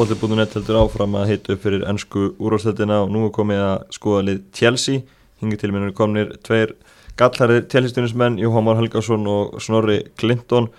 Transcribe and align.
Fókbalti.net 0.00 0.54
heldur 0.56 0.78
áfram 0.80 1.16
að 1.20 1.26
hita 1.28 1.52
upp 1.52 1.60
fyrir 1.60 1.82
ennsku 1.84 2.30
úrvarsleitina 2.40 3.02
og 3.02 3.10
nú 3.12 3.26
er 3.26 3.32
komið 3.36 3.58
að 3.60 3.82
skoða 3.92 4.22
lið 4.30 4.38
Chelsea. 4.56 5.02
Hingi 5.42 5.58
til 5.60 5.68
minnur 5.74 5.92
komnir 5.92 6.30
tveir 6.40 6.72
gallharðir 7.20 7.66
Chelsea-stunismenn, 7.68 8.38
Jóhann 8.40 8.64
Már 8.64 8.80
Helgarsson 8.80 9.28
og 9.28 9.58
Snorri 9.60 9.98
Clinton. 10.16 10.70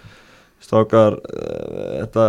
Stákar, 0.66 1.20
uh, 1.22 2.00
þetta 2.00 2.26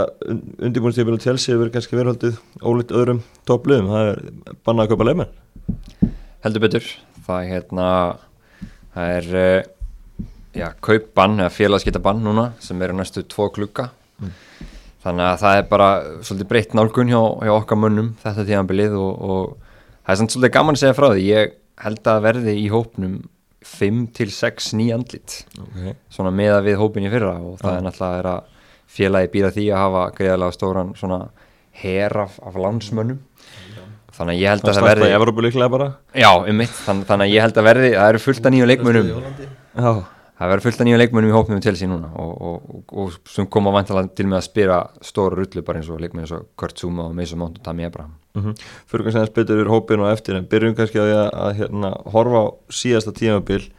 undirbúinstífil 0.68 1.16
á 1.16 1.24
Chelsea 1.24 1.54
hefur 1.54 1.72
kannski 1.72 1.96
verið 1.96 2.36
ólíkt 2.60 2.92
öðrum 2.92 3.24
toppliðum. 3.48 3.88
Það 3.88 4.12
er 4.12 4.22
bannað 4.60 4.84
að 4.84 4.92
köpa 4.92 5.08
leifmenn. 5.08 5.34
Heldur 6.44 6.66
betur. 6.68 6.94
Það 7.24 7.40
er 7.40 7.52
hérna, 7.54 7.90
það 8.92 9.16
er, 9.16 9.34
uh, 9.46 10.30
já, 10.60 10.68
kaupbann 10.84 11.40
eða 11.40 11.56
félagsgetabann 11.56 12.24
núna 12.28 12.50
sem 12.60 12.84
eru 12.84 13.00
næstu 13.00 13.24
tvo 13.24 13.48
klukka. 13.48 13.94
Mm 14.20 14.40
þannig 15.02 15.26
að 15.26 15.40
það 15.42 15.58
er 15.58 15.68
bara 15.70 15.90
svolítið 16.22 16.48
breytt 16.52 16.76
nálgun 16.78 17.10
hjá, 17.10 17.20
hjá 17.42 17.52
okkar 17.56 17.80
munnum 17.80 18.12
þetta 18.22 18.46
tímanbilið 18.48 18.96
og, 18.98 19.12
og 19.26 19.76
það 20.02 20.14
er 20.14 20.20
samt 20.20 20.34
svolítið 20.34 20.54
gaman 20.56 20.78
að 20.78 20.82
segja 20.82 20.98
frá 20.98 21.08
því 21.10 21.26
ég 21.26 21.54
held 21.82 22.10
að 22.12 22.24
verði 22.28 22.56
í 22.60 22.66
hópnum 22.72 23.16
5-6 23.66 24.72
nýjandlit 24.78 25.36
okay. 25.58 25.96
svona 26.12 26.32
meða 26.34 26.62
við 26.66 26.78
hópin 26.80 27.06
í 27.06 27.12
fyrra 27.12 27.36
og 27.38 27.58
það 27.60 27.74
ja. 27.74 27.78
er 27.78 27.86
náttúrulega 27.86 28.36
að 28.36 28.48
félagi 28.92 29.30
býða 29.32 29.52
því 29.56 29.66
að 29.72 29.84
hafa 29.86 30.06
greiðalega 30.16 30.56
stóran 30.56 30.96
svona 30.98 31.20
her 31.82 32.16
af, 32.24 32.38
af 32.42 32.58
landsmönnum 32.60 33.20
ja. 33.72 33.86
þannig 34.18 34.34
að 34.34 34.42
ég 34.42 34.52
held 34.52 34.64
að 34.64 34.68
það, 34.68 34.80
það 34.80 34.90
verði 34.90 35.12
já, 36.14 36.30
um 36.36 36.58
mitt, 36.62 36.74
þannig, 36.86 37.06
þannig 37.10 37.28
að 37.28 37.36
ég 37.36 37.46
held 37.46 37.62
að 37.62 37.70
verði 37.70 37.94
það 37.94 38.10
eru 38.10 38.24
fullt 38.26 38.50
af 38.50 38.54
nýju 38.54 38.68
leikmönnum 38.72 39.14
já 39.14 39.92
það 40.42 40.50
verður 40.52 40.64
fullt 40.66 40.80
af 40.82 40.88
nýja 40.88 40.98
leikmennum 40.98 41.30
í 41.30 41.34
hópnum 41.36 41.60
til 41.62 41.74
síðan 41.78 41.92
núna 41.94 42.08
og, 42.18 42.32
og, 42.32 42.70
og, 42.74 42.96
og 43.02 43.30
sem 43.30 43.46
koma 43.52 43.72
vantilega 43.74 44.10
til 44.16 44.26
með 44.28 44.40
að 44.40 44.46
spyrja 44.48 44.78
stóru 45.04 45.38
rullu 45.38 45.62
bara 45.66 45.82
eins 45.82 45.90
og 45.92 46.00
leikmenn 46.02 46.24
eins 46.24 46.34
og 46.34 46.48
Kurt 46.58 46.80
Zuma 46.80 47.06
og 47.08 47.14
Mason 47.16 47.40
Mount 47.40 47.60
og 47.60 47.66
Tami 47.66 47.86
Abraham 47.86 48.16
mm 48.34 48.42
-hmm. 48.42 48.64
Fyrir 48.86 49.04
kannski 49.04 49.20
að 49.20 49.30
spytur 49.30 49.60
yfir 49.60 49.70
hópin 49.70 50.00
og 50.00 50.12
eftir 50.12 50.36
en 50.36 50.48
byrjum 50.48 50.74
kannski 50.74 50.98
að, 50.98 51.12
að, 51.14 51.30
að 51.34 51.54
hérna, 51.60 51.90
horfa 52.12 52.38
á 52.42 52.46
síðasta 52.70 53.12
tímabil 53.12 53.70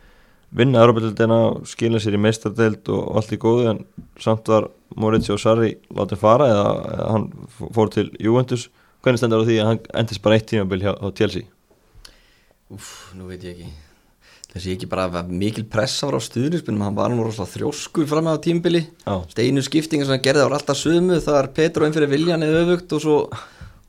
vinna 0.51 0.79
Europatildina, 0.79 1.65
skilja 1.65 1.99
sér 1.99 2.13
í 2.13 2.21
meistardeild 2.21 2.89
og 2.89 3.15
allt 3.17 3.31
í 3.33 3.37
góðu 3.37 3.69
en 3.69 3.85
samt 4.19 4.47
var 4.47 4.69
Maurizio 4.95 5.37
Sarri 5.37 5.77
látið 5.89 6.17
fara 6.17 6.45
eða, 6.45 6.67
eða 6.93 7.11
hann 7.11 7.31
fór 7.73 7.89
til 7.89 8.11
Juventus 8.19 8.69
hvernig 9.01 9.17
stendur 9.17 9.41
það 9.41 9.45
á 9.45 9.49
því 9.49 9.57
að 9.61 9.67
hann 9.67 9.79
endist 9.93 10.21
bara 10.21 10.35
eitt 10.35 10.47
tímabil 10.47 10.83
hjá, 10.85 10.93
hjá 11.01 11.15
Chelsea? 11.17 11.43
Úf, 12.69 13.13
nú 13.17 13.27
veit 13.27 13.43
ég 13.43 13.57
ekki 13.57 13.82
þessi 14.53 14.75
ekki 14.75 14.89
bara 14.89 15.23
mikil 15.25 15.65
pressa 15.69 16.07
var 16.07 16.19
á 16.19 16.21
stuðnismunum 16.21 16.85
hann 16.85 16.97
var 16.97 17.11
nú 17.11 17.25
rosalega 17.25 17.57
þjóskur 17.57 18.07
fram 18.09 18.29
á 18.29 18.37
tímbili 18.41 18.83
steinu 19.31 19.63
skiptingar 19.65 20.07
sem 20.07 20.15
hann 20.17 20.25
gerði 20.25 20.45
á 20.45 20.49
alltaf 20.49 20.77
sömu 20.77 21.19
það 21.23 21.39
er 21.39 21.51
Petro 21.57 21.87
inn 21.87 21.95
fyrir 21.95 22.11
Viljan 22.11 22.45
eða 22.45 22.65
öfugt 22.65 22.93
og 22.97 23.03
svo, 23.03 23.17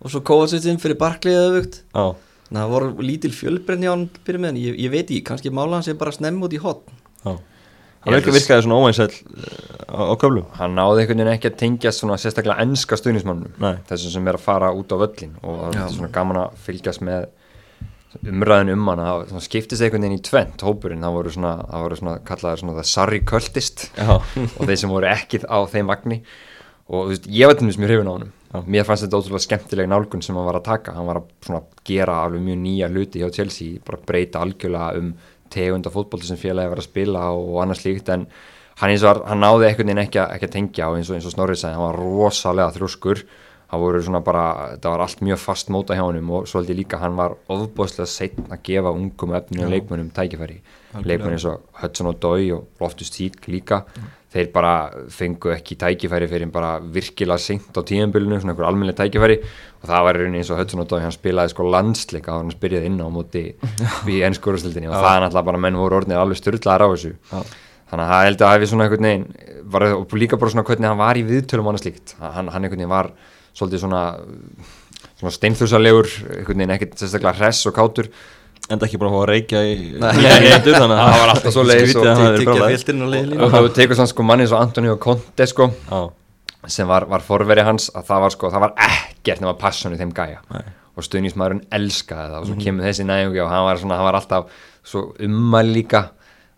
svo 0.09 0.23
Kovacic 0.25 0.69
inn 0.71 0.81
fyrir 0.81 0.99
Barkley 1.01 1.37
eða 1.37 1.51
öfugt. 1.53 1.83
Þannig 1.93 2.61
að 2.61 2.63
það 2.63 2.73
voru 2.75 3.09
lítil 3.09 3.33
fjölbrenni 3.35 3.89
á 3.89 3.93
hann 3.93 4.07
fyrir 4.25 4.41
meðan 4.41 4.61
ég, 4.61 4.77
ég 4.85 4.93
veit 4.93 5.05
ekki, 5.05 5.25
kannski 5.29 5.53
mála 5.53 5.79
hann 5.79 5.87
sem 5.87 6.01
bara 6.01 6.13
snemm 6.15 6.43
út 6.45 6.57
í 6.57 6.61
hot 6.63 6.87
hann 8.05 8.19
virkaði 8.19 8.37
virkaði 8.37 8.65
svona 8.67 8.81
óænsæl 8.81 9.07
eh, 9.09 9.15
á, 9.89 10.01
á 10.13 10.15
köflum. 10.21 10.45
Hann 10.59 10.75
náði 10.77 11.05
einhvern 11.05 11.23
veginn 11.23 11.33
ekki 11.33 11.49
að 11.51 11.61
tengja 11.63 11.93
svona 11.95 12.19
sérstaklega 12.21 12.61
ennska 12.65 12.99
stuðnismannum 13.01 13.55
þessum 13.89 14.13
sem 14.13 14.29
er 14.29 14.37
að 14.37 14.45
fara 14.45 14.69
út 14.77 14.93
á 14.93 14.97
völlin 15.01 15.33
og 15.41 15.73
það 15.73 17.25
umræðin 18.23 18.73
um 18.75 18.89
hana, 18.93 19.11
það 19.31 19.45
skiptist 19.49 19.85
einhvern 19.85 20.07
veginn 20.07 20.19
í 20.21 20.25
tvent 20.25 20.65
hópurinn, 20.65 21.05
það 21.05 21.19
voru 21.19 21.35
svona, 21.35 21.53
það 21.71 21.85
voru 21.87 22.01
svona 22.01 22.15
kallaði 22.31 22.63
svona 22.63 22.79
það 22.79 22.89
sarri 22.93 23.21
kvöldist 23.27 23.85
og 24.07 24.63
þeir 24.63 24.81
sem 24.81 24.95
voru 24.95 25.11
ekkið 25.11 25.47
á 25.51 25.59
þeim 25.75 25.91
magni 25.91 26.21
og 26.85 27.07
þú 27.07 27.13
veist, 27.15 27.29
ég 27.33 27.51
veit 27.51 27.63
um 27.63 27.71
þess 27.71 27.81
mjög 27.81 27.93
hrifin 27.93 28.11
á 28.11 28.15
hann 28.15 28.33
mér 28.71 28.87
fannst 28.87 29.07
þetta 29.07 29.19
ótrúlega 29.19 29.43
skemmtileg 29.49 29.89
nálgun 29.91 30.23
sem 30.23 30.37
hann 30.39 30.47
var 30.47 30.61
að 30.61 30.67
taka, 30.69 30.95
hann 30.95 31.09
var 31.09 31.19
að 31.19 31.31
svona 31.43 31.63
gera 31.89 32.21
alveg 32.23 32.45
mjög 32.45 32.59
nýja 32.63 32.91
hluti 32.93 33.23
hjá 33.23 33.33
Chelsea, 33.35 33.81
bara 33.85 34.03
breyta 34.07 34.43
algjörlega 34.45 35.01
um 35.01 35.15
tegunda 35.55 35.91
fótbólti 35.91 36.29
sem 36.29 36.39
félagi 36.39 36.71
var 36.71 36.83
að 36.83 36.87
spila 36.87 37.25
og 37.35 37.59
annars 37.63 37.83
líkt 37.87 38.11
en 38.15 38.29
hann 38.81 38.93
eins 38.93 39.05
og 39.07 39.25
hann 39.27 39.43
náði 39.43 39.69
einhvern 39.69 39.91
veginn 39.91 40.03
ekki 40.05 40.21
að, 40.23 40.37
ekki 40.37 40.49
að 40.49 40.55
tengja 40.55 40.91
og 40.91 40.99
eins 40.99 41.11
og, 41.11 41.19
og 41.19 41.35
Snorri 41.35 41.59
sagði, 41.59 41.79
hann 41.79 41.89
var 41.89 42.01
rosalega 42.01 42.75
þrjóskur 42.77 43.25
það 43.75 43.85
voru 43.85 44.03
svona 44.07 44.23
bara, 44.25 44.47
það 44.79 44.91
var 44.95 45.05
allt 45.05 45.23
mjög 45.27 45.41
fast 45.43 45.71
móta 45.75 45.99
hjá 45.99 46.05
hann 46.07 46.33
og 46.39 46.49
svolítið 46.51 46.81
líka 46.81 47.01
hann 47.03 47.19
var 47.19 47.37
ofbóðslega 47.51 48.11
setn 48.11 48.51
að 48.51 48.63
gefa 48.71 48.95
ungum 48.95 49.35
öfninu 49.37 49.71
leikmennum 49.73 50.11
tækifæri, 50.15 50.61
leikmenni 51.03 51.39
eins 51.39 51.49
og 51.51 51.65
Hudson 51.83 52.11
og 52.13 52.21
Dói 52.23 52.53
og 52.55 52.69
Loftus 52.81 53.11
Tík 53.15 53.49
líka. 53.51 53.85
Já. 53.95 54.13
þeir 54.35 54.49
bara 54.51 54.73
fengu 55.15 55.53
ekki 55.55 55.77
tækifæri 55.79 56.27
fyrir 56.27 56.51
bara 56.51 56.81
virkilega 56.83 57.39
seint 57.39 57.77
á 57.79 57.87
tíðanbylunu, 57.87 58.41
svona 58.43 58.55
einhver 58.55 58.67
almennileg 58.67 58.97
tækifæri. 58.99 59.37
Og 59.83 59.91
það 59.91 60.07
var 60.09 60.19
eins 60.25 60.51
og 60.51 60.59
Hudson 60.59 60.83
og 60.83 60.89
Dói, 60.91 61.03
hann 61.05 61.15
spilaði 61.15 61.53
sko 61.53 61.67
landsleika 61.71 62.33
og 62.35 62.43
hann 62.43 62.55
spyrjaði 62.55 62.91
inn 62.91 62.99
á 62.99 63.09
móti 63.15 63.45
í 64.11 64.17
ennskórastildinni 64.27 64.91
og 64.91 64.97
það 64.97 65.13
er 65.13 65.23
náttúrulega 65.27 65.51
bara 65.51 65.63
menn 65.67 65.79
voru 65.79 66.01
orðinir 66.01 66.19
alveg 66.19 66.41
styrlaðar 66.41 66.83
á 66.83 66.89
þessu. 66.97 67.15
Já. 67.31 67.45
þannig 67.93 68.05
að 68.05 68.11
það 68.11 68.27
held 68.27 68.43
að 68.43 68.53
hefði 68.55 68.69
svona 68.73 68.89
einhvern 68.89 69.07
veginn 69.07 69.27
var, 69.71 69.87
og 69.95 70.15
líka 70.19 70.41
bara 70.41 70.51
svona 70.51 70.67
hvernig 70.67 70.91
hann 70.91 70.99
var 70.99 71.21
í 71.21 71.25
viðtölum 71.29 71.71
hann, 71.71 71.79
hann 72.35 72.49
einhvern 72.65 72.81
veginn 72.81 72.91
var 72.91 73.13
svolítið 73.55 73.85
svona, 73.85 74.03
svona 75.19 75.35
steinþúsalegur 75.35 76.11
einhvern 76.41 76.65
veginn 76.65 76.75
ekkert 76.77 76.99
sérstaklega 76.99 77.39
hress 77.39 77.69
og 77.71 77.77
kátur 77.77 78.11
en 78.65 78.81
það 78.81 78.87
ekki 78.89 79.01
bara 79.01 79.13
að 79.19 79.27
reykja 79.29 79.63
í 79.69 79.75
nefndur 80.01 80.79
þannig 80.79 80.97
að 80.97 81.09
það 81.09 81.19
var 81.21 81.33
alltaf 81.35 81.55
svo 81.55 81.65
leiðis 81.69 81.97
og 81.99 83.55
það 83.55 83.69
tekur 83.77 83.99
svona 83.99 84.13
sko 84.13 84.27
manni 84.27 84.47
eins 84.47 84.55
og 84.55 84.63
Antonio 84.63 84.97
Conte 85.01 85.49
sko 85.51 85.69
ah. 85.93 86.09
sem 86.65 86.89
var, 86.89 87.07
var 87.11 87.25
forveri 87.27 87.67
hans 87.67 87.91
að 87.93 88.09
það 88.09 88.25
var 88.25 88.35
sko, 88.37 88.53
það 88.55 88.65
var 88.65 88.75
ekkert 88.89 89.45
nema 89.45 89.57
passion 89.61 89.95
í 89.95 90.01
þeim 90.01 90.15
gæja 90.17 90.41
Nei. 90.55 90.65
og 90.97 91.09
stuðnismæðurinn 91.09 91.65
elskaði 91.77 92.33
það 92.33 92.39
og 92.41 92.49
svo 92.49 92.55
-hmm. 92.57 92.65
kemur 92.65 92.89
þessi 92.89 93.09
nægjum 93.11 93.39
og 93.45 93.53
hann 93.53 93.67
var 93.69 93.83
svona, 93.83 94.01
hann 94.01 94.09
var 94.09 94.21
alltaf 94.23 94.63
svo 94.85 95.07
ummæl 95.29 95.67
líka 95.75 96.07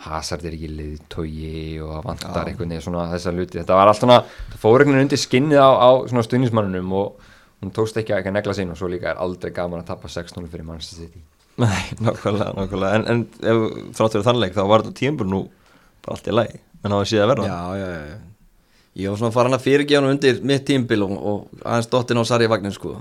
Hazard 0.04 0.44
er 0.44 0.54
ekki 0.56 0.68
liðtói 0.70 1.78
og 1.84 2.04
vantar 2.04 2.42
ja. 2.42 2.50
einhvern 2.50 2.74
veginn 2.74 2.84
svona 2.84 3.06
þessar 3.14 3.36
luti 3.36 3.58
þetta 3.58 3.78
var 3.78 3.88
alltaf 3.90 4.02
svona, 4.04 4.18
það 4.52 4.60
fór 4.60 4.82
einhvern 4.82 4.98
veginn 4.98 5.06
undir 5.06 5.22
skinnið 5.22 5.62
á, 5.62 5.70
á 5.72 5.90
svona 6.10 6.24
stuðnismannunum 6.26 6.92
og 6.98 7.32
hún 7.62 7.72
tókst 7.74 7.96
ekki 8.00 8.14
að 8.14 8.28
negla 8.36 8.54
sín 8.56 8.74
og 8.74 8.78
svo 8.78 8.90
líka 8.92 9.14
er 9.14 9.22
aldrei 9.24 9.54
gaman 9.56 9.80
að 9.80 9.90
tappa 9.94 10.10
6-0 10.12 10.44
fyrir 10.52 10.68
Manchester 10.68 11.06
City. 11.06 11.24
Nei, 11.62 11.82
nákvæmlega, 12.04 12.52
nákvæmlega. 12.58 13.00
En, 13.00 13.06
en 13.08 13.24
ef 13.40 13.96
þráttur 13.96 14.26
þannleik 14.26 14.56
þá 14.56 14.62
var 14.68 14.84
þetta 14.84 15.00
tímpur 15.00 15.30
nú 15.32 15.42
bara 16.04 16.18
allt 16.18 16.28
í 16.28 16.36
lagi, 16.36 16.60
en 16.82 16.90
það 16.90 16.98
var 17.00 17.12
síðan 17.12 17.24
að 17.24 17.32
verða. 17.32 17.48
Já, 17.48 17.80
já, 17.80 17.86
já, 17.96 18.18
ég 19.00 19.12
var 19.12 19.22
svona 19.22 19.36
farin 19.38 19.56
að 19.56 19.64
fyrirgefa 19.64 20.12
undir 20.12 20.42
mitt 20.52 20.68
tímpil 20.68 21.06
og, 21.08 21.16
og 21.16 21.62
aðeins 21.64 21.88
dottin 21.92 22.20
á 22.20 22.24
Sarri 22.28 22.50
vagnin 22.52 22.76
sko. 22.76 22.98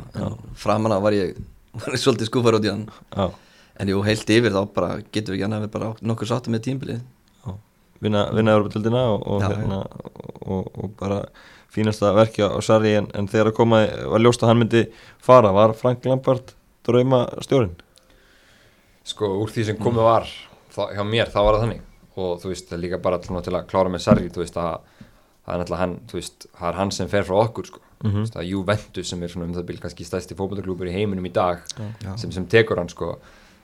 Framanna 0.59 1.03
var 1.03 1.17
ég, 1.17 1.35
var 1.83 1.97
ég 1.97 2.01
svolítið 2.01 2.31
skúfar 2.31 2.55
út 2.61 2.69
í 2.69 2.71
hann. 2.71 2.87
Já 3.11 3.27
en 3.79 3.91
jú, 3.91 4.01
heilt 4.05 4.29
yfir 4.29 4.53
þá 4.55 4.61
bara 4.75 4.95
getur 5.11 5.35
við 5.35 5.45
ekki 5.45 5.53
að 5.53 5.67
vera 5.67 5.93
nokkur 6.01 6.27
sáttu 6.27 6.53
með 6.53 6.65
tímbilið 6.69 7.03
vinna, 8.03 8.25
vinna 8.35 8.55
Európa-tildina 8.55 9.03
og, 9.13 9.25
og, 9.27 9.43
hérna, 9.43 9.81
og, 10.45 10.69
og 10.73 10.93
bara 10.99 11.21
fínasta 11.73 12.13
verkja 12.15 12.49
á 12.51 12.59
Sarri 12.63 12.95
en, 12.99 13.09
en 13.17 13.29
þegar 13.31 13.51
að 13.51 13.57
koma 13.59 13.81
var 14.11 14.23
ljóst 14.23 14.43
að 14.43 14.51
hann 14.51 14.61
myndi 14.63 14.83
fara 15.23 15.51
var 15.55 15.75
Frank 15.77 16.05
Lampard 16.07 16.53
drauma 16.87 17.25
stjórn? 17.43 17.73
Sko 19.05 19.31
úr 19.41 19.53
því 19.53 19.69
sem 19.69 19.79
komið 19.81 20.07
var 20.07 20.29
þá, 20.73 20.83
hjá 20.95 21.03
mér 21.07 21.31
þá 21.33 21.39
var 21.41 21.57
það 21.57 21.65
þannig 21.65 21.83
og 22.15 22.37
þú 22.41 22.51
veist 22.51 22.69
það 22.69 22.77
er 22.77 22.83
líka 22.85 23.01
bara 23.03 23.19
til 23.19 23.35
að 23.35 23.65
klára 23.71 23.91
með 23.91 24.05
Sarri 24.05 24.29
þú 24.31 24.43
veist 24.43 24.59
að 24.59 24.77
það 25.45 25.55
er 25.55 25.61
náttúrulega 25.61 25.81
hann 25.83 25.97
veist, 26.13 26.47
það 26.57 26.69
er 26.69 26.79
hann 26.79 26.93
sem 26.95 27.09
fer 27.11 27.25
frá 27.27 27.35
okkur 27.43 27.67
sko 27.69 27.81
mm 27.81 28.11
-hmm. 28.11 28.29
það 28.33 28.41
er 28.41 28.49
Juventus 28.49 29.09
sem 29.09 29.23
er 29.23 29.29
svona 29.29 29.45
um 29.45 29.53
það 29.53 29.67
byrj 29.67 29.81
kannski 29.81 30.05
stæsti 30.05 30.35
fókbaltarklúpur 30.35 30.87
í 30.87 30.93
heiminum 30.93 31.25
í 31.25 31.33
dag 31.33 31.59
Já. 32.03 32.17
sem, 32.17 32.31
sem 32.31 32.45
tekur 32.45 32.77
hann 32.77 32.89
sko 32.89 33.19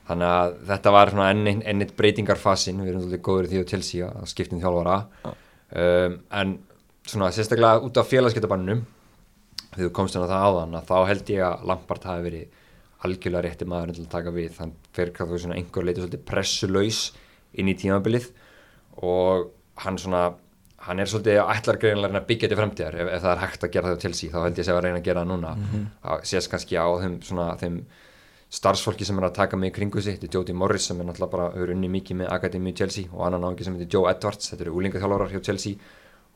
þannig 0.08 0.28
að 0.28 0.56
þetta 0.70 0.94
var 0.96 1.12
enn 1.28 1.84
eitt 1.84 1.94
breytingarfasin. 1.98 2.82
Við 2.82 2.92
erum 2.92 3.04
svolítið 3.04 3.24
góður 3.28 3.48
í 3.48 3.52
því 3.52 3.60
að 3.62 3.70
Chelsea 3.72 4.08
að 4.08 4.28
skiptin 4.32 4.62
þjálfara. 4.62 4.96
Um, 5.72 6.18
en 6.40 6.56
svona 7.08 7.30
sérstaklega 7.34 7.80
út 7.86 7.98
af 7.98 8.10
félagsgetabannum 8.10 8.82
þegar 9.72 9.86
þú 9.86 9.92
komst 9.96 10.18
inn 10.18 10.26
á 10.26 10.32
það 10.32 10.46
áðan 10.48 10.76
þá 10.88 10.96
held 11.08 11.32
ég 11.32 11.46
að 11.46 11.64
Lampard 11.70 12.04
hafi 12.04 12.26
verið 12.26 12.58
algjörlega 13.02 13.46
rétti 13.46 13.66
maður 13.66 13.94
til 13.96 14.04
að 14.04 14.12
taka 14.12 14.34
við. 14.34 14.52
Þann 14.58 14.76
fyrir 14.94 15.16
hvað 15.16 15.32
þú 15.32 15.42
svona 15.44 15.58
einhver 15.58 15.86
leiti 15.86 16.02
svolítið 16.02 16.24
pressulöys 16.28 17.02
inn 17.58 17.70
í 17.72 17.78
tímabilið. 17.78 18.30
Og 19.02 19.50
hann 19.82 19.98
svona 19.98 20.26
hann 20.82 20.98
er 20.98 21.10
svolítið 21.10 21.40
ætlargreinlega 21.46 22.18
að 22.18 22.28
byggja 22.28 22.48
þetta 22.48 22.58
fremtíðar 22.58 22.96
ef, 22.98 23.10
ef 23.14 23.22
það 23.22 23.32
er 23.32 23.42
hægt 23.44 23.66
að 23.66 23.74
gera 23.74 23.90
það 23.90 23.98
á 23.98 24.02
Chelsea 24.02 24.32
þá 24.32 24.38
held 24.42 24.56
ég 24.56 24.64
að 24.64 24.66
sé 24.66 24.72
að 24.74 24.80
reyna 24.86 24.98
að 24.98 25.08
gera 25.08 25.22
það 25.22 25.30
núna. 25.30 25.52
Mm 25.54 25.68
-hmm. 25.72 26.24
sést 26.30 26.50
kannski 26.50 26.78
á 26.78 26.86
þeim, 27.02 27.14
svona, 27.22 27.46
þeim 27.60 27.76
starfsfólki 28.52 29.06
sem 29.08 29.18
er 29.18 29.28
að 29.28 29.36
taka 29.38 29.56
mig 29.56 29.72
í 29.72 29.76
kringu 29.78 30.02
sig, 30.04 30.18
þetta 30.18 30.28
er 30.28 30.38
Jóti 30.38 30.56
Morris 30.56 30.86
sem 30.90 30.98
er 31.00 31.08
náttúrulega 31.08 31.32
bara, 31.32 31.50
hefur 31.54 31.72
unni 31.72 31.88
mikið 31.88 32.18
með 32.20 32.32
Akademi 32.34 32.74
Chelsea 32.76 33.08
og 33.12 33.26
annan 33.26 33.46
áhengi 33.48 33.64
sem 33.64 33.76
heitir 33.78 33.94
Joe 33.96 34.10
Edwards, 34.10 34.50
þetta 34.52 34.66
eru 34.66 34.74
úlingaþjálfarar 34.80 35.32
hjá 35.32 35.44
Chelsea 35.46 35.78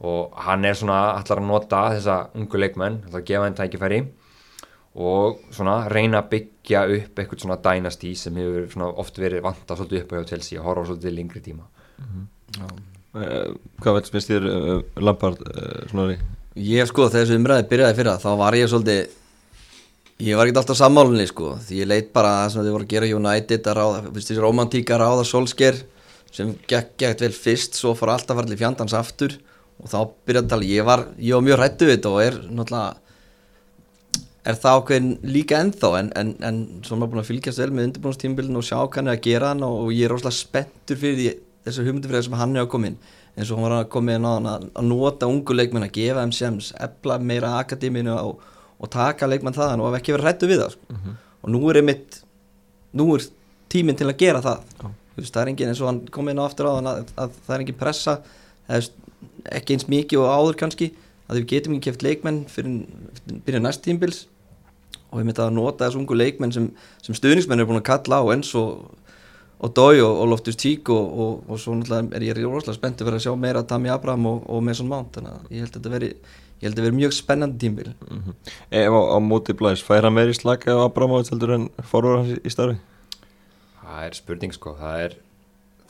og 0.07 0.39
hann 0.47 0.65
er 0.69 0.77
svona 0.77 1.01
allar 1.17 1.43
að 1.43 1.51
nota 1.51 1.83
þessa 1.95 2.17
ungu 2.37 2.61
leikmenn, 2.61 3.03
allar 3.09 3.21
að 3.21 3.29
gefa 3.29 3.49
henn 3.49 3.59
tækifæri 3.59 4.01
og 4.97 5.43
svona 5.53 5.77
reyna 5.93 6.23
að 6.23 6.31
byggja 6.33 6.83
upp 6.97 7.21
eitthvað 7.21 7.45
svona 7.45 7.59
dynasty 7.65 8.15
sem 8.17 8.41
hefur 8.41 8.71
svona 8.73 8.89
oft 9.03 9.21
verið 9.21 9.45
vanta 9.45 9.77
svolítið 9.77 10.05
upp 10.07 10.13
á 10.13 10.17
hjá 10.17 10.31
Chelsea 10.33 10.61
og 10.61 10.71
horfa 10.71 10.87
svolítið 10.91 11.17
lengri 11.19 11.43
tíma 11.45 11.69
mm 11.99 12.07
-hmm. 12.09 12.81
uh, 13.13 13.55
Hvað 13.83 14.01
veist 14.13 14.31
þér 14.31 14.49
uh, 14.49 14.83
Lampard 14.97 15.41
uh, 15.41 15.89
svona 15.91 16.09
því? 16.09 16.19
Ég 16.57 16.87
sko 16.89 17.09
þessu 17.13 17.37
umræði 17.37 17.69
byrjaði 17.69 17.95
fyrra, 17.95 18.17
þá 18.17 18.37
var 18.37 18.55
ég 18.55 18.69
svolítið 18.69 19.09
Ég 20.17 20.39
var 20.39 20.49
ekki 20.49 20.57
alltaf 20.63 20.79
sammálunni 20.79 21.27
sko 21.29 21.55
því 21.61 21.83
ég 21.83 21.89
leitt 21.91 22.13
bara 22.17 22.31
það 22.39 22.53
sem 22.53 22.63
þið 22.65 22.75
voru 22.77 22.87
að 22.87 22.93
gera 22.95 23.09
United 23.19 23.67
að 23.69 23.75
ráða, 23.77 23.99
þessi 24.17 24.37
romantíka 24.41 24.97
ráða 25.01 25.27
solsker 25.29 25.83
sem 26.33 26.55
gekk, 26.69 26.95
gekk 27.03 27.25
vel 27.27 27.35
fyrst 27.37 27.77
svo 27.77 27.93
fór 27.97 28.15
alltaf 28.15 28.39
farið 28.39 28.63
fjandans 28.63 28.97
aftur 28.97 29.37
og 29.77 29.91
þá 29.93 29.99
byrjaði 30.25 30.47
að 30.47 30.55
tala, 30.55 30.71
ég 30.71 30.89
var, 30.89 31.03
ég 31.21 31.37
var 31.37 31.45
mjög 31.45 31.61
hrættu 31.61 31.89
við 31.89 31.99
þetta 31.99 32.15
og 32.15 32.23
er 32.25 32.39
náttúrulega 32.49 32.95
er 34.47 34.59
það 34.63 34.81
ákveðin 34.81 35.13
líka 35.37 35.61
ennþá 35.61 35.93
en, 36.01 36.11
en, 36.21 36.33
en 36.49 36.59
svo 36.87 36.97
maður 36.97 37.13
búin 37.13 37.23
að 37.25 37.31
fylgjast 37.31 37.61
vel 37.61 37.71
með 37.75 37.89
undirbúinastímbilinu 37.91 38.61
og 38.61 38.67
sjá 38.67 38.79
hann 38.81 39.11
að 39.13 39.23
gera 39.27 39.53
hann 39.53 39.65
og, 39.67 39.89
ég 39.93 40.07
er 40.07 40.15
rosalega 40.15 40.39
spenntur 40.39 41.01
fyrir 41.01 41.19
því, 41.19 41.31
þessu 41.67 41.87
hugmyndufræði 41.87 42.29
sem 42.29 42.37
hann 42.41 42.57
hefur 42.57 42.75
komið 42.77 42.93
inn. 42.93 42.99
Eins 43.37 43.51
og 43.51 43.59
hann 43.59 43.67
var 43.67 43.75
að 43.81 43.89
koma 43.93 44.15
inn 44.17 44.29
á 44.29 44.33
hann 44.33 44.51
að, 44.53 44.69
að 44.79 44.87
nota 44.87 45.31
ungu 45.31 45.57
leikmenn 45.57 45.89
að 45.89 45.97
gefa 45.99 46.23
þeim 46.23 46.37
sem 46.37 46.61
efla 46.87 47.19
meira 47.21 47.57
akademínu 47.59 48.15
og, 48.15 48.47
og 48.79 48.91
taka 48.93 49.29
leikmenn 49.31 49.57
það 49.57 49.81
og 49.81 49.97
ekki 49.99 50.15
vera 50.17 50.29
hrættu 50.29 50.51
við 50.51 50.63
það 50.63 50.71
sko. 50.75 50.87
mm 50.89 50.97
-hmm. 50.97 51.17
og 51.43 51.51
nú 51.51 51.71
er 51.71 51.77
einmitt 51.77 52.23
nú 52.93 53.15
er 53.15 53.23
tíminn 53.69 53.97
til 53.97 54.09
að 54.09 54.19
gera 54.19 54.41
það 54.41 54.59
oh. 54.85 54.91
veist, 55.17 55.35
það 55.35 55.43
er 55.43 55.49
engin 55.49 55.69
eins 55.69 55.81
og 55.81 55.89
hann 55.91 56.01
kom 56.09 56.29
inn 56.29 56.39
á 56.39 56.45
aftur 56.47 56.67
á 56.67 56.77
hann 56.77 56.87
að, 56.87 57.05
að 57.17 57.31
það 57.47 57.55
er 57.55 57.61
engin 57.61 57.81
pressa 57.81 58.21
ekki 58.69 59.75
eins 59.75 59.89
mikið 59.89 60.19
og 60.19 60.33
áður 60.37 60.61
kannski 60.61 60.93
að 61.29 61.41
við 61.41 61.47
getum 61.47 61.75
ekki 61.75 61.91
kæft 61.91 62.03
leikmenn 62.03 62.45
fyrir 62.51 62.87
byrja 63.47 63.63
næst 63.63 63.83
tímbils 63.83 64.27
og 65.11 65.21
við 65.21 65.29
myndum 65.29 65.49
að 65.49 65.57
nota 65.57 65.87
þessu 65.87 66.01
ungu 66.03 66.19
leikmenn 66.19 66.55
sem, 66.55 66.71
sem 67.03 67.17
stuðningsmenn 67.17 67.63
er 67.63 67.69
búin 67.69 67.81
að 67.81 67.89
kalla 67.89 68.21
á 68.23 68.25
eins 68.35 68.53
og, 68.59 68.87
og 69.59 69.75
Dói 69.75 70.01
og, 70.03 70.13
og 70.23 70.31
Loftus 70.33 70.59
Tík 70.61 70.91
og, 70.93 71.45
og 71.49 71.61
svo 71.63 71.77
náttúrulega 71.79 72.19
er 72.19 72.27
ég 72.27 72.43
rosalega 72.43 72.79
spennt 72.79 73.03
að 73.03 73.11
vera 73.11 73.21
að 73.21 73.27
sjá 73.27 73.37
meira 73.39 73.65
Tami 73.67 73.93
Abraham 73.93 74.27
og 74.35 74.63
Mason 74.67 74.91
Mount 74.91 75.17
þannig 75.17 75.33
að 75.33 75.55
ég 75.55 75.65
held 75.65 75.73
að 75.73 75.79
þetta 75.79 75.95
veri 75.95 76.13
ég 76.61 76.67
held 76.67 76.73
að 76.73 76.77
þetta 76.77 76.87
veri 76.87 77.01
mjög 77.01 77.15
spennandi 77.17 77.59
tímbil 77.59 77.93
mm 77.93 78.23
-hmm. 78.23 78.35
Ef 78.71 78.93
á, 78.93 79.01
á 79.13 79.19
móti 79.21 79.53
blæs, 79.53 79.85
fær 79.85 80.03
hann 80.03 80.15
meiri 80.15 80.35
slaka 80.35 80.73
á 80.73 80.85
Abraham 80.85 81.13
og 81.13 81.29
heldur 81.31 81.55
en 81.55 81.69
forur 81.83 82.19
hans 82.19 82.39
í 82.39 82.51
starfi? 82.51 82.79
Það 83.83 84.05
er 84.07 84.15
spurning 84.15 84.53
sko, 84.53 84.77
það 84.81 85.01
er 85.05 85.17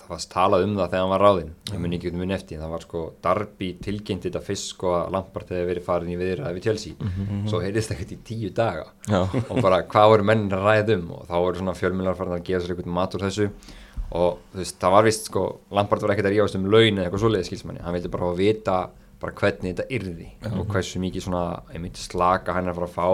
það 0.06 0.12
var 0.14 0.26
talað 0.30 0.64
um 0.64 0.74
það 0.76 0.90
þegar 0.90 1.02
hann 1.02 1.12
var 1.12 1.22
ráðinn. 1.24 1.52
Ég 1.72 1.80
mun 1.82 1.94
ekki 1.96 2.10
um 2.12 2.18
mun 2.20 2.34
eftir, 2.36 2.60
það 2.60 2.72
var 2.74 2.84
sko 2.84 3.02
Darby 3.24 3.70
tilkynnt 3.82 4.26
þetta 4.26 4.42
fyrst 4.46 4.68
sko 4.74 4.92
að 5.00 5.08
Lampard 5.16 5.50
hefði 5.50 5.70
verið 5.70 5.86
farin 5.86 6.12
í 6.12 6.18
viðræði 6.20 6.58
við 6.58 6.66
Chelsea. 6.68 6.94
Mm 7.00 7.08
-hmm. 7.16 7.48
svo 7.50 7.60
heyrðist 7.64 7.90
það 7.90 7.96
ekkert 7.96 8.12
í 8.12 8.18
tíu 8.30 8.50
daga. 8.54 8.86
Já. 9.08 9.20
og 9.50 9.62
bara 9.62 9.82
hvað 9.82 10.10
voru 10.12 10.28
mennin 10.30 10.52
að 10.52 10.66
ræða 10.68 10.98
um? 10.98 11.10
Og 11.10 11.26
þá 11.26 11.36
voru 11.36 11.58
svona 11.58 11.74
fjölmjölar 11.80 12.16
farin 12.16 12.38
að 12.38 12.46
gefa 12.46 12.62
sér 12.62 12.76
einhvern 12.76 12.94
mat 12.94 13.14
úr 13.14 13.26
þessu. 13.26 13.50
Og 14.10 14.38
þú 14.52 14.58
veist, 14.62 14.78
það 14.78 14.94
var 14.94 15.04
vist 15.04 15.24
sko 15.26 15.42
Lampard 15.70 16.02
var 16.02 16.14
ekkert 16.14 16.30
að 16.30 16.34
ríðast 16.36 16.58
um 16.58 16.70
laun 16.70 16.98
eða 16.98 17.04
eitthvað 17.08 17.24
svoleiði 17.24 17.48
skilsmanni, 17.50 17.82
hann 17.82 17.94
vildi 17.94 18.08
bara 18.08 18.34
vita 18.34 18.78
bara 19.20 19.34
hvernig 19.40 19.72
þetta 19.72 19.86
yrði 19.90 20.28
mm 20.28 20.46
-hmm. 20.46 20.60
og 20.60 20.72
hversu 20.72 21.00
mikið 21.00 21.26
svona, 21.26 21.62
einmitt 21.72 21.96
slaka 21.96 22.52
hann 22.52 22.68
að 22.68 22.78
fara 22.80 22.86
að 22.86 22.96
fá. 22.96 23.08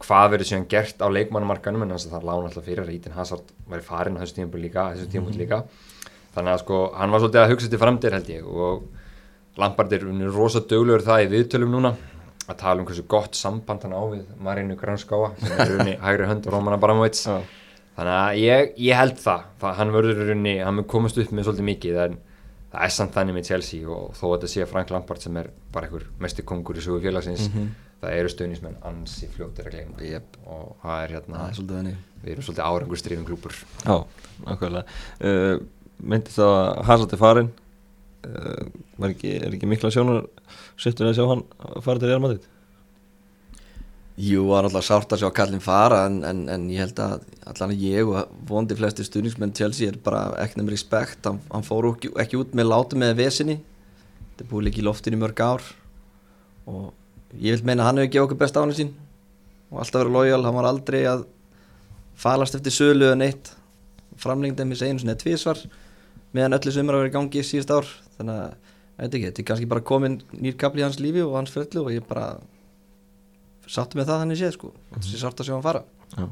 Hvað 0.00 0.30
verður 0.32 0.48
síðan 0.48 0.68
gert 0.68 1.02
á 1.04 1.08
leikmannumarkanum 1.12 1.82
en 1.82 1.98
það 1.98 2.24
lána 2.24 2.48
alltaf 2.48 2.64
fyrir 2.64 2.84
að 2.84 2.88
Rítin 2.88 3.12
Hazard 3.12 3.52
væri 3.68 3.82
farin 3.82 4.16
á 4.16 4.20
þessu 4.22 4.38
tímpu 4.38 4.58
líka, 4.58 4.94
þessu 4.94 5.10
tímpu 5.12 5.36
líka. 5.36 5.64
Þannig 6.34 6.52
að 6.54 6.62
sko 6.62 6.78
hann 6.96 7.10
var 7.10 7.20
svolítið 7.20 7.42
að 7.42 7.50
hugsa 7.50 7.68
til 7.68 7.78
framdir 7.78 8.12
held 8.16 8.30
ég 8.30 8.46
og 8.46 8.82
Lampard 9.58 9.92
er 9.92 10.06
rosa 10.32 10.60
döglegur 10.60 11.02
það 11.04 11.24
í 11.24 11.30
viðtölum 11.34 11.72
núna 11.74 11.94
að 12.48 12.58
tala 12.62 12.80
um 12.80 12.86
hversu 12.88 13.04
gott 13.10 13.36
samband 13.38 13.82
hann 13.84 13.94
á 13.94 14.02
við 14.10 14.24
Marinu 14.42 14.76
Granskáa 14.78 15.32
sem 15.38 15.58
er 15.58 15.74
unni 15.76 15.96
hægri 16.04 16.28
hönd 16.30 16.46
og 16.46 16.54
Róman 16.54 16.76
Abramovits. 16.78 17.26
Oh. 17.30 17.42
þannig 17.98 18.16
að 18.16 18.40
ég, 18.40 18.72
ég 18.80 18.96
held 18.96 19.18
það, 19.20 19.46
það 19.60 19.78
hann 19.80 19.94
verður 19.94 20.34
unni, 20.34 20.56
hann 20.64 20.78
mun 20.78 20.88
komast 20.88 21.18
upp 21.20 21.32
með 21.34 21.48
svolítið 21.48 21.68
mikið 21.68 22.00
en 22.06 22.18
það 22.70 22.84
er 22.86 22.94
samt 22.94 23.16
þannig 23.16 23.36
með 23.36 23.48
Chelsea 23.50 23.86
og 23.90 24.12
þó 24.18 24.24
að 24.28 24.34
þetta 24.34 24.50
sé 24.52 24.66
Frank 24.70 24.92
Lampard 24.94 25.24
sem 25.24 25.38
er 25.40 25.48
bara 25.74 25.88
einhver 25.88 26.06
mestir 26.22 26.46
kongur 26.46 26.78
í 26.78 26.84
sögu 26.84 27.00
félagsins 27.02 27.48
mm 27.48 27.56
-hmm. 27.56 27.72
það 28.02 28.18
eru 28.18 28.32
stöðnismenn 28.34 28.78
ansi 28.90 29.28
fljóttir 29.32 29.66
að 29.66 29.74
gleyma. 29.74 29.96
Yep. 30.10 30.36
og 30.46 30.76
það 30.82 31.02
er 31.04 31.14
hérna 31.16 31.48
er 31.48 31.96
við 32.22 32.32
erum 32.32 32.42
svolítið 32.42 32.68
árangustrifin 32.68 33.24
grúpur 33.24 33.54
Já, 33.84 34.06
nákvæmlega. 34.46 34.84
Uh, 35.24 35.56
myndi 35.98 36.30
það 36.30 36.54
að 36.60 36.84
Hazard 36.84 37.12
er 37.12 37.18
farin 37.18 37.50
uh, 38.26 39.08
ekki, 39.08 39.36
er 39.40 39.54
ekki 39.54 39.66
mikla 39.66 39.90
sjónar 39.90 40.26
sittur 40.76 41.08
að 41.08 41.16
sjá 41.16 41.26
hann 41.26 41.44
fara 41.80 41.98
til 41.98 42.08
Real 42.08 42.20
Madrid 42.20 42.46
Jú, 44.20 44.42
það 44.50 44.58
er 44.58 44.66
alltaf 44.68 44.84
sárt 44.84 45.12
að 45.14 45.22
sjá 45.22 45.30
Kallin 45.32 45.62
fara 45.64 46.02
en, 46.04 46.18
en, 46.28 46.40
en 46.52 46.64
ég 46.68 46.82
held 46.82 46.98
að 47.00 47.22
allan 47.48 47.70
ég 47.80 48.08
og 48.10 48.32
vondi 48.50 48.76
flesti 48.76 49.06
stuðningsmenn 49.06 49.54
Chelsea 49.56 49.88
er 49.88 49.96
bara 50.04 50.26
ekki 50.42 50.58
nefnir 50.58 50.76
respekt. 50.76 51.22
Hann, 51.24 51.38
hann 51.48 51.64
fór 51.64 51.88
ekki, 51.94 52.10
ekki 52.20 52.40
út 52.42 52.52
með 52.58 52.68
látu 52.68 52.98
með 53.00 53.14
vesinni. 53.22 53.56
Þetta 54.34 54.48
búið 54.50 54.66
líka 54.66 54.82
í 54.82 54.84
loftinu 54.84 55.20
mörg 55.22 55.40
ár. 55.40 55.64
Og 56.68 56.90
ég 57.38 57.56
vil 57.56 57.70
meina 57.70 57.86
hann 57.86 58.02
hefur 58.02 58.12
gefið 58.12 58.26
okkur 58.26 58.42
best 58.42 58.60
á 58.60 58.60
hann 58.60 58.76
sín. 58.76 58.92
Og 59.70 59.80
alltaf 59.80 60.02
verið 60.02 60.18
lojal, 60.18 60.42
hann 60.44 60.58
var 60.58 60.68
aldrei 60.68 61.00
að 61.08 61.24
falast 62.20 62.60
eftir 62.60 62.76
sölu 62.76 63.08
en 63.14 63.24
eitt 63.24 63.54
framlengdið 64.20 64.68
með 64.68 64.82
seginu 64.82 65.00
svona 65.06 65.16
tvísvar 65.16 65.64
meðan 66.36 66.58
öllu 66.58 66.72
sem 66.74 66.88
er 66.90 66.96
að 66.96 67.06
vera 67.06 67.10
í 67.10 67.16
gangi 67.16 67.46
síðust 67.46 67.72
ár. 67.72 67.92
Þannig 68.18 68.40
að 68.44 69.14
þetta 69.16 69.30
er 69.30 69.46
kannski 69.48 69.70
bara 69.70 69.86
komin 69.86 70.20
nýr 70.36 70.60
kapli 70.60 70.84
í 70.84 70.90
hans 70.90 71.00
lífi 71.00 71.24
og 71.24 71.38
hans 71.38 71.52
ferðlu 71.54 71.86
og 71.86 71.94
ég 71.94 72.04
bara 72.10 72.34
sattu 73.70 73.98
með 73.98 74.10
það 74.10 74.22
þannig 74.24 74.40
séð 74.40 74.54
sko. 74.56 74.70
Þetta 74.92 75.08
sé 75.08 75.20
sátt 75.20 75.42
að 75.42 75.48
sjá 75.48 75.54
hann 75.56 75.66
fara. 75.66 75.82
Já, 76.16 76.24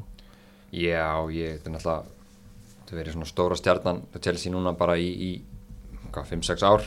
Já 0.85 1.09
ég, 1.33 1.59
þetta 1.59 1.69
er 1.69 1.75
náttúrulega 1.75 2.17
þetta 2.79 2.97
verið 2.99 3.15
svona 3.15 3.29
stóra 3.29 3.57
stjarnan 3.59 4.01
til 4.15 4.23
síðan 4.41 4.57
núna 4.57 4.75
bara 4.77 4.97
í, 4.99 5.09
í 5.09 5.31
5-6 6.09 6.65
ár 6.65 6.85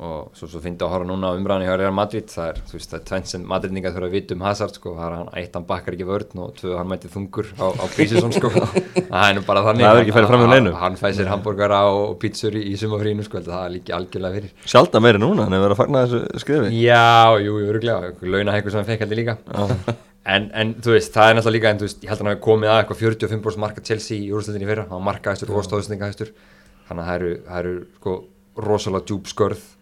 og 0.00 0.30
svo, 0.32 0.46
svo 0.48 0.60
finnst 0.64 0.80
ég 0.80 0.86
að 0.86 0.92
horfa 0.94 1.06
núna 1.10 1.28
á 1.28 1.36
umræðinu 1.36 1.66
hjá 1.68 1.74
Real 1.76 1.92
Madrid. 1.92 2.28
Það 2.32 2.46
er, 2.48 2.56
þú 2.70 2.74
veist, 2.76 2.88
það 2.88 2.98
er 2.98 3.04
tvenn 3.10 3.26
sem 3.28 3.42
Madridninga 3.50 3.92
þurfa 3.92 4.08
að 4.08 4.14
vita 4.16 4.32
um 4.36 4.44
Hazard 4.46 4.74
sko, 4.78 4.94
það 4.96 5.06
er 5.06 5.14
hann 5.18 5.30
eitt 5.36 5.54
hann 5.58 5.66
bakkar 5.68 5.96
ekki 5.96 6.06
vörn 6.08 6.40
og 6.40 6.48
tvö 6.56 6.70
hann 6.78 6.88
mætið 6.88 7.12
þungur 7.16 7.46
á, 7.60 7.66
á 7.68 7.84
Prísisson 7.92 8.32
sko, 8.32 8.48
það 9.12 9.24
er 9.26 9.34
nú 9.36 9.42
bara 9.44 9.64
þannig. 9.66 9.84
Það 9.84 9.92
er 9.92 10.02
ekki 10.04 10.16
færið 10.16 10.30
fram 10.32 10.40
með 10.44 10.52
neinu. 10.54 10.72
Hann 10.80 10.96
fæsir 11.00 11.28
hambúrgara 11.28 11.80
og 11.92 12.16
pítsur 12.22 12.52
í, 12.56 12.62
í 12.72 12.74
sumafrínu 12.80 13.26
sko, 13.28 13.42
það 13.44 13.62
er 13.66 13.74
líki 13.76 13.92
algjörlega 13.96 14.36
fyrir. 14.38 14.50
Sjálf 14.64 14.96
meiri 15.04 15.20
núna, 15.20 15.44
hann 15.44 15.54
hefur 15.58 15.66
verið 15.68 15.76
að 15.76 15.82
fagna 15.82 16.04
þessu 16.06 16.20
skrifi 16.44 16.66
Já, 16.80 17.36
jú, 17.44 17.52
öruglega, 17.66 18.16
launahækku 18.24 18.72
sem 18.72 18.80
hann 18.80 18.88
fekk 18.88 19.04
allir 19.04 19.20
líka. 19.20 19.34
En, 20.30 20.50
en 20.52 20.74
þú 20.84 20.92
veist, 20.92 21.14
það 21.14 21.30
er 21.30 21.36
náttúrulega 21.38 21.56
líka 21.56 21.70
en 21.72 21.80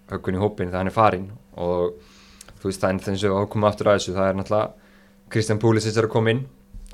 þú 0.08 0.20
veist, 0.20 0.32
ég 0.32 0.38
held 0.38 0.38
að 0.38 0.38
hann 0.38 0.38
hefur 0.38 0.38
komið 0.38 0.38
að 0.38 0.38
eitthvað 0.38 0.38
45% 0.38 0.38
marka 0.38 0.38
Chelsea 0.38 0.38
í 0.38 0.38
það 0.38 0.44
hópin 0.44 0.68
þegar 0.68 0.78
hann 0.78 0.86
er 0.86 0.98
farin 0.98 1.30
og 1.56 1.92
þú 2.58 2.68
veist 2.68 2.80
það 2.80 3.00
er 3.08 3.32
og 3.32 3.40
að 3.40 3.50
koma 3.52 3.68
aftur 3.68 3.88
að 3.88 3.98
þessu 3.98 4.14
það 4.14 4.28
er 4.28 4.38
náttúrulega 4.38 4.68
Kristján 5.28 5.60
Púlisins 5.60 5.96
er 5.96 6.08
að 6.08 6.14
koma 6.14 6.30
inn 6.30 6.46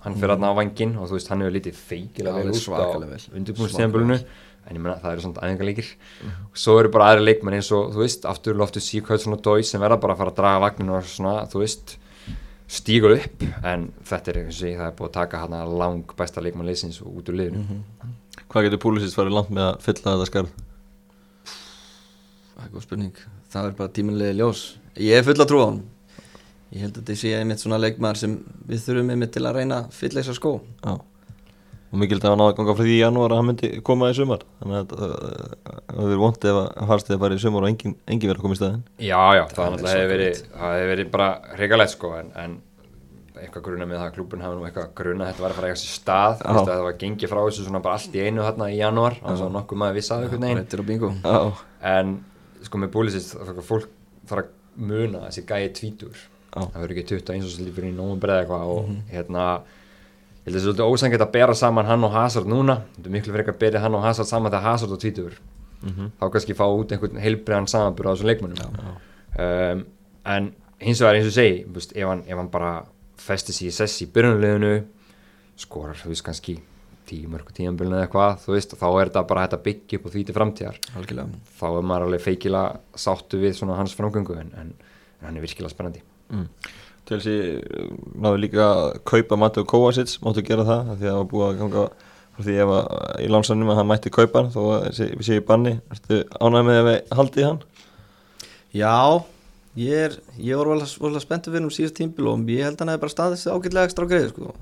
hann 0.05 0.17
fyrir 0.19 0.35
aðna 0.35 0.51
á 0.51 0.59
vangin 0.59 0.97
og 0.99 1.09
þú 1.09 1.15
veist 1.17 1.31
hann 1.31 1.41
hefur 1.41 1.55
litið 1.55 1.77
feikilega 1.79 2.37
vel 2.43 2.51
út 2.51 2.69
á 2.75 3.39
undirbúinstempulunu 3.39 4.19
en 4.65 4.77
ég 4.77 4.81
menna 4.81 5.01
það 5.01 5.13
eru 5.13 5.21
svona 5.21 5.43
aðengarleikir 5.45 5.89
mm. 5.95 6.31
og 6.51 6.57
svo 6.57 6.79
eru 6.81 6.91
bara 6.93 7.11
aðri 7.13 7.25
leikmenn 7.25 7.59
eins 7.59 7.71
og 7.73 7.93
þú 7.93 8.01
veist 8.01 8.25
aftur 8.29 8.57
Loftus 8.57 8.89
Síkvæðsson 8.89 9.37
og 9.37 9.43
Dói 9.45 9.65
sem 9.65 9.81
verða 9.81 10.01
bara 10.01 10.17
að 10.17 10.23
fara 10.23 10.33
að 10.33 10.39
draga 10.39 10.63
vagninu 10.65 10.97
og 10.97 11.09
svona 11.09 11.35
þú 11.53 11.61
veist 11.61 11.97
stígu 12.75 13.13
upp. 13.13 13.45
En 13.65 13.89
þetta 14.09 14.33
er 14.33 14.41
eins 14.45 14.61
og 14.63 14.69
ég 14.69 14.79
það 14.81 14.89
er 14.89 14.97
búið 14.99 15.11
að 15.11 15.17
taka 15.19 15.43
hann 15.43 15.57
að 15.59 15.75
lang 15.81 16.15
besta 16.19 16.45
leikmann 16.45 16.69
leysins 16.69 17.01
út 17.05 17.29
úr 17.29 17.37
liðinu. 17.41 17.61
Mm 17.61 17.67
-hmm. 17.69 18.15
Hvað 18.49 18.65
getur 18.65 18.83
Púlisins 18.85 19.17
farið 19.17 19.37
langt 19.37 19.51
með 19.51 19.69
að 19.69 19.81
fylla 19.81 20.15
þetta 20.15 20.27
skarð? 20.31 20.51
Það 22.65 22.71
er 22.71 22.77
góð 22.77 22.87
spurning. 22.89 23.25
Það 23.55 23.71
er 23.71 23.77
bara 23.79 23.97
tímanlega 24.01 24.39
ljós. 24.41 24.69
Ég 24.99 25.21
er 25.21 25.27
full 25.27 25.37
að 25.39 25.51
trúa 25.51 25.67
á 25.67 25.71
hann 25.71 25.83
ég 26.75 26.83
held 26.83 26.99
að 26.99 27.03
þetta 27.05 27.17
sé 27.21 27.33
einmitt 27.39 27.63
svona 27.63 27.79
leikmar 27.79 28.19
sem 28.19 28.39
við 28.67 28.87
þurfum 28.89 29.11
einmitt 29.15 29.35
til 29.35 29.45
að 29.47 29.61
reyna 29.61 29.85
að 29.85 29.93
fylla 29.95 30.23
þessar 30.23 30.39
skó. 30.41 30.53
Já. 30.83 30.95
og 31.95 32.01
mikilvægt 32.03 32.27
að 32.27 32.33
hann 32.35 32.43
áða 32.43 32.55
ganga 32.59 32.75
frá 32.75 32.83
því 32.83 32.95
í 32.97 32.99
janúar 32.99 33.31
að 33.33 33.39
hann 33.39 33.49
myndi 33.53 33.69
koma 33.87 34.09
í 34.11 34.17
sumar. 34.19 34.43
Þannig 34.59 34.81
að 34.81 34.95
það 34.99 36.01
verður 36.01 36.23
vondið 36.25 36.51
ef 36.51 36.59
að 36.59 36.89
harstið 36.91 37.21
bara 37.23 37.37
í 37.37 37.43
sumar 37.45 37.67
og 37.67 37.71
engin, 37.71 37.95
engin 38.11 38.33
verður 38.33 38.41
að 38.41 38.47
koma 38.49 38.57
í 38.57 38.61
staðin 38.61 38.83
Já, 38.99 39.23
já, 39.39 39.43
það, 39.55 39.77
það 39.85 39.95
hefur 39.95 40.15
verið, 40.15 40.41
verið 40.91 41.13
bara 41.15 41.29
hrigalegt 41.55 41.95
sko 41.95 42.13
en, 42.19 42.35
en 42.43 42.59
eitthvað 43.39 43.67
gruna 43.69 43.87
með 43.87 44.01
það 44.01 44.09
að 44.09 44.17
klúpun 44.19 44.43
hafa 44.43 44.59
nú 44.59 44.67
eitthvað 44.67 44.91
gruna 44.99 45.31
þetta 45.31 45.45
var 45.45 45.55
að 45.55 45.61
fara 45.61 45.71
eitthvað 45.71 45.85
sér 45.85 45.97
stað. 46.01 46.45
Það 46.51 46.85
var 46.89 47.01
gengið 47.05 47.31
frá 47.31 47.41
þessu 47.45 47.69
svona 47.69 47.85
bara 47.87 48.01
allt 48.01 48.19
í 48.19 48.27
einu 48.27 48.43
hérna 48.43 48.71
í 48.75 48.79
janúar 48.81 49.21
þannig 49.23 49.47
að 49.47 49.57
nokkuð 49.61 49.83
maður 49.85 49.99
vissaði 50.01 50.27
eitthvað 50.27 50.45
neginn 50.49 51.43
en 51.95 52.15
sko 52.65 52.81
með 52.81 52.93
búlisist 52.95 53.37
fólk 53.69 53.89
þarf 54.29 54.45
að 54.45 54.53
muna 54.75 55.27
þessi 55.29 55.45
gæi 55.47 55.73
tvítur 55.77 56.19
ah. 56.55 56.67
það 56.67 56.81
verður 56.81 56.97
ekki 56.97 57.09
21 57.15 57.47
og 57.47 57.53
svo 57.53 57.65
lífur 57.67 57.89
í 57.89 57.95
nógum 57.95 58.21
breið 58.23 58.43
eitthvað 58.43 58.71
og 58.75 58.89
mm 58.89 58.95
-hmm. 58.95 59.11
hérna 59.13 59.45
ég 60.45 60.53
held 60.53 60.55
að 60.55 60.55
það 60.55 60.61
er 60.61 60.65
svolítið 60.65 60.93
ósangið 60.93 61.25
að 61.25 61.33
bera 61.33 61.55
saman 61.55 61.87
hann 61.87 62.05
og 62.05 62.13
Hazard 62.13 62.47
núna 62.47 62.77
þetta 62.97 63.09
er 63.09 63.15
miklu 63.17 63.33
fyrir 63.33 63.45
ekki 63.45 63.55
að 63.55 63.63
bera 63.65 63.81
hann 63.81 63.95
og 63.95 64.03
Hazard 64.03 64.29
saman 64.29 64.53
þegar 64.53 64.67
Hazard 64.69 64.93
og 64.93 65.01
tvítur 65.01 65.39
mm 65.83 65.91
-hmm. 65.91 66.11
þá 66.21 66.33
kannski 66.33 66.55
fá 66.55 66.67
út 66.69 66.93
einhvern 66.93 67.21
heilbreiðan 67.21 67.67
samanbúr 67.67 68.07
á 68.07 68.13
þessum 68.13 68.27
leikmannum 68.27 68.59
um, 69.39 69.87
en 70.25 70.53
hins 70.81 71.01
vegar 71.01 71.15
eins 71.15 71.27
og 71.27 71.33
segi 71.33 71.67
ef 71.95 72.09
hann, 72.09 72.23
ef 72.27 72.37
hann 72.37 72.51
bara 72.51 72.85
festir 73.17 73.55
sér 73.55 73.69
í 73.69 73.73
sessi 73.73 74.05
í 74.05 74.13
byrjunleginu 74.13 74.85
skorar 75.57 75.97
þú 75.97 76.09
veist 76.09 76.25
kannski 76.25 76.61
tíu 77.09 77.31
mörgu 77.33 77.55
tíanbölinu 77.57 77.99
eða 77.99 78.07
eitthvað 78.07 78.39
þú 78.45 78.55
veist, 78.55 78.77
þá 78.81 78.87
er 78.89 79.11
þetta 79.11 79.25
bara 79.31 79.45
hægt 79.45 79.59
að 79.59 79.67
byggja 79.69 79.99
upp 79.99 80.09
og 80.09 80.15
því 80.15 80.25
til 80.25 80.37
framtíðar 80.39 80.81
Algjörlega. 80.99 81.43
þá 81.59 81.67
er 81.69 81.87
maður 81.91 82.07
alveg 82.09 82.25
feikila 82.25 82.65
sáttu 83.05 83.43
við 83.43 83.59
svona 83.59 83.79
hans 83.79 83.95
framgöngu 83.99 84.39
en, 84.41 84.51
en, 84.61 84.73
en 85.21 85.29
hann 85.29 85.39
er 85.39 85.45
virkilega 85.45 85.75
spennandi 85.75 86.03
mm. 86.33 86.49
Chelsea 87.09 87.61
uh, 87.61 87.93
náðu 88.17 88.41
líka 88.47 88.65
að 88.65 88.99
kaupa 89.05 89.39
Mateo 89.41 89.67
Kovacic, 89.69 90.17
máttu 90.25 90.45
gera 90.47 90.65
það 90.65 90.95
því 90.95 90.99
að 91.03 91.11
það 91.11 91.21
var 91.21 91.31
búið 91.35 91.47
að 91.49 91.63
ganga 91.63 91.87
því 92.43 92.57
ef 92.65 92.73
að 92.75 92.89
í 93.23 93.29
lánsanum 93.31 93.71
að 93.71 93.79
hann 93.79 93.91
mætti 93.91 94.13
kaupa 94.15 94.47
þó 94.51 94.61
að 94.75 94.87
við 94.99 95.27
séum 95.29 95.43
í 95.43 95.47
banni, 95.47 95.75
ertu 95.95 96.23
ánæg 96.41 96.67
með 96.67 96.81
að 96.81 96.89
við 96.89 97.13
haldið 97.19 97.47
hann? 97.47 97.61
Já, 98.75 98.97
ég 99.79 100.07
er 100.09 100.17
ég 100.43 100.59
var 100.59 100.73
volið 100.73 101.21
að 101.21 101.23
spenntu 101.23 101.53
fyrir 101.53 101.69
um 101.69 101.75
síðast 101.75 101.99
tímbil 102.01 102.33
og 102.33 102.51
ég 102.51 102.67
held 102.67 102.75
að 102.75 102.83
hann 102.83 102.95
hefði 102.95 103.05
bara 103.05 103.15
staðist 103.15 103.51
ágætlega 103.51 103.91
ekstra 103.91 104.09
á 104.09 104.11
greið 104.11 104.33
sko. 104.33 104.55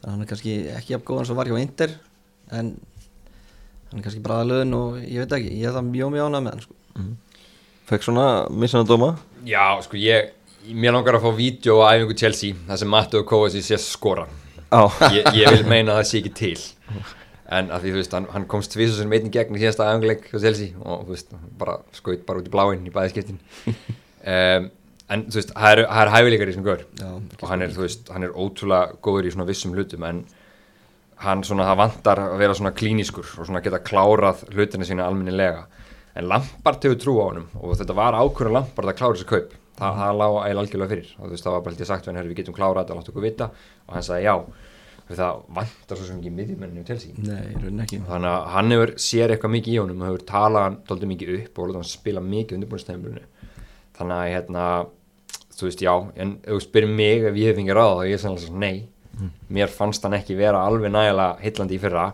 Þannig 0.00 0.08
að 0.08 0.12
hann 0.12 0.24
er 0.24 0.30
kannski 0.30 0.56
ekki 0.76 0.96
af 0.96 1.06
góðan 1.06 1.28
sem 1.28 1.38
var 1.38 1.50
hjá 1.50 1.58
Inder 1.60 1.94
en 2.50 2.74
hann 3.90 4.00
er 4.00 4.04
kannski 4.06 4.24
bara 4.24 4.42
að 4.42 4.52
löðin 4.52 4.76
og 4.78 5.00
ég 5.04 5.24
veit 5.24 5.38
ekki, 5.38 5.54
ég 5.60 5.68
hef 5.68 5.78
það 5.78 5.88
mjög 5.90 6.12
mjög 6.14 6.28
ánæg 6.28 6.44
með 6.44 6.54
hann 6.54 6.66
sko. 6.66 6.76
mm. 6.96 7.16
Fekk 7.90 8.06
svona 8.06 8.26
missan 8.54 8.84
að 8.84 8.92
doma? 8.92 9.14
Já, 9.44 9.64
sko 9.82 9.98
ég 9.98 10.30
mér 10.68 10.94
langar 10.94 11.16
að 11.18 11.24
fá 11.24 11.32
vídeo 11.36 11.80
á 11.82 11.96
æfingu 11.96 12.16
Chelsea 12.18 12.56
þar 12.68 12.80
sem 12.82 12.92
Mattu 12.92 13.20
og 13.20 13.26
Kovacic 13.28 13.64
sé 13.66 13.78
skora 13.80 14.26
oh. 14.76 15.00
ég, 15.14 15.24
ég 15.36 15.56
vil 15.56 15.66
meina 15.68 15.94
að 15.94 16.02
það 16.02 16.10
sé 16.10 16.20
ekki 16.20 16.34
til 16.36 16.56
en 17.50 17.70
að 17.74 17.84
því 17.84 17.94
þú 17.94 18.00
veist 18.00 18.16
hann, 18.16 18.28
hann 18.34 18.46
komst 18.50 18.76
og 18.76 18.92
sem 18.94 19.14
einnig 19.16 19.32
gegn 19.34 19.56
í 19.56 19.62
síðasta 19.62 19.88
æfinguleik 19.90 20.28
á 20.30 20.38
Chelsea 20.38 20.76
og 20.84 21.06
þú 21.06 21.16
veist 21.16 21.32
bara 21.58 21.78
skaut 21.96 22.26
bara 22.28 22.42
út 22.42 22.50
í 22.50 22.52
bláinn 22.52 22.86
í 22.86 22.94
bæðiskiptin 22.94 23.40
um, 23.66 24.68
en 25.10 25.26
þú 25.26 25.40
veist 25.40 25.54
það 25.56 25.72
er, 25.74 25.82
er 25.86 26.12
hæfileikar 26.14 26.52
í 26.52 26.54
sem 26.54 26.66
gör 26.66 26.84
Já, 27.00 27.10
og 27.10 27.48
hann 27.50 27.64
er 27.64 27.74
þú 27.74 27.84
veist 27.84 28.12
hann 28.14 28.26
er 28.26 28.36
ótrúlega 28.36 29.00
góður 29.02 29.28
í 29.28 29.34
svona 29.34 29.48
vissum 29.48 29.74
hlutum 29.74 30.06
en 30.06 30.22
hann 31.24 31.44
svona 31.44 31.66
það 31.68 31.80
vantar 31.82 32.22
að 32.24 32.38
vera 32.40 32.56
svona 32.56 32.72
klíniskur 32.76 33.26
og 33.36 33.48
svona 33.48 33.62
geta 33.64 33.82
klárað 33.84 34.46
hlutinu 34.54 34.86
sína 34.88 35.08
alminnilega 35.08 35.66
en 36.14 36.28
Lampard 36.30 36.84
hefur 36.84 37.00
trú 37.00 37.16
á 37.20 37.24
hann 37.30 37.44
og 37.58 37.76
þetta 37.78 37.96
var 37.96 38.18
ákveður 38.18 38.56
Lampard 38.56 38.92
að 38.92 38.98
klára 38.98 39.16
þessu 39.16 39.28
kaup. 39.30 39.54
Það, 39.80 40.00
það 40.00 40.18
lág 40.20 40.34
eiginlega 40.36 40.62
algjörlega 40.64 40.90
fyrir. 40.90 41.12
Og 41.16 41.22
þú 41.22 41.34
veist 41.34 41.46
það 41.46 41.54
var 41.54 41.62
bara 41.64 41.76
hildið 41.76 41.88
sagt 41.90 42.08
við 42.10 42.34
getum 42.40 42.56
klárað 42.56 42.82
þetta 42.82 42.96
láttu 42.98 43.12
okkur 43.12 43.24
vita. 43.24 43.46
Og 43.86 43.94
hann 43.96 44.04
sagði 44.04 44.26
já. 44.26 44.34
Það 45.10 45.38
vantar 45.56 45.98
svo 45.98 46.06
sem 46.06 46.18
ekki 46.20 46.32
miðjumenninu 46.34 46.84
til 46.86 46.98
sín. 47.00 47.16
Þannig 47.24 48.28
að 48.30 48.44
hann 48.54 48.74
hefur 48.74 48.92
sér 49.02 49.34
eitthvað 49.34 49.54
mikið 49.56 49.74
í 49.74 49.80
honum 49.80 50.02
og 50.04 50.10
hefur 50.10 50.26
talað 50.28 50.76
doldið 50.90 51.12
mikið 51.14 51.32
upp 51.38 51.62
og 51.64 51.80
spila 51.88 52.22
mikið 52.22 52.58
undirbúinstæmblunu 52.58 53.24
þannig 54.00 54.16
að 54.16 54.30
hérna, 54.34 54.66
þú 55.60 55.68
veist 55.68 55.84
já 55.84 55.94
en 55.94 56.36
ef 56.42 56.56
þú 56.56 56.60
spyrir 56.64 56.92
mig 57.00 57.26
ef 57.28 57.38
ég 57.38 57.50
hef 57.50 57.60
fengið 57.60 57.78
ráð 57.78 57.94
þá 57.98 58.02
ég 58.08 58.16
er 58.16 58.22
sannlega 58.24 58.46
svona 58.46 58.64
nei. 58.66 58.88
Mm. 59.20 59.32
mér 59.52 59.72
fannst 59.74 60.04
hann 60.06 60.16
ekki 60.16 60.36
vera 60.38 60.62
alveg 60.64 60.92
nægilega 60.94 61.40
hillandi 61.42 61.76
í 61.76 61.80
fyrra 61.82 62.06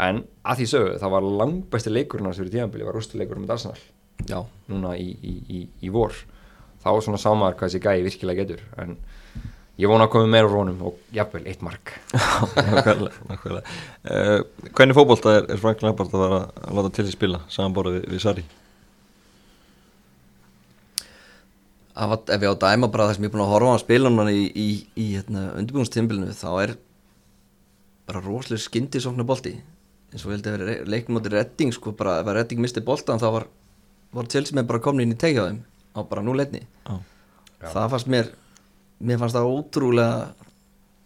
en 0.00 0.24
að 0.44 0.60
því 0.60 0.66
sögu 0.72 0.98
það 1.00 1.14
var 1.14 1.30
langbæsti 1.40 1.92
leikurinn 1.92 2.28
hans 2.28 2.40
fyrir 2.40 2.52
tíðanbili 2.54 2.86
var 2.88 2.96
rústuleikurinn 2.98 3.46
með 3.46 3.54
Arsenal. 3.56 3.80
Já. 4.28 4.42
núna 4.68 4.92
í, 5.00 5.08
í, 5.24 5.32
í, 5.48 5.60
í 5.86 5.92
vor. 5.92 6.12
Þá 6.80 6.90
svona 7.04 7.20
sámaður 7.20 7.56
hvað 7.60 7.70
þessi 7.70 7.82
gæi 7.84 8.04
virkilega 8.04 8.44
getur 8.44 8.62
en 8.80 8.96
ég 9.80 9.88
vona 9.88 10.06
að 10.06 10.12
koma 10.14 10.30
meira 10.32 10.48
rónum 10.48 10.80
og 10.90 11.00
jafnvel 11.16 11.44
eitt 11.48 11.64
mark. 11.64 11.94
Nákvæmlega 13.30 13.62
uh, 13.64 14.40
Hvernig 14.76 14.96
fókbólta 14.96 15.36
er, 15.38 15.50
er 15.54 15.60
Frank 15.60 15.84
Lampard 15.84 16.12
að 16.16 16.24
vera 16.26 16.40
að 16.48 16.80
láta 16.80 16.94
til 16.96 17.06
því 17.06 17.16
spila? 17.16 17.44
Samanborðið 17.52 18.00
við, 18.00 18.16
við 18.16 18.24
Sari? 22.00 22.20
Ef 22.34 22.46
ég 22.46 22.54
á 22.54 22.62
dæma 22.64 22.88
bara 22.92 23.08
það 23.08 23.18
sem 23.18 23.26
ég 23.26 23.30
er 23.30 23.34
búin 23.34 23.44
að 23.44 23.52
horfa 23.54 23.74
á 23.76 23.98
núna 24.08 24.32
í, 24.32 24.46
í, 24.48 24.68
í 24.96 25.06
hérna, 25.16 25.50
undirbúinstímbilinu 25.60 26.32
þá 26.36 26.50
er 26.64 26.74
bara 28.08 28.22
rosalega 28.24 28.64
skyndisóknar 28.64 29.28
bólti 29.28 29.54
eins 30.10 30.24
og 30.24 30.32
ég 30.32 30.38
held 30.38 30.48
að 30.50 30.56
vera 30.58 30.90
leiknum 30.90 31.20
átti 31.20 31.32
redding 31.34 31.74
sko 31.74 31.94
bara 31.96 32.18
ef 32.20 32.30
að 32.30 32.38
redding 32.40 32.62
misti 32.62 32.82
bóltan 32.82 33.20
þá 33.22 33.28
var, 33.36 33.46
var 34.16 34.30
til 34.30 34.42
sem 34.48 34.58
er 34.58 34.66
bara 34.66 34.82
komin 34.82 35.06
inn 35.06 35.14
í 35.14 35.20
tegjaðum 35.20 35.60
á 35.94 36.00
bara 36.10 36.24
núleitni 36.26 36.64
oh. 36.90 37.02
það 37.62 37.90
fannst 37.94 38.10
mér 38.10 38.32
mér 38.98 39.20
fannst 39.20 39.38
það 39.38 39.50
ótrúlega 39.54 40.48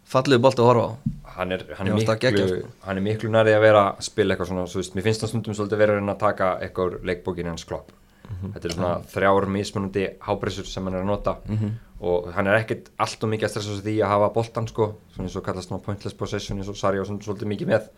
fallið 0.09 0.41
bólt 0.41 0.61
að 0.61 0.71
horfa 0.71 0.87
á 0.89 0.91
hann 1.35 1.51
er, 1.51 1.65
hann 1.77 1.91
er, 1.91 1.97
miklu, 1.99 2.17
gegja, 2.21 2.47
sko. 2.49 2.71
hann 2.87 3.01
er 3.01 3.05
miklu 3.05 3.29
nærið 3.33 3.57
að 3.57 3.65
vera 3.65 3.83
að 3.91 4.03
spila 4.07 4.33
eitthvað 4.33 4.51
svona, 4.51 4.65
veist, 4.71 4.95
mér 4.95 5.05
finnst 5.05 5.23
það 5.23 5.31
stundum 5.33 5.57
svolítið 5.57 5.81
verið 5.83 6.11
að 6.13 6.19
taka 6.21 6.51
eitthvað 6.63 6.97
leikbókin 7.09 7.51
hans 7.51 7.67
klopp 7.67 7.91
mm 8.25 8.35
-hmm. 8.35 8.53
þetta 8.53 8.67
er 8.67 8.73
svona 8.73 8.93
þrjár 9.13 9.47
mismunandi 9.55 10.05
hábreyssur 10.27 10.65
sem 10.65 10.83
hann 10.85 10.95
er 10.95 11.01
að 11.01 11.11
nota 11.11 11.37
mm 11.45 11.57
-hmm. 11.57 11.71
og 11.99 12.33
hann 12.33 12.47
er 12.47 12.55
ekkert 12.55 12.89
allt 12.97 13.23
og 13.23 13.29
mikið 13.29 13.45
að 13.45 13.49
stressa 13.49 13.81
því 13.81 13.95
að 14.01 14.13
hafa 14.13 14.29
boltan 14.29 14.67
sko, 14.67 14.95
svona 15.13 15.27
eins 15.27 15.35
og 15.35 15.43
kallast 15.43 15.67
svona 15.67 15.83
pointless 15.83 16.17
possession 16.17 16.57
eins 16.57 16.69
og 16.69 16.77
Sari 16.77 16.99
og 16.99 17.07
svolítið 17.07 17.47
mikið 17.47 17.67
með 17.67 17.89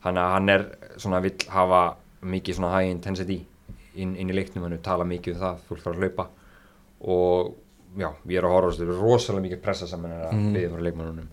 hann, 0.00 0.14
mhm. 0.14 0.32
hann 0.32 0.48
er 0.48 0.64
svona 0.96 1.20
vill 1.20 1.48
hafa 1.48 1.96
mikið 2.22 2.54
svona 2.54 2.80
high 2.80 2.90
intensity 2.90 3.46
inn, 3.94 4.16
inn 4.16 4.30
í 4.30 4.34
leiknum, 4.34 4.62
hann 4.64 4.72
er 4.72 4.78
tala 4.78 5.04
mikið 5.04 5.34
um 5.34 5.40
það, 5.40 5.56
fólk 5.68 5.80
þarf 5.82 5.96
að 5.96 6.02
hlaupa 6.02 6.28
og 7.00 7.54
já, 7.96 8.10
ég 8.28 8.38
er 8.38 8.44
að 8.44 8.54
horfa 8.54 8.76
þetta 8.76 8.92
er 8.92 9.02
rosalega 9.02 9.42
mikið 9.42 9.60
pressa 9.62 9.86
saman 9.86 10.12
að 10.12 10.32
mm. 10.32 10.54
við 10.54 10.70
fyrir 10.70 10.86
leikmannunum 10.88 11.28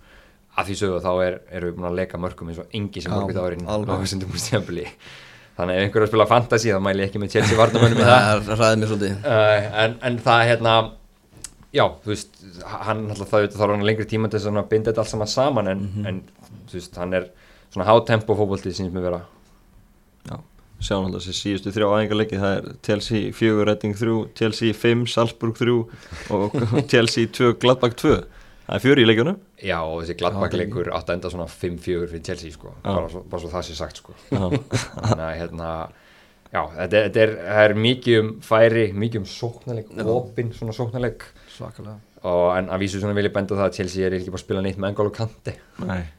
að 0.55 0.69
því 0.69 0.75
sögðu 0.79 0.99
þá 1.03 1.11
er, 1.25 1.37
erum 1.51 1.69
við 1.69 1.77
búin 1.77 1.89
að 1.89 1.97
leika 1.99 2.19
mörgum 2.21 2.51
eins 2.51 2.59
og 2.63 2.75
engi 2.79 3.03
sem 3.03 3.11
mörgum 3.11 3.35
þá 3.35 3.45
er 3.45 3.57
inn 3.57 3.67
á 3.67 3.75
þessum 3.75 4.37
stjæmbli 4.45 4.85
þannig 5.57 5.79
ef 5.79 5.85
einhverju 5.85 6.07
að 6.07 6.11
spila 6.11 6.27
fantasy 6.29 6.73
þá 6.73 6.79
mæl 6.83 6.95
ég 6.99 7.09
ekki 7.09 7.21
með 7.21 7.35
Chelsea 7.35 7.59
varnamönnum 7.59 8.01
með 8.01 8.11
það. 8.11 8.41
það 8.49 8.61
ræði 8.61 8.79
mér 8.81 8.91
svolítið. 8.91 9.13
Uh, 9.25 9.67
en, 9.83 9.95
en 10.09 10.17
það 10.25 10.41
hérna 10.49 10.73
já, 11.75 11.85
þú 12.03 12.11
veist, 12.13 12.41
hann 12.87 13.05
alltaf 13.11 13.31
þá 13.31 13.37
þá 13.55 13.63
er 13.67 13.75
hann 13.75 13.87
lengri 13.91 14.09
tíma 14.09 14.31
til 14.31 14.41
að 14.41 14.67
binda 14.71 14.91
þetta 14.91 15.05
allt 15.05 15.13
saman 15.13 15.31
saman 15.31 15.71
en, 15.71 15.85
mm 15.85 15.93
-hmm. 15.95 16.09
en 16.09 16.65
þú 16.71 16.79
veist, 16.79 16.99
hann 16.99 17.13
er 17.13 17.29
svona 17.69 17.87
hátempo 17.89 18.35
fókbóltið 18.35 18.75
sem 18.75 18.91
ég 18.91 19.01
vera. 19.01 19.21
Já 20.29 20.39
sjáum 20.83 21.07
alltaf 21.07 21.23
þessi 21.23 21.39
síðustu 21.39 21.71
þrjá 21.73 21.87
aðengarleiki 21.87 22.39
það 22.39 22.55
er 22.57 22.65
Chelsea 22.85 23.31
4, 23.35 23.65
Redding 23.69 23.95
3 23.95 24.15
Chelsea 24.35 24.73
5, 24.75 25.05
Salzburg 25.07 25.55
3 25.57 25.75
og 26.35 26.57
Chelsea 26.91 27.29
2, 27.31 27.53
Gladbach 27.61 27.95
2 28.01 28.17
það 28.65 28.77
er 28.77 28.83
fjöri 28.85 29.05
í 29.05 29.09
leikjunum. 29.09 29.37
Já 29.65 29.77
og 29.81 29.99
þessi 30.01 30.17
Gladbach 30.21 30.57
leikur 30.57 30.89
átt 30.95 31.11
að 31.11 31.19
enda 31.19 31.31
svona 31.33 31.47
5-4 31.51 32.09
fyrir 32.11 32.25
Chelsea 32.29 32.55
sko, 32.55 32.73
bara 32.85 33.11
svo, 33.11 33.21
bara 33.29 33.43
svo 33.43 33.53
það 33.53 33.67
sé 33.69 33.77
sagt 33.77 34.01
sko. 34.01 34.17
Þannig 34.31 35.25
að 35.27 35.37
hérna 35.41 35.69
já, 36.49 36.61
þetta, 36.79 36.97
þetta 36.97 37.23
er, 37.25 37.37
er 37.65 37.77
mikið 37.85 38.19
um 38.23 38.33
færi, 38.45 38.89
mikið 39.05 39.23
um 39.23 39.29
sóknarleik 39.29 39.95
opinn 40.17 40.51
svona 40.57 40.75
sóknarleik. 40.77 41.29
Svakalega. 41.55 42.01
Og 42.25 42.47
en 42.55 42.71
að 42.73 42.81
vísu 42.81 42.97
svona 42.97 43.13
vil 43.13 43.27
ég 43.27 43.33
benda 43.35 43.53
það 43.53 43.67
að 43.67 43.75
Chelsea 43.77 44.05
er 44.07 44.15
ekki 44.17 44.31
bara 44.33 44.41
að 44.41 44.47
spila 44.47 44.61
neitt 44.65 44.79
með 44.81 44.95
engál 44.95 45.11
og 45.11 45.13
kanti 45.13 45.53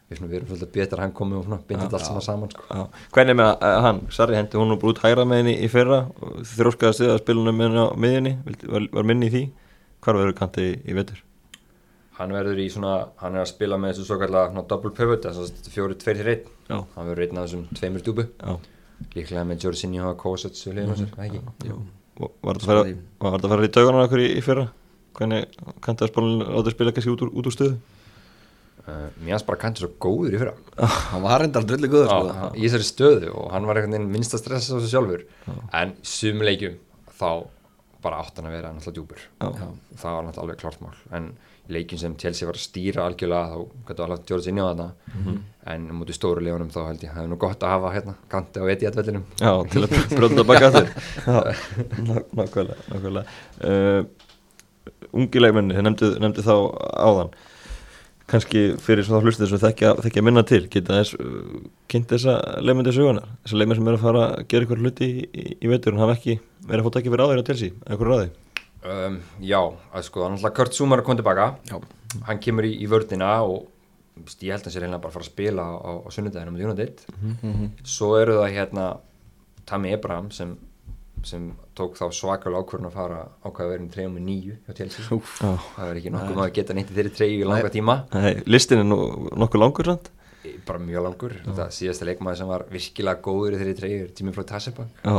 við 0.07 0.37
erum 0.39 0.47
svolítið 0.47 0.71
betur 0.77 1.01
að 1.01 1.03
hann 1.03 1.15
komi 1.19 1.35
og 1.35 1.49
bindið 1.67 1.97
allt 1.99 2.07
saman 2.07 2.23
saman 2.23 2.53
sko. 2.53 2.85
hvernig 3.17 3.39
með 3.41 3.49
uh, 3.57 3.79
hann, 3.83 4.01
Sarri 4.15 4.39
hendi 4.39 4.61
hún 4.61 4.77
og 4.77 4.79
brútt 4.83 5.03
hægra 5.03 5.27
með 5.27 5.43
henni 5.43 5.57
í 5.67 5.71
fyrra 5.73 6.05
þróskaði 6.53 7.11
að 7.11 7.23
spila 7.25 7.51
með 7.51 7.67
henni 7.67 7.83
á 7.83 7.89
miðinni 8.05 8.35
var, 8.47 8.87
var 8.95 9.09
minni 9.11 9.27
í 9.27 9.35
því, 9.35 9.43
hvað 10.07 10.21
verður 10.23 10.39
kanti 10.39 10.69
í, 10.69 10.77
í 10.87 10.97
vetur? 11.01 11.26
Hann 12.17 12.33
verður 12.37 12.63
í 12.63 12.69
svona, 12.73 12.95
hann 13.21 13.37
er 13.37 13.45
að 13.45 13.53
spila 13.53 13.79
með 13.81 13.95
þessu 13.95 14.09
svo 14.09 14.19
kallar 14.23 14.57
double 14.57 14.95
pivot, 14.97 15.27
þess 15.27 15.53
að 15.53 15.75
fjóri 15.75 15.99
tveir 16.01 16.21
til 16.21 16.27
reitt 16.31 16.49
hann 16.71 16.89
verður 16.97 17.23
reitt 17.23 17.37
af 17.37 17.45
þessum 17.47 17.67
tveimur 17.77 18.07
djúbu 18.07 18.27
líklega 19.13 19.45
með 19.45 19.67
Jorginho 19.67 20.11
og 20.15 20.19
Kovacic 20.23 20.57
var 23.21 23.37
þetta 23.37 23.49
að 23.49 23.53
fara 23.53 23.69
í 23.69 23.73
tauganar 23.77 24.07
okkur 24.07 24.23
í, 24.25 24.29
í 24.39 24.45
fyrra? 24.45 24.71
hvernig 25.17 25.53
kantarspólun 25.85 26.45
áður 26.45 26.75
spila 26.77 26.93
kannski 26.95 27.13
út 27.13 27.25
úr, 27.25 27.33
út 27.33 27.49
úr 27.49 27.55
stöðu? 27.55 27.77
Uh, 28.87 29.09
mér 29.19 29.35
finnst 29.35 29.49
bara 29.49 29.59
kantar 29.59 29.83
svo 29.83 29.91
góður 30.03 30.37
í 30.37 30.41
fyrra. 30.41 30.55
Ah, 30.79 30.97
hann 31.11 31.25
var 31.25 31.43
reyndar 31.43 31.67
drulli 31.67 31.91
góður 31.91 32.11
sko. 32.13 32.29
á, 32.31 32.47
í 32.55 32.67
þessari 32.67 32.87
stöðu 32.87 33.33
og 33.33 33.49
hann 33.55 33.67
var 33.67 33.81
einhvern 33.81 33.97
veginn 33.97 34.13
minnst 34.13 34.37
að 34.37 34.45
stressa 34.45 34.77
þessu 34.77 34.93
sjálfur. 34.93 35.25
Ah. 35.51 35.63
en 35.81 35.97
sumleikjum 36.07 36.77
þá 37.17 37.31
bara 38.05 38.21
áttan 38.23 38.47
að 38.47 38.55
vera 38.59 38.71
náttúrulega 38.75 38.99
djúpur. 39.01 39.25
Ah. 39.43 39.65
það 39.97 40.19
var 40.19 40.29
náttúrulega 40.29 40.45
alveg 40.45 40.61
klart 40.63 40.85
mál. 40.85 40.95
En 41.19 41.33
leikin 41.73 41.99
sem 41.99 42.15
Chelsea 42.21 42.47
var 42.47 42.57
að 42.59 42.65
stýra 42.65 43.07
algjörlega 43.07 43.53
þá 43.53 43.87
gætu 43.89 44.05
alveg 44.05 44.29
sér 44.31 44.53
inn 44.53 44.61
á 44.63 44.67
þarna. 44.67 44.87
Mm 45.13 45.25
-hmm. 45.25 45.41
en 45.73 45.89
mútið 45.99 46.19
stóru 46.19 46.45
leunum 46.45 46.71
þá 46.71 46.81
held 46.87 47.03
ég 47.03 47.15
það 47.15 47.25
er 47.25 47.29
nú 47.29 47.39
gott 47.39 47.63
að 47.63 47.75
hafa 47.75 47.93
hérna 47.95 48.15
kanti 48.29 48.61
á 48.63 48.65
eti 48.71 48.87
aðvellinum 48.87 49.25
Já, 49.41 49.53
til 49.71 49.83
að 49.83 50.17
brota 50.17 50.45
baka 50.45 50.71
þér 50.77 50.89
Nákvæmlega, 52.37 52.77
nákvæmlega. 52.93 53.27
Uh, 53.61 54.05
ungi 55.13 55.43
leikmenni, 55.43 55.75
þið 55.75 55.83
nefndi, 55.83 56.11
nefndi 56.21 56.47
þá 56.47 56.57
áðan. 57.03 57.35
Kannski 58.27 58.77
fyrir 58.83 59.05
svona 59.07 59.23
hlustið 59.23 59.51
sem 59.51 59.59
þekkja, 59.63 59.95
þekkja 60.03 60.23
minna 60.23 60.43
til 60.43 60.67
geta 60.69 60.99
þess, 61.01 61.15
uh, 61.15 61.67
kynnt 61.89 62.11
þessa 62.11 62.39
leikmenni 62.63 62.95
sögunar, 62.95 63.29
þessa 63.45 63.57
leikmenni 63.61 63.83
sem 63.83 63.89
er 63.89 63.99
að 63.99 64.07
fara 64.07 64.25
að 64.31 64.49
gera 64.49 64.67
ykkur 64.67 64.83
hluti 64.83 65.07
í, 65.07 65.29
í, 65.31 65.47
í 65.63 65.71
veitur 65.71 65.95
en 65.95 66.03
hafa 66.03 66.19
ekki 66.19 66.41
verið 66.67 66.81
að 66.81 66.87
fóta 66.89 66.99
ekki 67.03 67.15
verið 67.15 67.43
á 67.43 67.49
telsi 67.51 67.73
eða 67.75 67.95
ykkur 67.95 68.13
ráði 68.13 68.35
um, 68.93 69.17
Já, 69.45 69.61
að 69.93 70.07
sko, 70.09 70.27
þannig 70.27 70.47
að 70.49 70.57
Kurt 70.59 70.77
Zumar 70.77 71.03
er 71.03 71.07
komið 71.07 71.23
tilbaka. 71.23 71.49
Já. 71.71 71.81
hann 72.29 72.39
kemur 72.41 72.65
í, 72.65 72.73
í 72.81 72.87
vördina 72.89 73.33
og 73.45 73.67
ég 74.41 74.55
held 74.55 74.63
að 74.63 74.69
það 74.69 74.75
sé 74.75 74.81
reyna 74.81 75.01
bara 75.03 75.13
að 75.13 75.17
fara 75.19 75.27
að 75.27 75.33
spila 75.33 75.65
á, 75.67 75.91
á 76.07 76.09
sunnudaginu 76.15 76.55
með 76.55 76.65
United. 76.71 77.03
Mm 77.21 77.37
-hmm. 77.43 77.69
svo 77.85 78.15
eru 78.21 78.39
það 78.41 78.55
hérna 78.57 78.87
Tami 79.67 79.93
Abraham 79.93 80.31
sem 80.31 80.57
sem 81.27 81.47
tók 81.77 81.97
þá 81.99 82.07
svakal 82.15 82.55
ákvörðun 82.55 82.91
að 82.91 82.97
fara 82.97 83.21
ákvæða 83.43 83.71
verið 83.71 83.85
um 83.85 83.89
treyjum 83.91 84.15
með 84.17 84.25
nýju 84.29 84.57
hjá 84.67 84.77
Chelsea. 84.79 85.19
Það 85.77 85.91
er 85.91 86.01
ekki 86.01 86.13
nokkuð 86.15 86.37
maður 86.39 86.51
að 86.51 86.57
geta 86.59 86.77
neitt 86.77 86.93
þeirri 86.93 87.13
treyju 87.17 87.41
í 87.41 87.49
langa 87.49 87.73
tíma. 87.75 87.97
Nei, 88.15 88.43
listin 88.47 88.83
er 88.83 88.87
nokkuð 88.87 89.63
langur 89.63 89.91
sant? 89.91 90.11
Bara 90.67 90.81
mjög 90.83 91.05
langur. 91.07 91.35
Þetta 91.45 91.67
síðasta 91.75 92.07
leikmaði 92.09 92.41
sem 92.41 92.49
var 92.51 92.65
virkilega 92.71 93.23
góður 93.25 93.57
þegar 93.57 93.71
ég 93.71 93.79
treyður 93.81 94.09
tímið 94.19 94.37
frá 94.37 94.47
Tassebank 94.51 95.03
Já, 95.03 95.15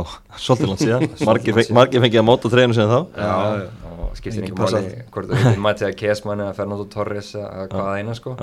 svolítið 0.46 0.70
langt 0.72 0.82
síðan. 0.84 1.06
Margir, 1.28 1.56
feng, 1.58 1.70
margir 1.78 2.04
fengið 2.04 2.22
að 2.22 2.26
móta 2.28 2.50
treyðinu 2.52 2.76
sem 2.78 2.90
þá. 2.90 2.98
Já, 3.14 3.32
og 3.94 4.18
skiptir 4.18 4.48
einhver 4.48 4.74
máli 4.76 4.92
hvort 5.14 5.30
þú 5.30 5.38
veitir 5.38 5.62
Mattia 5.64 5.90
Kesman 6.02 6.44
eða 6.44 6.56
Fernando 6.58 6.86
Torres 6.92 7.32
eða 7.38 7.66
hvaða 7.72 7.96
eina 7.98 8.16
sko. 8.18 8.36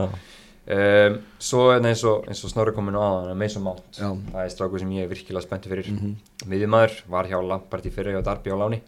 Um, 0.66 1.18
Svo 1.38 1.66
eins 1.76 2.02
og, 2.10 2.26
og 2.26 2.50
Snorri 2.50 2.74
kominu 2.74 2.98
á 2.98 3.10
hann 3.22 3.38
Mason 3.38 3.62
Mount, 3.62 3.86
Já. 3.94 4.10
það 4.32 4.40
er 4.42 4.54
stráku 4.54 4.82
sem 4.82 4.94
ég 4.98 5.06
er 5.06 5.12
virkilega 5.12 5.46
spenntu 5.46 5.70
fyrir. 5.70 5.92
Mm 5.92 6.00
-hmm. 6.00 6.48
miðjumæður, 6.50 6.96
var 7.10 7.30
hjá 7.30 7.38
Lampard 7.42 7.86
í 7.86 7.92
fyrir 7.94 8.18
og 8.18 8.26
Darby 8.26 8.50
á 8.50 8.58
láni. 8.58 8.82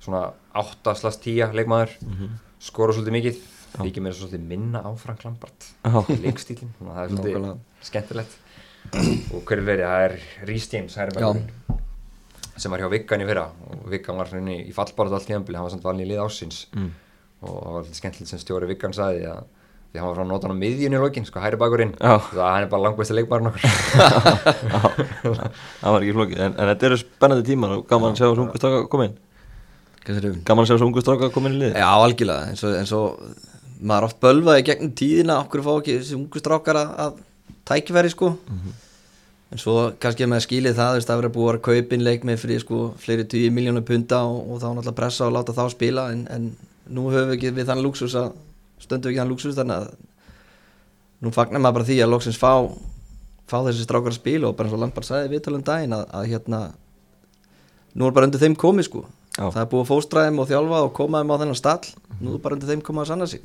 Svona 0.00 0.32
8-10 0.54 1.52
leikmaður. 1.52 1.90
Mm 2.00 2.12
-hmm. 2.12 2.30
skora 2.58 2.92
svolítið 2.92 3.12
mikið 3.12 3.36
líka 3.80 4.02
mér 4.04 4.16
svolítið 4.16 4.44
minna 4.50 4.82
á 4.84 4.90
Frank 5.00 5.24
Lampard 5.24 5.68
leikstílinn, 6.20 6.74
það 6.78 6.98
er 7.02 7.12
svolítið 7.12 7.36
Nógulega. 7.38 7.54
skemmtilegt. 7.88 8.36
Og 9.32 9.46
hver 9.46 9.62
er 9.62 9.66
verið, 9.68 9.86
það 9.86 10.04
er 10.06 10.16
Rhys 10.48 10.68
James 10.72 10.98
sem 12.60 12.70
var 12.70 12.82
hjá 12.82 12.90
Viggan 12.92 13.22
í 13.24 13.26
fyrra. 13.26 13.46
Og 13.72 13.88
Viggan 13.90 14.18
var 14.20 14.28
svona 14.28 14.52
í 14.58 14.74
fallbáratu 14.76 15.16
allt 15.16 15.30
í 15.32 15.36
ennbili, 15.38 15.56
hann 15.56 15.66
var 15.66 15.72
samt 15.72 15.86
valin 15.86 16.04
í 16.04 16.10
lið 16.10 16.20
ásins 16.22 16.66
mm. 16.76 16.90
og 17.46 17.56
það 17.56 17.72
var 17.72 17.80
alltaf 17.80 17.98
skemmtilegt 17.98 18.32
sem 18.32 18.42
stjóri 18.42 18.68
Viggan 18.70 18.94
sagði 18.96 19.24
að 19.32 19.42
því 19.92 20.00
hann 20.00 20.08
var 20.08 20.18
frá 20.18 20.28
nótan 20.28 20.52
á 20.52 20.56
miðjunni 20.56 20.96
í 20.96 21.00
lokin, 21.02 21.26
sko 21.28 21.40
hæri 21.42 21.58
bakurinn 21.60 21.90
það 22.00 22.38
hann 22.40 22.64
er 22.64 22.70
bara 22.72 22.86
langbæsti 22.86 23.16
leikmærin 23.16 23.50
okkur 23.50 23.64
það 25.82 25.96
var 25.96 25.98
ekki 25.98 26.14
flókið. 26.16 26.38
En, 26.38 26.54
en 26.56 26.70
þetta 26.72 26.88
eru 26.88 27.00
spennandi 27.02 27.48
tímar 27.48 27.74
og 27.76 27.84
gaman 27.90 28.14
að 28.14 28.20
sjá 28.20 28.26
þessu 28.28 28.44
ungu 28.46 28.60
staka 28.60 28.82
koma 28.92 29.08
inn. 29.10 29.18
Gaman 30.48 30.64
að 30.64 30.70
sjá 30.70 30.74
þessu 30.76 30.88
ungu 30.88 31.04
staka 31.04 31.32
koma 31.34 31.50
inn 31.50 31.58
í 31.58 31.64
lið 31.64 31.76
Já, 31.76 31.88
algjörlega, 31.92 32.52
eins 32.52 32.64
og, 32.64 32.78
eins 32.78 32.94
og 32.96 33.51
maður 33.82 34.08
oft 34.08 34.20
bölvaði 34.22 34.64
gegnum 34.68 34.94
tíðina 34.98 35.40
okkur 35.42 35.64
fá 35.66 35.72
ekki 35.74 35.98
þessi 35.98 36.16
ungu 36.18 36.42
strákar 36.42 36.78
að, 36.78 36.92
að 37.04 37.20
tækifæri 37.68 38.12
sko 38.12 38.30
mm 38.32 38.58
-hmm. 38.58 38.76
en 39.52 39.62
svo 39.64 39.76
kannski 40.02 40.26
með 40.26 40.44
skilið 40.46 40.78
það 40.78 40.94
veist, 40.98 41.10
að 41.10 41.20
vera 41.22 41.34
búið 41.36 41.54
að 41.54 41.64
kaupin 41.68 42.04
leik 42.04 42.24
með 42.24 42.40
fyrir 42.44 42.60
sko 42.60 42.94
fleiri 42.98 43.24
10 43.24 43.50
miljónu 43.50 43.82
punta 43.82 44.22
og, 44.24 44.38
og 44.50 44.62
þá 44.62 44.68
náttúrulega 44.68 45.00
pressa 45.00 45.26
og 45.26 45.32
láta 45.32 45.52
þá 45.52 45.70
spila 45.70 46.12
en, 46.12 46.26
en 46.30 46.56
nú 46.88 47.10
höfum 47.10 47.30
við 47.30 47.36
ekki 47.36 47.54
við 47.56 47.66
þann 47.66 47.82
luxus 47.82 48.14
að 48.14 48.32
stöndu 48.78 49.08
ekki 49.08 49.20
þann 49.20 49.32
luxus 49.32 49.56
þannig 49.56 49.76
að 49.76 49.88
nú 51.22 51.30
fagnar 51.30 51.60
maður 51.60 51.74
bara 51.74 51.88
því 51.90 52.02
að 52.02 52.12
loksins 52.12 52.38
fá 52.38 52.54
fá 53.46 53.58
þessi 53.66 53.86
strákar 53.86 54.12
að 54.12 54.20
spila 54.20 54.48
og 54.48 54.56
bara 54.56 54.68
eins 54.68 54.76
og 54.76 54.82
Lampard 54.82 55.06
sagði 55.06 55.32
viðtalum 55.34 55.64
daginn 55.66 55.96
að, 55.96 56.06
að 56.10 56.28
hérna 56.32 56.60
nú 57.94 58.06
er 58.06 58.14
bara 58.16 58.28
undir 58.28 58.42
þeim 58.42 58.56
komið 58.58 58.88
sko 58.88 59.04
Já. 59.32 59.46
það 59.48 59.62
er 59.62 59.68
búið 59.72 59.88
fóstræðum 59.88 60.40
og 60.42 60.48
þjálfa 60.50 60.80
og 60.86 60.92
komaðum 60.96 61.32
á 61.32 61.40
þennan 61.40 61.58
stall 61.58 61.92
nú 62.22 62.36
er 62.36 62.42
bara 62.44 62.56
undir 62.58 62.70
þeim 62.72 62.82
komað 62.86 63.04
að 63.06 63.12
sanna 63.12 63.28
sig. 63.30 63.44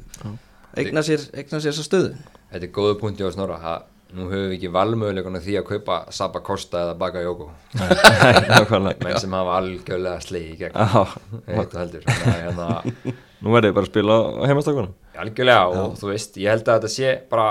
Eigna 0.78 1.02
sér, 1.06 1.24
eigna 1.34 1.60
sér 1.64 1.72
þessa 1.74 1.86
stöðu. 1.88 2.10
Þetta 2.52 2.68
er 2.68 2.74
góðu 2.76 2.98
punkti 3.02 3.26
á 3.26 3.30
Snorra. 3.34 3.58
Ha, 3.64 3.76
nú 4.16 4.28
höfum 4.30 4.50
við 4.52 4.56
ekki 4.58 4.70
valmöðuleikona 4.76 5.42
því 5.44 5.56
að 5.60 5.66
kaupa 5.72 5.98
Saba 6.16 6.42
Costa 6.46 6.84
eða 6.86 6.98
Baga 7.02 7.24
Jóko 7.26 7.50
menn 9.04 9.18
sem 9.20 9.34
hafa 9.36 9.56
algjörlega 9.62 10.20
sleið 10.24 10.52
í 10.54 10.58
gegn. 10.62 10.78
Eitthvað 10.78 11.80
heldur. 11.82 12.06
Hérna, 12.28 12.68
Nú 13.44 13.54
verður 13.54 13.70
þið 13.70 13.76
bara 13.78 13.86
að 13.86 13.92
spila 13.92 14.16
á 14.18 14.42
heimastakunum 14.50 14.94
Algjörlega 15.22 15.58
Já. 15.62 15.82
og 15.84 15.98
þú 16.00 16.08
veist, 16.10 16.38
ég 16.42 16.50
held 16.50 16.70
að 16.72 16.78
þetta 16.80 16.90
sé 16.94 17.12
bara, 17.30 17.48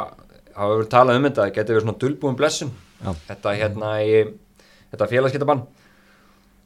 hafa 0.57 0.73
verið 0.81 0.89
talað 0.95 1.19
um 1.21 1.27
þetta, 1.29 1.45
þetta 1.45 1.57
getur 1.61 1.77
verið 1.77 1.87
svona 1.87 2.01
dulbúin 2.03 2.39
blessun. 2.41 2.73
Þetta 3.29 3.53
hérna 3.61 3.91
í 4.03 4.17
þetta 4.91 5.09
félagskiptabann 5.13 5.63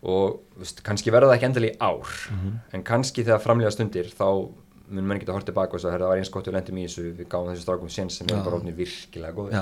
og 0.03 0.41
veist, 0.57 0.83
kannski 0.87 1.13
verða 1.13 1.31
það 1.31 1.37
ekki 1.37 1.49
endal 1.51 1.65
í 1.69 1.75
ár 1.79 2.15
mm 2.31 2.39
-hmm. 2.39 2.55
en 2.73 2.83
kannski 2.83 3.25
þegar 3.25 3.45
framlega 3.45 3.71
stundir 3.71 4.09
þá 4.09 4.29
mun 4.91 5.07
mann 5.07 5.19
ekki 5.19 5.29
að 5.29 5.35
horfa 5.35 5.51
tilbaka 5.51 5.77
og 5.77 5.83
það 5.83 6.09
var 6.09 6.17
eins 6.19 6.31
gott 6.31 6.47
við 6.47 6.55
lendum 6.55 6.79
í 6.79 6.87
þessu 6.87 7.03
við 7.19 7.29
gáðum 7.29 7.53
þessu 7.53 7.63
strákum 7.63 7.89
séns 7.89 8.17
sem 8.17 8.27
er 8.31 8.45
bara 8.45 8.57
ofnir 8.57 8.75
virkilega 8.75 9.33
góð 9.33 9.53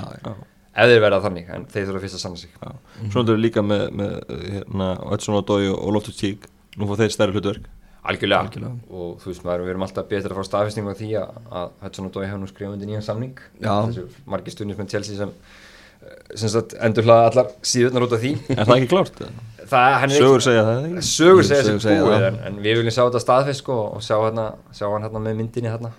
ef 0.79 0.91
þeir 0.91 1.03
verða 1.03 1.23
þannig 1.25 1.49
en 1.53 1.65
þeir 1.69 1.87
þurfa 1.89 2.03
fyrst 2.03 2.17
að 2.17 2.23
sanna 2.23 2.37
sig. 2.37 2.51
Mm 2.59 2.69
-hmm. 2.69 3.11
Svona 3.11 3.33
er 3.33 3.43
líka 3.43 3.61
með, 3.61 3.83
með 3.91 4.13
hérna, 4.53 4.87
Ötsson 5.13 5.35
og 5.35 5.45
Dói 5.45 5.69
og 5.69 5.93
Loftur 5.93 6.13
Tík 6.13 6.47
nú 6.77 6.87
fór 6.87 7.01
þeir 7.01 7.13
stærri 7.15 7.33
hlutverk. 7.33 7.69
Algjörlega. 8.09 8.41
Algjörlega. 8.45 8.75
Og 8.89 9.19
þú 9.19 9.31
veist 9.31 9.43
maður 9.43 9.63
við 9.65 9.69
erum 9.69 9.83
alltaf 9.83 10.07
betur 10.07 10.31
að 10.31 10.37
fá 10.39 10.45
staðfestingu 10.47 10.93
á 10.93 10.99
því 11.01 11.09
að, 11.19 11.71
Ötsson 11.83 12.05
og 12.05 12.13
Dói 12.13 12.27
hafa 12.27 12.39
nú 12.39 12.47
skrifað 12.47 12.73
undir 12.73 12.87
nýjan 12.87 13.03
samning. 13.03 13.39
Þessu 13.59 14.07
margir 14.25 14.53
stundismenn 14.53 14.87
Chelsea 14.87 15.17
sem, 15.17 15.29
sem 15.29 15.33
endur 16.85 17.07
hlaða 17.07 17.29
allar 17.29 17.53
síðunar 17.65 18.05
út 18.07 18.15
af 18.15 18.21
því. 18.23 18.33
Er 18.55 18.65
það 18.65 18.75
ekki 18.77 18.91
klárt? 18.91 19.23
það, 19.69 20.13
sögur 20.15 20.43
segja 20.43 20.63
það 20.65 20.85
ekki? 20.87 21.03
sögur 21.05 21.47
segja 21.47 21.65
sem 21.67 21.79
búið 21.83 22.25
en, 22.29 22.39
en 22.47 22.59
við 22.63 22.79
viljum 22.79 22.95
sjá 22.95 23.01
þetta 23.03 23.21
staðfisk 23.23 23.63
sko, 23.63 23.77
og 23.95 24.03
sjá, 24.05 24.15
hérna, 24.23 24.45
sjá 24.75 24.85
hann 24.87 25.05
hérna 25.05 25.21
með 25.23 25.39
myndinni 25.41 25.71
hérna, 25.71 25.91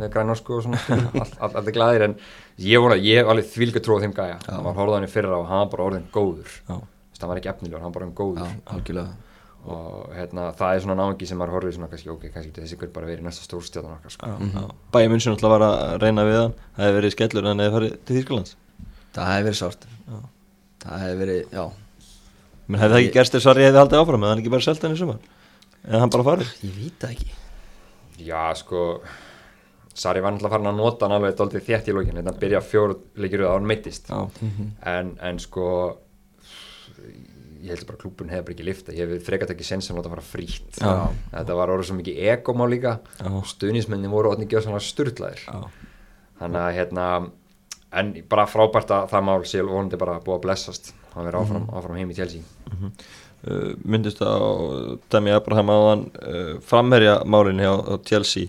með 0.00 0.10
grænorsku 0.14 0.58
og 0.58 0.66
svona. 0.66 0.82
Allt 1.44 1.58
er 1.60 1.76
glæðir 1.76 2.06
en 2.08 2.18
ég 2.64 2.84
voru 2.84 2.98
ég 3.02 3.22
hef 3.22 3.32
alveg 3.32 3.48
þvílga 3.52 3.84
trú 3.84 3.98
á 3.98 4.02
þeim 4.04 4.14
gæja. 4.16 4.38
Hann 4.48 4.68
var 4.68 4.78
horðan 4.78 5.08
í 5.08 5.12
fyrra 5.12 5.40
og 5.40 5.48
hann 5.50 5.64
var 5.64 5.72
bara 5.74 5.88
orðin 5.90 6.06
góður. 6.14 6.60
Það 7.18 7.32
var 7.32 7.40
ekki 7.40 7.50
efnilegur, 7.52 7.82
hann 7.82 7.90
var 7.90 7.96
bara 7.98 8.08
orðin 8.08 8.20
góður. 8.22 8.52
Já, 8.94 9.08
og 9.68 10.12
hérna, 10.14 10.46
það 10.56 10.76
er 10.76 10.82
svona 10.84 10.94
náðungi 10.96 11.26
sem 11.28 11.36
maður 11.36 11.56
horfið 11.58 11.74
svona 11.74 11.88
kannski, 11.90 12.08
ok, 12.12 12.28
kannski 12.32 12.52
þessi 12.54 12.76
ykkur 12.76 12.92
bara 12.94 13.08
verið 13.10 13.26
næsta 13.26 13.42
stórstjáðan 13.44 13.96
okkar 13.98 14.14
sko. 14.14 14.30
Bæja 14.94 15.10
munnsinn 15.10 15.34
alltaf 15.34 15.52
var 15.52 15.64
að 15.66 15.96
reyna 16.04 16.24
við 16.24 16.38
hann 16.38 16.54
það 16.62 16.86
hefði 16.86 16.96
verið 17.00 17.14
skellur 17.16 17.48
en 17.50 17.58
það 17.58 17.66
hefði 17.66 17.74
farið 17.74 17.96
til 17.98 18.16
Þýrsklands 18.16 18.54
Það 19.18 19.30
hefði 19.32 19.46
verið 19.48 19.58
sárt. 19.58 19.86
Það 20.84 21.04
hefði 21.04 21.20
verið, 21.22 21.40
já. 21.58 21.64
Menn 22.68 22.82
hefði 22.82 22.94
það 22.94 23.02
ekki 23.02 23.14
gerst 23.18 23.34
þess 23.34 23.50
að 23.50 23.62
ég 23.62 23.70
hefði 23.70 23.82
haldið 23.82 24.02
áfram 24.02 24.24
eða 24.26 24.34
hann 24.34 24.42
ekki 24.42 24.52
bara 24.54 24.66
selta 24.68 24.86
henni 24.88 25.00
sumar? 25.00 25.22
Eða 25.88 26.02
hann 26.04 26.12
bara 26.14 26.26
farið? 26.28 26.52
Ég 26.68 26.76
veit 26.78 27.00
það 27.02 27.16
ekki. 27.16 27.32
Já 28.28 28.42
sko 28.58 28.82
Sari 29.98 30.20
var 30.22 30.34
náttúrulega 30.34 30.54
farin 30.54 30.70
að 30.70 30.76
nota 30.78 31.06
hann 31.06 31.16
alveg 31.16 31.38
doldið 31.38 31.64
þétt 31.66 31.88
í 31.90 31.94
lókinu 31.96 32.20
þannig 32.20 32.34
að 32.34 32.42
byrja 32.44 32.60
fjóru 32.62 32.98
leikir 33.18 33.42
að 33.42 33.54
hann 33.56 33.66
meittist 33.66 34.10
en, 34.12 35.08
en 35.26 35.40
sko 35.42 35.64
ég 37.58 37.72
held 37.72 37.86
bara 37.88 37.98
klúpun 37.98 38.30
hefði 38.30 38.44
bara 38.46 38.54
ekki 38.54 38.66
lifta 38.68 38.94
ég 38.94 39.10
hef 39.10 39.26
frekat 39.26 39.50
ekki 39.54 39.66
senst 39.66 39.90
sem 39.90 39.98
láta 39.98 40.12
fara 40.12 40.22
frít 40.22 40.78
Já. 40.78 41.10
þetta 41.32 41.56
var 41.58 41.72
orðið 41.74 41.90
svo 41.90 41.96
mikið 41.98 42.20
egóm 42.30 42.62
á 42.62 42.66
líka 42.70 42.92
stuðnismenni 43.50 44.10
voru 44.12 44.30
orðin 44.32 44.46
ekki 44.46 44.62
svona 44.62 44.82
styrlaðir 44.86 45.42
þannig 46.38 46.60
að 46.62 46.76
hérna 46.78 47.08
en 47.92 48.12
bara 48.28 48.46
frábært 48.48 48.90
að 48.92 49.08
það 49.12 49.24
mál 49.28 49.44
sé 49.48 49.62
vonandi 49.64 50.00
bara 50.00 50.18
búið 50.20 50.38
að 50.38 50.44
blessast 50.44 50.92
hann 51.14 51.24
verið 51.24 51.40
áfram, 51.40 51.62
mm 51.62 51.68
-hmm. 51.68 51.78
áfram 51.78 51.96
heim 51.96 52.10
í 52.10 52.16
Chelsea 52.16 52.40
mm 52.40 52.76
-hmm. 52.78 52.90
uh, 53.50 53.74
myndist 53.84 54.20
á 54.22 54.36
Demi 55.10 55.30
Abraham 55.32 55.70
áðan 55.70 56.02
uh, 56.22 56.60
framherja 56.60 57.22
málinn 57.24 57.60
hjá 57.60 57.72
á 57.72 57.94
Chelsea 58.04 58.48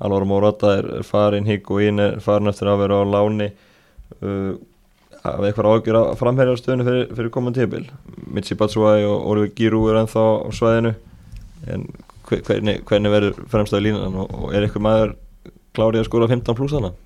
Alvaro 0.00 0.24
Morata 0.24 0.78
er 0.78 1.02
farin 1.02 1.46
hík 1.46 1.70
og 1.70 1.80
ín 1.80 2.00
er 2.00 2.20
farin 2.20 2.48
eftir 2.48 2.66
að 2.68 2.78
vera 2.78 2.94
á 2.94 3.04
láni 3.04 3.52
uh, 4.22 4.54
af 5.22 5.40
eitthvað 5.44 5.66
ágjör 5.66 5.96
að 5.96 6.16
framherja 6.16 6.56
stöðinu 6.56 6.84
fyrir, 6.84 7.14
fyrir 7.14 7.30
koman 7.30 7.54
tíbil 7.54 7.90
Mitsi 8.26 8.54
Batshuayi 8.54 9.04
og 9.04 9.26
Oliver 9.26 9.50
Giroud 9.56 9.90
er 9.90 10.00
ennþá 10.00 10.24
á 10.46 10.48
svæðinu 10.50 10.94
en 11.66 11.86
hvernig, 12.24 12.80
hvernig 12.84 13.12
verður 13.12 13.44
fremstæði 13.50 13.82
línan 13.82 14.16
og, 14.22 14.30
og 14.34 14.54
er 14.54 14.64
eitthvað 14.64 14.86
maður 14.86 15.14
klárið 15.76 16.00
að 16.00 16.08
skóra 16.08 16.28
15 16.28 16.58
pluss 16.58 16.74
þannig? 16.74 16.96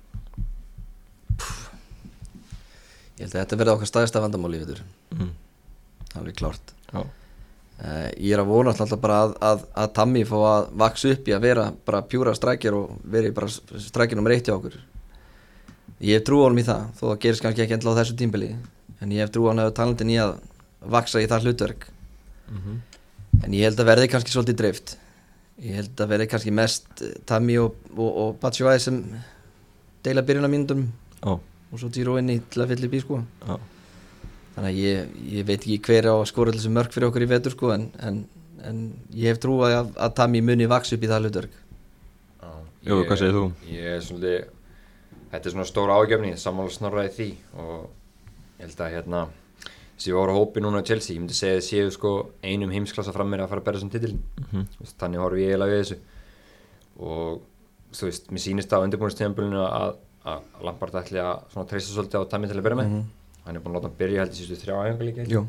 Ég 3.15 3.23
held 3.23 3.35
að 3.35 3.43
þetta 3.43 3.57
verði 3.59 3.73
okkar 3.75 3.89
staðista 3.89 4.21
vandamál 4.23 4.55
í 4.55 4.57
vittur 4.59 4.81
mm. 5.15 5.29
Það 6.11 6.25
er 6.25 6.35
klárt 6.39 6.73
uh, 6.95 7.05
Ég 8.19 8.33
er 8.35 8.41
að 8.41 8.49
vona 8.49 8.73
alltaf 8.73 8.99
bara 8.99 9.21
að, 9.23 9.35
að, 9.49 9.63
að 9.83 9.93
Tammy 9.95 10.23
fá 10.27 10.35
að 10.49 10.67
vaks 10.83 11.05
upp 11.11 11.29
í 11.31 11.35
að 11.35 11.45
vera 11.47 11.69
bara 11.87 12.03
pjúra 12.11 12.35
strækjar 12.35 12.75
og 12.75 12.97
veri 13.15 13.31
bara 13.35 13.51
strækjar 13.51 14.19
nummer 14.19 14.35
eitt 14.35 14.47
hjá 14.47 14.55
okkur. 14.55 14.75
Ég 16.03 16.19
hef 16.19 16.25
trú 16.27 16.41
á 16.43 16.47
hann 16.47 16.59
í 16.59 16.67
það 16.67 16.85
þó 16.99 17.03
það 17.05 17.21
gerist 17.25 17.45
kannski 17.45 17.63
ekki 17.65 17.77
endla 17.77 17.95
á 17.95 17.99
þessu 18.01 18.17
tímbili 18.19 18.51
en 18.99 19.15
ég 19.15 19.23
hef 19.23 19.33
trú 19.35 19.47
á 19.47 19.49
hann 19.51 19.63
að 19.63 19.73
talandin 19.79 20.11
í 20.11 20.19
að 20.23 20.35
vaksa 20.95 21.23
í 21.23 21.29
það 21.31 21.47
hlutverk. 21.49 21.87
Mm 22.51 22.61
-hmm. 22.61 22.77
en 23.43 23.53
ég 23.53 23.67
held 23.67 23.79
að 23.79 23.91
verði 23.91 24.11
kannski 24.11 24.31
svolítið 24.31 24.59
dreift. 24.59 24.97
Ég 25.63 25.75
held 25.79 25.99
að 25.99 26.11
verði 26.11 26.27
kannski 26.27 26.51
mest 26.51 27.03
Tammy 27.25 27.57
og, 27.57 27.75
og, 27.95 28.11
og 28.23 28.39
Batshuayi 28.39 28.79
sem 28.79 29.03
deila 30.03 30.21
byrjun 30.21 30.47
á 30.47 30.51
mínundum 30.51 30.87
oh 31.23 31.39
og 31.71 31.81
svo 31.81 31.91
Giro 31.93 32.17
inn 32.21 32.33
í 32.33 32.39
til 32.49 32.63
að 32.63 32.73
fylla 32.73 32.89
í 32.91 33.03
sko 33.03 33.19
Já. 33.21 33.55
þannig 34.55 34.71
að 34.71 34.79
ég, 34.81 35.13
ég 35.35 35.45
veit 35.49 35.59
ekki 35.59 35.81
hver 35.87 36.09
á 36.11 36.15
skóra 36.29 36.55
þessu 36.55 36.73
mörg 36.73 36.95
fyrir 36.95 37.09
okkur 37.09 37.25
í 37.25 37.29
vetur 37.33 37.55
sko 37.55 37.73
en, 37.75 37.89
en, 37.99 38.23
en 38.63 38.81
ég 39.13 39.33
hef 39.33 39.41
trú 39.43 39.59
að, 39.67 39.93
að 39.95 40.17
Tami 40.21 40.41
muni 40.45 40.67
vaks 40.69 40.93
upp 40.95 41.05
í 41.05 41.11
það 41.11 41.25
hlutverk 41.25 41.61
Jú, 42.85 42.99
hvað 43.01 43.17
segir 43.17 43.33
þú? 43.33 43.45
Ég 43.65 43.95
er 43.95 44.03
svona 44.05 44.31
þetta 45.31 45.49
er 45.49 45.53
svona 45.55 45.65
stóra 45.65 45.95
ágefni, 45.97 46.35
sammála 46.37 46.73
snorraði 46.73 47.11
því 47.15 47.29
og 47.63 47.87
ég 48.59 48.67
held 48.67 48.83
að 48.85 48.93
hérna 48.93 49.21
sem 49.95 50.11
ég 50.11 50.17
voru 50.17 50.35
á 50.35 50.37
hópi 50.37 50.61
núna 50.61 50.83
á 50.83 50.87
Chelsea, 50.87 51.15
ég 51.15 51.23
myndi 51.23 51.35
segja 51.37 51.57
að 51.57 51.65
séu 51.65 51.91
sko 51.95 52.11
einum 52.43 52.73
heimsklassa 52.73 53.13
fram 53.15 53.31
mér 53.31 53.45
að 53.45 53.53
fara 53.53 53.63
að 53.63 53.67
berja 53.69 53.79
þessum 53.79 53.93
titilin 53.93 54.21
mm 54.21 54.45
-hmm. 54.51 54.93
þannig 54.99 55.23
horfum 55.23 55.39
ég 55.39 55.49
eiginlega 55.49 55.73
við 55.73 55.81
þessu 55.83 55.97
og 56.99 57.41
þú 57.95 58.09
veist, 58.09 58.31
mér 58.31 58.43
sýnist 58.43 58.75
á 58.75 58.83
undirbúinstempulinu 58.83 59.61
að 59.65 59.95
að 60.25 60.65
Lampard 60.65 60.97
ætli 61.01 61.21
að 61.21 61.67
treysta 61.69 61.93
svolítið 61.93 62.25
á 62.25 62.29
Tammy 62.31 62.49
til 62.49 62.57
að 62.57 62.65
byrja 62.65 62.79
með. 62.81 62.87
Mm 62.89 62.95
-hmm. 62.95 63.05
hann 63.45 63.55
er 63.55 63.61
búin 63.61 63.75
að 63.75 63.77
láta 63.77 63.87
hann 63.87 63.99
byrja 63.99 64.19
held 64.21 64.33
í 64.33 64.35
sístu 64.35 64.55
þrjá 64.55 64.75
æfingu 64.85 65.05
líka. 65.05 65.45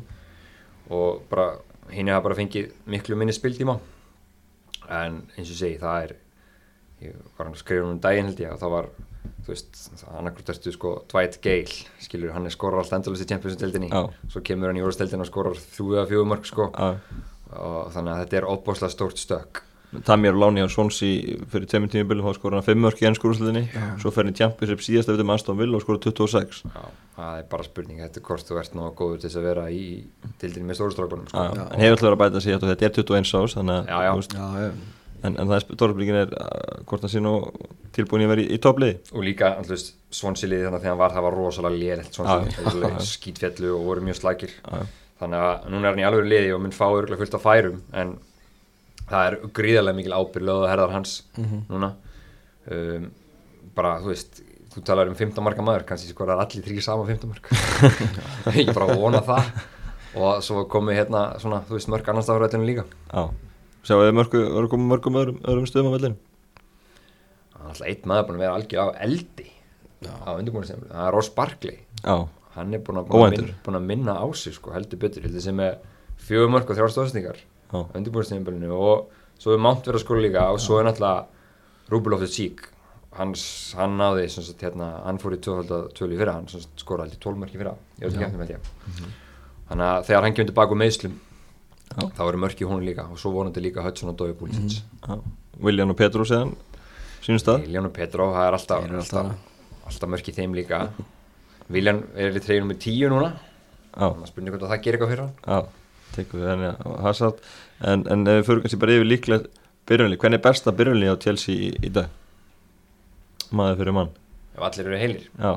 Og 0.89 1.21
bara 1.29 1.47
hinn 1.89 2.07
er 2.07 2.17
að 2.17 2.23
bara 2.23 2.35
fengið 2.35 2.71
miklu 2.85 3.15
minni 3.15 3.33
spildíma. 3.33 3.79
En 4.89 5.23
eins 5.37 5.51
og 5.51 5.57
segi 5.57 5.77
það 5.77 6.03
er 6.03 6.15
ég 7.01 7.13
var 7.37 7.45
hann 7.45 7.53
að 7.53 7.61
skrifa 7.61 7.85
um 7.85 7.99
daginn 7.99 8.25
held 8.25 8.39
ég 8.39 8.53
og 8.53 8.59
þá 8.59 8.69
var 8.69 8.89
þú 9.45 9.53
veist, 9.53 9.79
annarkvæmt 10.07 10.49
erstu 10.49 10.71
sko 10.71 10.93
Dwight 11.11 11.39
Gale, 11.43 11.77
skilur, 12.03 12.33
hann 12.35 12.45
er 12.45 12.53
skorar 12.55 12.81
alltaf 12.81 12.99
endalist 12.99 13.23
í 13.23 13.29
Champions-deldinni, 13.29 13.89
svo 14.31 14.41
kemur 14.41 14.71
hann 14.71 14.79
í 14.79 14.83
Úrsteldin 14.83 15.23
og 15.23 15.29
skorar 15.29 15.55
þrjú 15.55 15.93
eða 15.95 16.07
fjögum 16.09 16.33
mörg 16.33 16.45
sko. 16.49 16.69
Já. 16.73 16.99
og 17.47 17.93
þannig 17.93 18.11
að 18.11 18.21
þetta 18.23 18.37
er 18.37 18.49
óbúslega 18.51 18.91
stórt 18.91 19.21
stök 19.21 19.61
Tamir 20.03 20.35
Láni 20.35 20.59
á 20.59 20.67
Swansea 20.67 21.37
fyrir 21.47 21.67
tveimur 21.71 21.91
tími 21.93 22.07
byrjum, 22.09 22.27
þá 22.27 22.35
skor 22.35 22.55
hann 22.57 22.65
5 22.65 22.81
mörg 22.83 22.99
í 22.99 23.07
ennskúrúsluðinni 23.07 23.63
svo 24.01 24.11
fer 24.11 24.27
hann 24.27 24.33
í 24.33 24.37
Championship 24.37 24.83
síðast 24.83 25.13
eftir 25.13 25.23
með 25.23 25.39
Aston 25.39 25.59
Villa 25.61 25.79
og 25.79 25.85
skor 25.85 26.01
26 26.03 26.59
Já, 26.67 26.83
það 27.15 27.39
er 27.39 27.47
bara 27.53 27.67
spurning, 27.69 28.01
þetta 28.03 28.19
er 28.19 28.27
hvort 28.27 28.51
þú 28.51 28.59
ert 28.59 28.75
ná 28.75 28.83
góður 28.91 29.21
til 29.21 29.29
þess 29.29 29.39
að 29.39 29.47
vera 29.47 29.65
í 29.71 29.85
dildinni 30.43 30.67
með 30.67 30.79
stórustrákunum 30.81 31.31
sko. 31.31 31.47
En 31.47 31.81
hefur 31.85 31.95
alltaf 31.95 32.07
verið 32.09 32.17
að 32.17 32.21
bæta 32.25 32.43
sig 32.43 32.57
að 32.57 32.67
þetta 32.73 32.89
er 32.89 32.95
21 32.99 33.33
ás 33.39 33.57
þannig 33.61 33.95
að 33.95 34.77
En, 35.25 35.33
en 35.33 35.47
það 35.49 35.55
er 35.55 35.63
stórflíkin 35.65 36.17
er 36.19 36.33
uh, 36.37 36.83
hvort 36.85 37.01
það 37.01 37.13
sé 37.15 37.21
nú 37.25 37.33
tilbúin 37.95 38.21
að 38.27 38.31
vera 38.35 38.43
í, 38.43 38.51
í 38.53 38.59
toppliði 38.61 38.99
og 39.17 39.23
líka 39.25 39.47
svonsiliði 40.13 40.67
þannig 40.67 40.83
að 40.83 40.85
hann 40.91 40.99
var 40.99 41.15
það 41.15 41.25
var 41.25 41.37
rosalega 41.39 41.79
lélitt 41.81 42.19
skýtfjallu 43.07 43.71
og 43.73 43.87
voru 43.87 44.05
mjög 44.05 44.19
slækir. 44.19 44.53
Þannig 45.17 45.45
að 45.47 45.65
núna 45.73 45.87
er 45.87 45.95
hann 45.95 46.03
í 46.03 46.05
alveg 46.05 46.29
liði 46.29 46.53
og 46.53 46.61
mun 46.61 46.75
fá 46.77 46.85
örgulega 46.85 47.17
fullt 47.23 47.37
af 47.39 47.47
færum 47.47 47.79
en 47.97 48.13
það 49.07 49.29
er 49.29 49.37
gríðarlega 49.55 49.97
mikil 49.97 50.17
ábyrglega 50.17 50.65
að 50.65 50.71
herðar 50.71 50.93
hans 50.97 51.15
mm 51.37 51.45
-hmm. 51.45 51.63
núna. 51.71 51.93
Um, 52.67 53.09
bara 53.75 53.97
þú 54.03 54.11
veist 54.11 54.41
þú 54.73 54.83
talar 54.85 55.09
um 55.09 55.15
15 55.15 55.43
marka 55.43 55.65
maður, 55.65 55.85
kannski 55.89 56.11
sko 56.11 56.23
er 56.25 56.35
allir 56.35 56.63
þrý 56.65 56.81
saman 56.83 57.07
15 57.07 57.29
marka 57.29 57.49
ég 58.61 58.73
bara 58.73 58.93
vona 58.93 59.21
það. 59.25 59.51
Og 60.17 60.39
svo 60.41 60.63
komi 60.65 60.95
hérna 60.97 61.39
svona, 61.41 61.61
þú 61.67 61.77
veist, 61.77 61.89
mörg 61.91 62.07
annars 62.09 62.29
áhröðinu 62.29 62.65
líka. 62.65 62.85
Já, 63.11 63.29
sjáu 63.83 63.99
þið 64.01 64.15
mörgu, 64.17 64.39
verður 64.55 64.71
komið 64.71 64.87
mörgum 64.93 65.19
öðrum, 65.19 65.41
öðrum 65.43 65.67
stöðum 65.69 65.91
á 65.91 65.95
vellinu? 65.97 66.17
Það 67.51 67.61
er 67.61 67.67
alltaf 67.67 67.87
eitt 67.91 68.07
maður 68.09 68.25
búin 68.27 68.37
að 68.37 68.43
vera 68.45 68.55
algjör 68.57 68.81
á 68.81 68.87
eldi 69.05 69.47
Já. 70.05 70.13
á 70.25 70.29
undirbúinastemlu, 70.37 70.89
það 70.89 71.05
er 71.07 71.13
Ross 71.13 71.29
Barkley. 71.35 71.77
Já. 72.03 72.15
hann 72.57 72.73
er 72.73 72.81
búin 72.81 72.97
að, 72.97 73.07
búin, 73.11 73.27
að 73.27 73.37
minna, 73.37 73.55
búin 73.65 73.77
að 73.77 73.87
minna 73.91 74.13
á 74.17 74.25
sig 74.33 74.55
sko, 74.55 74.73
heldur 74.73 74.99
betur, 75.01 75.21
heldur 75.27 75.43
sem 75.43 75.59
er 75.61 75.77
fjögur 76.17 76.49
mörg 76.49 76.71
og 76.71 76.77
þrjárstofsningar 76.79 77.43
undirbúinsteymbölinu 77.73 78.71
og 78.71 79.13
svo 79.37 79.53
er 79.53 79.61
Mount 79.61 79.85
verið 79.85 79.99
að 79.99 80.05
skóla 80.05 80.25
líka 80.25 80.47
og 80.53 80.59
svo 80.63 80.79
er 80.79 80.89
náttúrulega 80.89 82.27
Cheek. 82.31 82.67
Hans, 83.17 83.73
hann 83.73 83.95
náði, 83.97 84.27
sagt, 84.29 84.61
hérna, 84.61 85.01
hann 85.05 85.17
fór 85.17 85.33
í 85.33 85.39
12 85.41 86.11
í 86.13 86.17
fyrra, 86.19 86.35
hann 86.37 86.45
skóra 86.77 87.07
alltaf 87.07 87.17
12 87.23 87.39
mörki 87.41 87.57
fyrra, 87.57 87.73
ég 87.97 88.05
veit 88.05 88.13
ekki 88.13 88.27
eftir 88.27 88.39
með 88.39 88.51
því 88.51 88.57
mm 88.57 88.93
-hmm. 88.97 89.15
þannig 89.69 89.87
að 89.87 90.05
þegar 90.05 90.23
hann 90.23 90.35
kemur 90.37 90.49
tilbaka 90.51 90.71
úr 90.71 90.81
meðslum 90.83 91.15
þá 92.17 92.21
eru 92.27 92.37
mörki 92.37 92.67
hún 92.69 92.85
líka 92.85 93.07
og 93.09 93.17
svo 93.17 93.31
vonandi 93.31 93.61
líka 93.61 93.81
Hudson 93.81 94.09
og 94.09 94.17
Dói 94.17 94.33
Búlsins 94.33 94.83
mm 94.83 95.15
-hmm. 95.15 95.21
William 95.63 95.89
og 95.89 95.97
Petru 95.97 96.25
séðan 96.25 96.53
sínum 97.27 97.41
stað? 97.41 97.65
William 97.65 97.85
og 97.85 97.93
Petru, 97.93 98.29
það 98.31 98.47
er 98.47 98.53
alltaf, 98.53 98.83
alltaf, 98.83 99.31
alltaf 99.85 100.09
mörki 100.09 100.33
þeim 100.35 100.53
líka. 100.53 100.83
William 101.69 102.03
er 102.15 102.37
í 102.37 102.43
treyjunum 102.43 102.71
með 102.71 102.79
10 102.85 103.09
núna. 103.11 103.33
Að 103.97 104.27
spurninga 104.29 104.55
hvort 104.55 104.69
það 104.69 104.83
gerir 104.85 104.99
eitthvað 104.99 105.11
fyrir 105.11 105.23
hann 105.25 105.67
tekum 106.15 106.43
við 106.43 106.51
henni 106.53 106.71
á 106.73 106.87
Hazard. 107.05 107.41
En, 107.81 108.05
en 108.09 108.27
ef 108.27 108.39
við 108.39 108.47
fyrir 108.49 108.63
kannski 108.65 108.79
bara 108.83 108.95
yfir 108.97 109.11
líklega 109.11 109.65
byrjunli, 109.87 110.19
hvernig 110.21 110.39
er 110.39 110.47
besta 110.47 110.73
byrjunli 110.75 111.11
á 111.11 111.15
Chelsea 111.21 111.55
í, 111.67 111.73
í 111.87 111.91
dag? 111.93 112.13
maður 113.55 113.81
fyrir 113.81 113.95
mann. 113.95 114.13
Ef 114.57 114.63
allir 114.67 114.89
eru 114.89 115.01
heilir. 115.01 115.25
Já. 115.39 115.51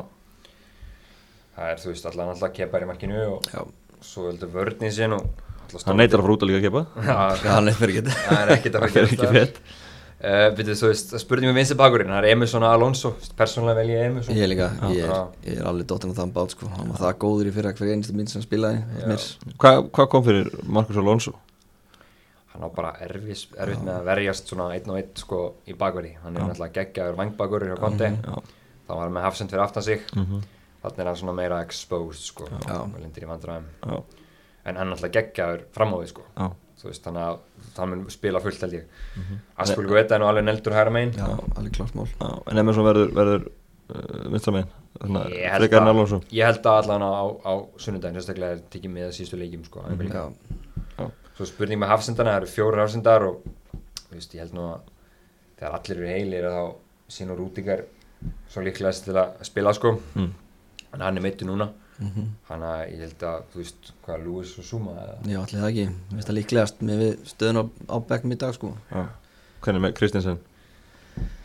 það 1.57 1.71
er 1.75 1.81
þú 1.83 1.93
veist 1.93 2.09
allan 2.09 2.33
alltaf 2.33 2.53
keppar 2.57 2.85
í 2.85 2.89
markinu 2.89 3.21
og 3.35 3.49
já. 3.51 3.63
svo 4.01 4.29
heldur 4.31 4.53
vörðin 4.55 4.93
sin 4.95 5.13
og 5.13 5.27
hann 5.85 5.99
neytar 6.01 6.23
að 6.23 6.25
fara 6.25 6.37
út 6.37 6.45
að 6.45 6.49
líka 6.51 6.61
að 6.61 6.67
keppa 6.67 6.83
það 8.25 8.39
er 8.39 8.53
ekkert 8.55 8.79
að 8.79 8.85
fara 8.87 9.03
ekki 9.03 9.59
Uh, 10.21 10.51
byrju, 10.53 10.75
þú 10.77 10.89
veist, 10.91 11.13
spurning 11.23 11.49
með 11.49 11.63
vinsi 11.63 11.75
bakurinn 11.81 12.11
það 12.13 12.19
er 12.27 12.35
Emerson 12.35 12.65
Alonso, 12.69 13.15
persónulega 13.39 13.79
vel 13.79 13.93
ég 13.95 14.03
Emerson. 14.11 14.37
Ég 14.37 14.51
líka, 14.51 14.67
ég 14.93 15.07
er, 15.07 15.15
ég 15.47 15.61
er 15.63 15.69
alveg 15.71 15.87
dóttin 15.89 16.13
á 16.13 16.19
þann 16.19 16.35
bát 16.35 16.53
sko, 16.53 16.69
hann 16.75 16.91
var 16.93 17.01
það 17.01 17.15
góður 17.23 17.49
í 17.49 17.55
fyrra 17.55 17.73
hver 17.79 17.93
einstu 17.95 18.17
minn 18.19 18.29
sem 18.29 18.45
spilaði 18.45 18.83
Hvað 19.63 19.81
hva 19.89 20.07
kom 20.13 20.27
fyrir 20.27 20.51
Marcus 20.69 21.01
Alonso? 21.01 21.33
Hann 22.53 22.67
á 22.67 22.69
bara 22.69 22.93
erfis, 23.07 23.47
erfitt 23.57 23.81
með 23.87 23.95
að 23.95 24.09
verjast 24.11 24.53
svona 24.53 24.69
einn 24.77 24.93
og 24.93 25.01
einn 25.01 25.17
sko 25.17 25.43
í 25.65 25.79
bakverði 25.81 26.13
hann 26.21 26.37
er 26.37 26.45
náttúrulega 26.51 26.77
geggjaður 26.83 27.21
vangbakurinn 27.23 27.73
á 27.73 27.81
konti 27.81 28.13
þá 28.91 28.97
var 28.99 29.05
hann 29.07 29.15
með 29.15 29.29
hafsend 29.29 29.55
fyrir 29.55 29.65
aftan 29.65 29.87
sig. 29.87 30.03
Mm 30.13 30.27
-hmm. 30.27 30.49
þannig 30.83 30.99
er 30.99 31.07
hann 31.07 31.21
svona 31.23 31.37
meira 31.39 31.63
exposed 31.63 32.27
sko, 32.29 32.49
hann 32.67 32.97
lindir 33.01 33.25
í 33.25 33.31
vandræðum. 33.31 33.71
En 34.65 34.77
hann 34.77 34.87
er 34.87 34.91
náttúrulega 34.93 35.17
geggjaður 35.21 35.65
fram 35.73 35.95
á 35.95 35.97
því 36.01 36.09
sko. 36.13 36.27
Já. 36.37 36.51
Þú 36.81 36.89
veist, 36.89 37.03
þannig 37.05 37.23
að 37.23 37.39
það 37.77 37.91
mun 37.93 38.05
spila 38.13 38.43
fullt 38.45 38.61
held 38.67 38.77
ég 38.79 38.85
mm 38.85 39.23
-hmm. 39.23 39.41
Aspulgu 39.65 39.95
veit 39.95 40.13
að 40.13 40.21
nú 40.21 40.29
alveg 40.29 40.45
neldur 40.45 40.73
hæra 40.73 40.91
megin 40.91 41.13
Já, 41.17 41.39
alveg 41.57 41.73
klart 41.73 41.95
mál 41.95 42.09
En 42.51 42.59
Emerson 42.59 42.85
verður, 42.85 43.15
verður 43.15 43.43
uh, 43.95 44.31
vinstra 44.33 44.53
megin 44.53 44.69
held, 45.01 45.73
að, 45.73 46.25
ég 46.33 46.45
held 46.45 46.67
að 46.67 46.77
allan 46.83 47.03
á, 47.03 47.25
á 47.51 47.53
sunnudagin 47.79 48.17
sérstaklega 48.19 48.53
er 48.53 48.63
tikið 48.71 48.91
með 48.91 49.13
sístu 49.13 49.37
leikjum 49.37 49.65
sko, 49.65 49.81
mm 49.81 49.99
-hmm. 49.99 50.33
Já. 50.99 51.11
Svo 51.37 51.47
spurning 51.47 51.81
með 51.81 51.89
hafsendana, 51.89 52.31
það 52.31 52.37
eru 52.37 52.47
fjóri 52.47 52.81
hafsendar 52.81 53.23
og 53.23 53.43
veist, 54.11 54.35
ég 54.35 54.41
held 54.41 54.55
nú 54.55 54.61
að 54.61 54.81
þegar 55.61 55.77
allir 55.77 55.97
eru 55.97 56.07
heilir 56.09 56.45
þá 56.45 56.75
sín 57.09 57.31
og 57.31 57.39
rútingar 57.39 57.85
svo 58.51 58.65
líklegast 58.65 59.07
til 59.09 59.17
að 59.17 59.41
spila 59.47 59.73
sko 59.77 59.95
mm. 60.15 60.31
en 60.95 61.05
hann 61.05 61.17
er 61.17 61.25
meittu 61.25 61.49
núna 61.49 61.71
mm 62.01 62.11
-hmm. 62.11 62.29
hann 62.49 62.63
að 62.63 62.83
ég 62.91 63.01
held 63.05 63.25
að 63.31 63.43
þú 63.53 63.63
veist 63.63 63.93
hvað 64.05 64.25
Lewis 64.27 64.59
og 64.59 64.65
Zuma 64.65 64.93
Já, 65.25 65.39
allir 65.41 65.61
það 65.61 65.69
ekki, 65.71 65.87
ég 65.87 66.19
veist 66.19 66.31
að 66.31 66.39
líklegast 66.39 66.83
með 66.83 67.03
stöðun 67.33 67.61
á, 67.61 67.65
á 67.95 67.97
begnum 68.09 68.33
í 68.33 68.39
dag 68.39 68.55
sko. 68.55 68.77
Já. 68.91 69.07
Hvernig 69.61 69.83
með 69.83 69.95
Kristinsen? 69.95 70.39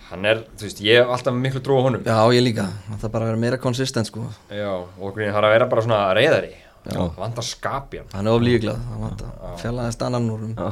Hann 0.10 0.26
er, 0.26 0.44
þú 0.58 0.68
veist, 0.68 0.82
ég 0.82 1.02
hef 1.02 1.10
alltaf 1.10 1.34
miklu 1.34 1.60
trú 1.60 1.80
á 1.82 1.86
honum. 1.86 2.04
Já, 2.06 2.34
ég 2.34 2.44
líka, 2.44 2.70
það 2.90 3.04
er 3.04 3.10
bara 3.10 3.26
að 3.26 3.30
vera 3.30 3.44
meira 3.44 3.58
konsistent 3.58 4.08
sko. 4.08 4.28
Já, 4.50 4.72
og 5.00 5.16
það 5.16 5.28
er 5.28 5.44
að 5.44 5.56
vera 5.56 5.68
bara 5.68 5.82
svona 5.82 6.14
reyðari 6.14 6.54
það 6.86 7.18
vantar 7.18 7.46
skapja 7.46 8.04
Hann 8.14 8.28
er 8.28 8.38
oflíklað, 8.38 8.82
það 8.90 9.04
vantar 9.06 9.58
fjallaðist 9.62 10.06
annan 10.06 10.30
úr 10.30 10.44
Já, 10.54 10.72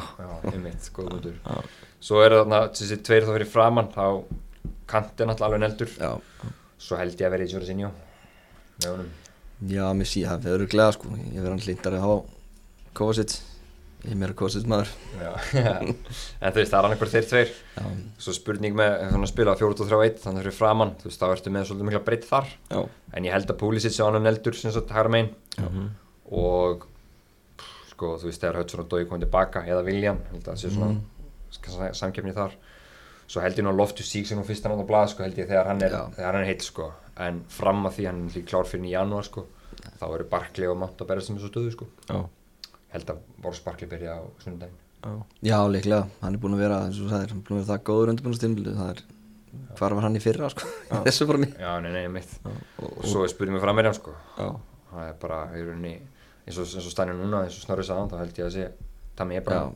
einmitt, 0.51 0.89
góð 0.93 1.09
mútur 1.15 1.35
Svo 2.03 2.21
er 2.21 2.35
það 2.43 2.69
þessi 2.77 2.99
tveir 3.07 3.27
þá 3.27 3.31
fyrir 3.37 3.49
framann 3.49 3.91
þá 3.93 4.05
kanti 4.93 5.25
náttúrulega 5.25 5.47
alveg 5.47 5.61
neldur. 5.63 5.93
Já. 5.97 6.11
Svo 6.83 6.99
held 6.99 7.15
ég 7.15 7.27
að 7.27 7.35
vera 7.37 7.45
í 7.45 7.53
Jorginho 7.53 7.91
með 8.81 8.89
honum 8.89 9.11
Já, 9.69 9.88
mér 9.95 10.10
sé 10.10 10.23
það, 10.26 10.43
það 10.43 10.54
verður 10.56 10.71
glega 10.73 10.93
sko. 10.95 11.10
Ég 11.21 11.39
verður 11.39 11.54
hann 11.54 11.65
hlindar 11.67 11.97
að 11.97 12.04
hafa 12.04 12.21
Kovacic. 12.97 13.36
Ég 14.04 14.12
er 14.12 14.19
meira 14.19 14.36
Kovacic 14.36 14.65
maður. 14.67 14.89
Já, 15.15 15.30
en 15.54 16.56
þú 16.56 16.60
veist, 16.60 16.71
það 16.73 16.80
er 16.80 16.88
annað 16.88 17.04
hver 17.04 17.12
þeir 17.13 17.28
tveir. 17.30 17.54
Já. 17.78 17.86
svo 18.26 18.36
spurning 18.36 18.76
með 18.78 18.97
að 19.08 19.28
spila 19.32 19.54
4-3-1, 19.60 19.86
þannig 19.86 20.26
að 20.26 20.26
það 20.26 20.41
eru 20.41 20.56
framann 20.58 20.95
þú 20.99 21.08
veist, 21.10 21.21
þá 21.21 21.28
ertu 21.30 21.54
með 21.54 21.69
svolítið 21.69 21.89
mikla 21.89 22.04
breytt 22.10 22.28
þar. 22.28 22.49
Já. 22.73 22.82
en 23.13 23.30
ég 23.30 23.38
held 23.38 23.54
að 23.54 23.62
Pulisic 23.62 23.95
sé 23.95 24.04
annan 24.04 24.32
eldur 24.34 24.60
sem 24.60 24.73
svo 24.76 24.84
hægra 24.89 25.13
megin. 25.13 25.32
Og 26.34 26.86
sko, 27.93 28.17
þú 28.19 28.30
veist, 28.30 28.43
þegar 28.43 28.60
Hudson 28.60 28.84
og 28.84 28.91
Dói 28.91 29.08
komið 29.08 29.28
tilbaka, 29.30 29.63
eða 29.69 29.88
William 29.88 30.19
held 30.34 30.43
að 30.43 30.52
það 30.52 30.62
sé 30.65 30.73
svona 30.73 30.91
mm. 30.97 31.95
samkefni 32.02 32.36
þar. 32.36 32.60
Svo 33.32 33.41
held 33.41 33.58
ég 33.58 33.63
nú 33.63 33.71
að 33.71 33.80
Loftus 33.80 34.10
Sík 34.12 34.28
sem 34.28 34.38
nú 34.38 34.43
fyrst 34.45 34.65
hann 34.67 34.76
á 34.76 34.84
blad, 34.84 35.13
sko, 35.13 35.23
held 35.23 35.39
ég 35.39 35.47
þegar 35.47 35.71
hann 35.71 35.84
er, 35.86 35.95
er 36.19 36.39
heitt, 36.43 36.65
sko. 36.65 36.91
En 37.23 37.43
fram 37.49 37.86
að 37.88 37.99
því 37.99 38.08
hann 38.10 38.23
er 38.26 38.36
líka 38.36 38.52
klár 38.52 38.67
fyrir 38.67 38.89
í 38.89 38.95
janúar 38.97 39.28
sko. 39.28 39.45
Þá 39.99 40.05
eru 40.07 40.27
Barkley 40.31 40.69
og 40.69 40.77
Mount 40.81 41.01
að 41.01 41.09
berja 41.12 41.25
sem 41.27 41.38
þessu 41.38 41.51
stöðu 41.51 41.73
sko. 41.75 41.88
held 42.93 43.09
að 43.13 43.21
Boris 43.41 43.62
Barkley 43.65 43.89
byrja 43.89 44.19
á 44.19 44.21
sunnundagin 44.43 44.79
Já, 45.43 45.57
líklega, 45.67 46.05
hann 46.21 46.38
er 46.38 46.39
búin 46.39 46.53
að 46.55 46.62
vera 46.63 46.77
eins 46.86 46.99
og 47.03 47.09
það 47.12 47.25
er, 47.25 47.31
hann 47.33 47.41
er 47.41 47.47
búin 47.47 47.57
að 47.57 47.63
vera 47.63 47.71
það 47.73 47.81
góður 47.89 48.12
undirbúinastimlu 48.13 48.75
það 48.77 48.91
er, 48.93 49.01
hvar 49.79 49.95
var 49.97 50.05
hann 50.07 50.15
í 50.15 50.21
fyrra 50.23 50.49
sko? 50.53 50.69
Þessu 51.07 51.27
fór 51.27 51.39
mér 51.43 51.57
Já, 51.59 51.71
nei, 51.83 51.89
nei, 51.91 52.05
mitt 52.13 52.38
og, 52.45 52.62
og, 52.79 52.93
og 53.01 53.09
svo 53.12 53.25
er 53.25 53.33
spurning 53.33 53.57
með 53.57 53.65
frammeirjan 53.65 53.97
sko. 53.97 54.13
Já. 54.38 54.47
það 54.93 55.09
er 55.09 55.17
bara, 55.25 55.39
í 55.57 55.65
rauninni 55.65 55.93
eins 56.47 56.59
og, 56.62 56.71
og 56.79 56.93
stænir 56.93 57.19
núna, 57.19 57.43
eins 57.43 57.57
og 57.59 57.65
Snorri 57.65 57.88
sagðan 57.88 58.13
þá 58.13 58.17
held 58.21 58.39
ég 58.39 58.47
að 58.47 58.55
sé, 58.55 58.69
það 59.19 59.29
með 59.33 59.43
bara 59.49 59.59
Já, 59.59 59.67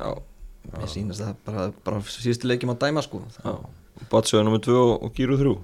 já, 0.00 0.72
mér 0.78 0.92
sýnast 0.94 1.26
það 1.26 1.44
bara, 1.50 1.66
bara 1.84 2.00
síðustu 2.16 2.48
leikjum 2.48 2.72
að 2.72 2.80
dæma 2.86 3.04
sko. 3.04 3.20
Batsöðu 4.10 4.46
nummið 4.48 4.64
2 4.70 4.80
og 4.96 5.12
Gíru 5.16 5.36
3 5.40 5.54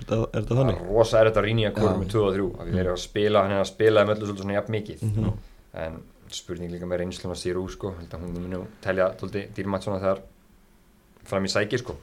Er 0.00 0.26
þetta 0.34 0.56
þannig? 0.56 0.78
Það 0.80 0.86
er 0.86 0.94
rosa 0.96 1.20
erfitt 1.20 1.38
að 1.40 1.46
rýna 1.46 1.72
hverjum 1.76 2.00
með 2.00 2.12
2 2.14 2.24
og 2.24 2.34
3 2.34 2.46
af 2.50 2.66
því 2.66 2.74
þeir 2.74 2.84
eru 2.84 2.94
að 2.94 3.02
spila, 3.04 3.42
hann 3.44 3.54
er 3.54 3.62
að 3.62 3.70
spila 3.70 4.04
með 4.04 4.16
öllu 4.16 4.26
svolítið 4.26 4.44
svona 4.44 4.56
jafn 4.56 4.76
mikið. 4.76 5.02
Mm 5.06 5.14
-hmm. 5.14 5.38
en 5.84 6.02
spurning 6.34 6.70
líka 6.70 6.86
með 6.86 7.02
reynslum 7.02 7.32
að 7.34 7.40
stýra 7.40 7.62
úr 7.62 7.70
sko 7.70 7.94
hún 7.94 8.34
muni 8.34 8.58
að 8.58 8.66
telja 8.84 9.08
dýrmætt 9.56 9.86
svona 9.86 9.98
þegar 10.02 10.22
fram 11.30 11.44
í 11.44 11.50
sæki 11.52 11.78
sko. 11.78 11.96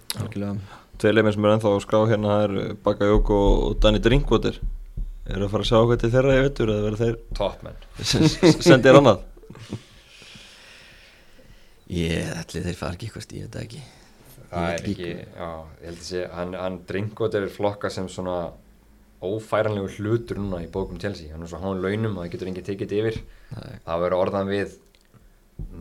Tvei 0.98 1.14
leimir 1.14 1.34
sem 1.34 1.46
er 1.46 1.56
ennþá 1.56 1.74
á 1.74 1.80
skrá 1.84 2.00
hérna 2.10 2.42
er 2.46 2.76
Bakajók 2.84 3.30
og 3.30 3.78
Danny 3.82 4.00
Drinkwater. 4.00 4.60
Eru 5.28 5.46
að 5.46 5.52
fara 5.52 5.66
að 5.66 5.70
sjá 5.70 5.80
hvað 5.84 6.00
til 6.02 6.12
þeirra 6.14 6.36
ég 6.38 6.46
veitur 6.46 6.70
eða 6.72 6.84
verður 6.86 7.02
þeir 7.02 7.16
Toppmenn 7.36 7.76
Sendið 8.64 8.92
er 8.94 9.00
annað? 9.02 9.26
Ég 11.92 12.32
ætli 12.36 12.64
þeir 12.64 12.78
fara 12.80 12.96
ekki 12.96 13.10
eitthvað, 13.10 13.58
ekki 13.66 13.82
það 14.52 14.70
er 14.72 14.88
ekki, 14.92 15.12
já, 15.12 15.50
ég 15.82 15.90
held 15.90 16.00
að 16.00 16.08
sé 16.08 16.24
hann, 16.34 16.56
hann 16.58 16.80
Drinkwatt 16.88 17.38
er 17.38 17.48
flokka 17.52 17.92
sem 17.94 18.08
svona 18.12 18.38
ófæranlegu 19.24 19.90
hlutur 19.98 20.40
núna 20.40 20.62
í 20.62 20.70
bókum 20.72 21.00
Chelsea, 21.02 21.32
hann 21.34 21.44
er 21.44 21.50
svo 21.52 21.60
hán 21.62 21.82
launum 21.82 22.18
og 22.18 22.26
það 22.26 22.34
getur 22.36 22.52
engið 22.52 22.68
tekið 22.70 22.96
yfir. 23.00 23.22
Nei. 23.56 23.80
það 23.86 24.04
verður 24.04 24.22
orðan 24.22 24.52
við 24.52 24.76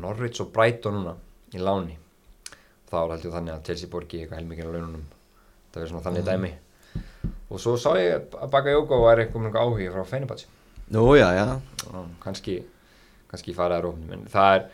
Norwich 0.00 0.40
og 0.44 0.52
Brighton 0.54 0.96
núna 1.00 1.16
í 1.52 1.60
láni. 1.60 1.98
Þá 2.86 2.96
held 3.02 3.26
ég 3.26 3.34
þannig 3.34 3.54
að 3.56 3.66
Chelsea 3.68 3.92
borgi 3.92 4.22
eitthvað 4.22 4.40
helmikið 4.40 4.70
á 4.70 4.74
laununum. 4.76 5.04
Það 5.72 5.80
verður 5.80 5.92
svona 5.92 6.06
þannig 6.06 6.26
dæmi. 6.30 6.52
Og 7.50 7.62
svo 7.62 7.76
sá 7.78 7.90
ég 8.00 8.32
að 8.40 8.54
baka 8.54 8.72
Jóko 8.72 9.02
var 9.04 9.20
eitthvað 9.20 9.60
áhugi 9.60 9.90
frá 9.92 10.06
Fenerbahce. 10.08 10.48
Nú 10.94 11.04
já, 11.18 11.28
já. 11.34 11.46
Kannski, 12.22 12.60
kannski 13.30 13.54
faraði 13.54 13.84
rófnum 13.84 14.16
en 14.16 14.26
það 14.30 14.56
er 14.56 14.66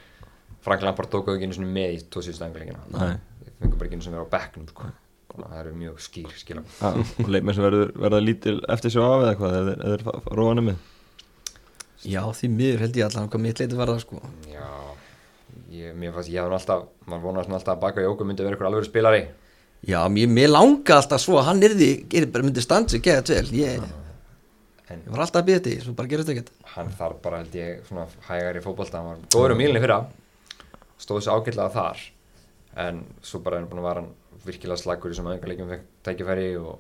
Frank 0.63 0.85
Lampard 0.87 1.11
tók 1.11 1.33
svona 1.33 1.69
með 1.73 1.97
í 1.97 2.01
það 2.07 3.17
fengur 3.63 3.81
bara 3.81 3.89
ekki 3.89 3.99
einu 3.99 4.07
svona 4.07 4.21
verið 4.21 4.31
á 4.31 4.35
bekknum 4.37 4.69
sko. 4.71 4.93
það 5.33 5.59
eru 5.63 5.75
mjög 5.81 6.01
skýr 6.05 6.33
skilja 6.37 6.63
og 6.85 7.29
leikmenn 7.33 7.57
sem 7.57 7.65
verður 7.65 7.93
verða 8.05 8.19
lítil 8.21 8.59
eftir 8.75 8.93
svo 8.93 9.07
af 9.09 9.23
eða 9.23 9.31
eitthvað 9.33 9.55
eða 9.61 9.93
er 9.95 10.05
róanum 10.37 10.69
með? 10.69 10.89
Já 12.03 12.23
því 12.35 12.51
miður 12.51 12.83
held 12.83 12.99
ég 12.99 13.07
allavega 13.07 13.31
hvað 13.33 13.45
mitt 13.45 13.63
leiti 13.63 13.79
var 13.79 13.93
það 13.93 14.01
sko. 14.03 14.21
Já, 14.51 14.71
ég, 15.71 15.95
mér 15.95 16.15
fannst 16.17 16.33
ég 16.33 16.43
hafði 16.43 16.57
alltaf, 16.59 16.85
maður 17.07 17.27
vonaði 17.29 17.55
alltaf 17.59 17.77
að 17.77 17.83
baka 17.85 18.05
Jóko 18.05 18.27
myndi 18.27 18.43
að 18.43 18.49
vera 18.49 18.57
eitthvað 18.57 18.71
alveg 18.73 18.89
spilari. 18.89 19.21
Já, 19.87 19.99
mér, 20.11 20.31
mér 20.31 20.51
langa 20.51 20.97
alltaf 20.99 21.23
svo 21.23 21.39
að 21.39 21.47
hann 21.51 21.63
er 21.67 21.77
því, 21.79 21.91
myndi 22.43 22.65
stansi 22.65 23.01
geða 23.03 23.23
til 23.31 23.45
ég, 23.55 23.87
en, 24.91 25.05
ég 25.07 25.15
var 25.15 25.25
alltaf 25.25 25.45
að 25.45 25.53
býða 25.53 25.63
því, 25.69 25.77
svo 25.85 25.95
bara 25.99 26.11
gerist 26.11 26.35
ekkert. 26.35 26.51
Hann 26.75 26.91
þarf 26.99 27.23
bara 27.23 27.41
held 27.45 27.55
ég 27.61 27.87
svona 27.87 28.09
hægar 28.27 28.59
í 28.59 28.65
fókbalta, 28.67 28.99
hann 28.99 29.13
var 29.13 29.23
góður 29.37 29.55
um 29.55 29.63
mílinni 29.63 29.83
fyrra. 29.83 30.01
Stóð 30.99 31.23
þessi 31.23 31.35
ágætlega 31.35 31.71
þar 31.79 32.03
en 32.77 33.05
svo 33.23 33.43
bara 33.45 33.57
er 33.57 33.63
hann 33.63 33.71
búin 33.71 33.83
að 33.83 33.89
vara 33.89 34.05
virkilega 34.47 34.81
slagur 34.81 35.13
í 35.13 35.49
leikum 35.49 35.69
fekk 35.69 35.85
tækifæri 36.07 36.57
og 36.57 36.79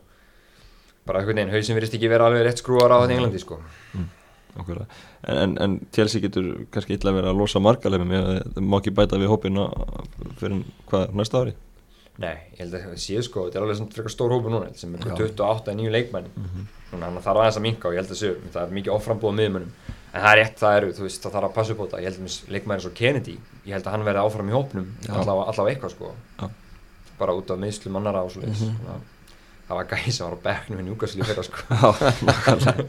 bara 1.06 1.20
einhvern 1.20 1.36
veginn 1.36 1.54
hausin 1.54 1.76
virðist 1.76 1.96
ekki 1.98 2.10
vera 2.10 2.26
alveg 2.26 2.46
rétt 2.46 2.62
skrúar 2.62 2.94
á 2.94 3.02
þetta 3.02 3.16
Englandi 3.16 3.42
sko. 3.42 3.58
Mm. 3.94 4.10
En, 4.52 4.86
en, 5.32 5.52
en 5.64 5.74
Chelsea 5.96 6.20
getur 6.20 6.66
kannski 6.72 6.98
illa 6.98 7.14
verið 7.16 7.30
að 7.30 7.38
losa 7.40 7.60
margalefum 7.62 8.10
það 8.12 8.66
má 8.68 8.78
ekki 8.78 8.92
bæta 8.98 9.20
við 9.20 9.32
hópina 9.32 9.68
fyrir 10.40 10.64
hvað 10.90 11.14
næsta 11.16 11.40
ári? 11.40 11.54
Nei, 12.20 12.34
ég 12.52 12.60
held 12.60 12.76
að 12.76 12.84
það 12.84 12.98
séu 13.00 13.22
sko 13.24 13.46
þetta 13.46 13.58
er 13.58 13.64
alveg 13.64 13.78
svona 13.78 13.96
frekar 13.96 14.12
stór 14.12 14.34
hópu 14.34 14.52
núna 14.52 14.68
sem 14.76 14.92
er 14.98 15.06
28 15.08 15.74
nýju 15.78 15.94
leikmenn 15.94 16.28
mm 16.28 16.48
-hmm. 16.50 16.66
þannig 16.90 17.06
að 17.06 17.14
það 17.14 17.26
þarf 17.26 17.40
aðeins 17.42 17.60
að 17.60 17.66
minka 17.66 17.88
og 17.88 17.94
ég 17.94 18.02
held 18.02 18.12
að 18.12 18.20
séu 18.20 18.34
það 18.52 18.62
er 18.62 18.74
mikið 18.76 18.96
oframbúð 18.98 19.34
miðmunum 19.38 19.72
en 20.12 20.20
það 20.20 20.30
er 20.32 20.38
rétt, 20.40 20.58
það 20.60 20.76
eru, 20.78 20.92
þú 20.96 21.06
veist, 21.06 21.22
það 21.24 21.36
þarf 21.36 21.48
að 21.48 21.54
passa 21.56 21.74
upp 21.74 21.80
á 21.80 21.84
þetta. 21.84 22.02
Ég 22.02 22.10
held 22.10 22.20
að 22.20 22.52
leikmenn 22.56 22.76
eins 22.76 22.88
og 22.88 22.94
Kennedy 22.98 23.38
ég 23.62 23.76
held 23.76 23.86
að 23.86 23.96
hann 23.96 24.04
verði 24.06 24.26
áfram 24.26 24.50
í 24.50 24.54
hópnum 24.56 24.90
allavega, 25.08 25.48
allavega 25.52 25.74
eitthvað 25.74 25.94
sko. 25.94 26.12
Já. 26.40 26.46
bara 27.18 27.34
út 27.38 27.50
af 27.54 27.58
meðslu 27.62 27.92
mannara 27.94 28.24
og 28.26 28.32
svo 28.34 28.42
það 29.68 29.78
var 29.78 29.88
gæði 29.92 30.12
sem 30.12 30.26
var 30.26 30.34
á 30.34 30.44
begnum 30.46 30.80
í 30.82 30.86
njúkaslu 30.88 31.26
fyrir 31.28 31.46
sko. 31.46 31.62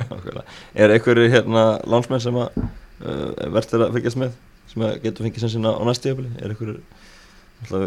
er 0.81 0.95
einhverju 0.95 1.29
hérna 1.31 1.63
landsmenn 1.85 2.23
sem 2.23 2.39
að 2.41 2.57
uh, 2.57 3.51
verður 3.53 3.87
að 3.87 3.97
fylgjast 3.99 4.19
með 4.19 4.35
sem 4.71 4.85
að 4.87 4.95
getur 5.05 5.27
fengið 5.27 5.45
sem 5.45 5.53
sinna 5.53 5.75
á 5.77 5.81
næstu 5.85 6.09
jöfnli 6.09 6.31
er 6.41 6.53
einhverju 6.53 6.79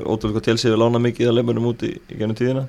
ótrúlega 0.07 0.44
til 0.46 0.57
sig 0.61 0.72
við 0.72 0.81
lána 0.81 1.03
mikið 1.03 1.33
að 1.33 1.38
leimunum 1.40 1.70
út 1.72 1.83
í, 1.85 1.96
í 1.99 2.16
gennum 2.16 2.38
tíðina. 2.38 2.68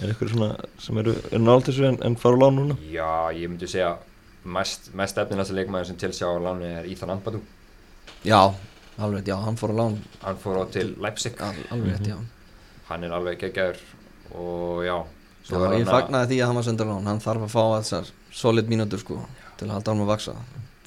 Er 0.00 0.12
einhverju 0.12 0.32
svona 0.32 0.52
sem 0.80 1.00
eru, 1.02 1.16
nált 1.42 1.66
þessu 1.68 1.88
en, 1.90 1.98
en 2.06 2.16
fara 2.20 2.38
á 2.38 2.42
lánu 2.46 2.62
núna? 2.62 2.78
Já 2.92 3.34
ég 3.34 3.50
myndi 3.50 3.68
segja 3.68 3.96
mest, 4.46 4.90
mest 4.94 5.18
efnilegsta 5.18 5.54
leikmæður 5.56 5.90
sem 5.90 6.00
til 6.00 6.12
sig 6.14 6.26
á 6.26 6.32
lánu 6.38 6.66
er 6.66 6.88
Íþan 6.88 7.12
Ambadú 7.16 7.42
já 8.24 8.54
alveg 8.98 9.28
já 9.28 9.36
hann 9.42 9.56
fór 9.56 9.74
á 9.74 9.76
lán. 9.76 9.98
Hann 10.22 10.38
fór 10.40 10.62
á 10.62 10.64
til 10.72 10.94
Leipzig. 11.00 11.34
Alveg 11.70 12.00
já. 12.06 12.16
Hann 12.88 13.04
er 13.04 13.12
alveg 13.12 13.38
geggjör 13.38 13.76
og 14.34 14.84
já 14.84 15.04
Já, 15.46 15.58
ég 15.78 15.86
fagnaði 15.86 16.32
því 16.32 16.38
að 16.42 16.48
hann 16.48 16.56
var 16.58 16.64
sendur 16.66 16.88
á 16.90 16.94
hann 16.96 17.06
hann 17.06 17.20
þarf 17.22 17.44
að 17.46 17.52
fá 17.52 17.62
þessar 17.78 18.08
solid 18.34 18.66
mínútur 18.66 18.98
sko 18.98 19.20
til 19.58 19.68
að 19.68 19.76
halda 19.76 19.92
hann 19.92 20.02
að 20.02 20.08
vaksa 20.10 20.32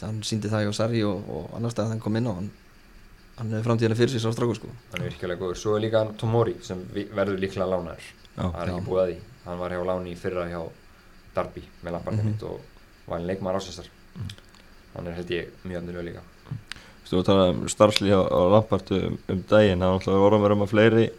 hann 0.01 0.17
síndi 0.27 0.51
það 0.51 0.65
í 0.65 0.67
Osari 0.67 1.03
og, 1.07 1.29
og 1.31 1.53
annar 1.55 1.71
stað 1.71 1.85
að 1.85 1.93
hann 1.93 2.01
kom 2.03 2.17
inn 2.19 2.27
og 2.27 2.35
hann, 2.41 2.49
hann 3.37 3.53
hefði 3.53 3.67
framtíðilega 3.69 3.99
fyrir 4.01 4.11
sig 4.11 4.23
svo 4.23 4.33
stráku 4.35 4.57
sko. 4.57 4.73
Hann 4.91 4.99
er 5.05 5.07
virkilega 5.13 5.39
góður, 5.39 5.61
svo 5.61 5.77
er 5.77 5.85
líka 5.85 6.03
Tomori 6.19 6.57
sem 6.65 6.83
verður 6.91 7.39
líklega 7.39 7.69
lánar 7.71 8.03
það 8.35 8.59
er 8.59 8.73
ekki 8.73 8.85
búið 8.89 9.01
að 9.03 9.09
því, 9.13 9.17
hann 9.45 9.63
var 9.63 9.75
hjá 9.75 9.85
láni 9.91 10.17
fyrra 10.19 10.45
hjá 10.51 10.59
Darby 11.37 11.63
með 11.79 11.95
Lampard 11.95 12.19
mm 12.19 12.27
-hmm. 12.27 12.45
og 12.51 12.68
var 13.09 13.19
einn 13.19 13.27
leikmar 13.27 13.57
ásastar 13.59 13.89
mm 14.15 14.37
hann 14.95 15.09
er 15.09 15.17
held 15.19 15.33
ég 15.33 15.49
mjög 15.67 15.81
andur 15.81 16.05
líka. 16.05 16.21
Þú 16.49 16.53
veist, 17.01 17.11
þú 17.11 17.23
talaði 17.27 17.55
um 17.55 17.73
starfslið 17.73 18.15
á 18.19 18.41
Lampard 18.53 18.93
um, 18.95 19.17
um 19.31 19.41
daginn, 19.49 19.81
það 19.81 19.91
var 19.91 19.99
alltaf 19.99 20.21
voruð 20.23 20.39
að 20.39 20.45
vera 20.45 20.57
að 20.59 20.71
fleiri 20.73 21.09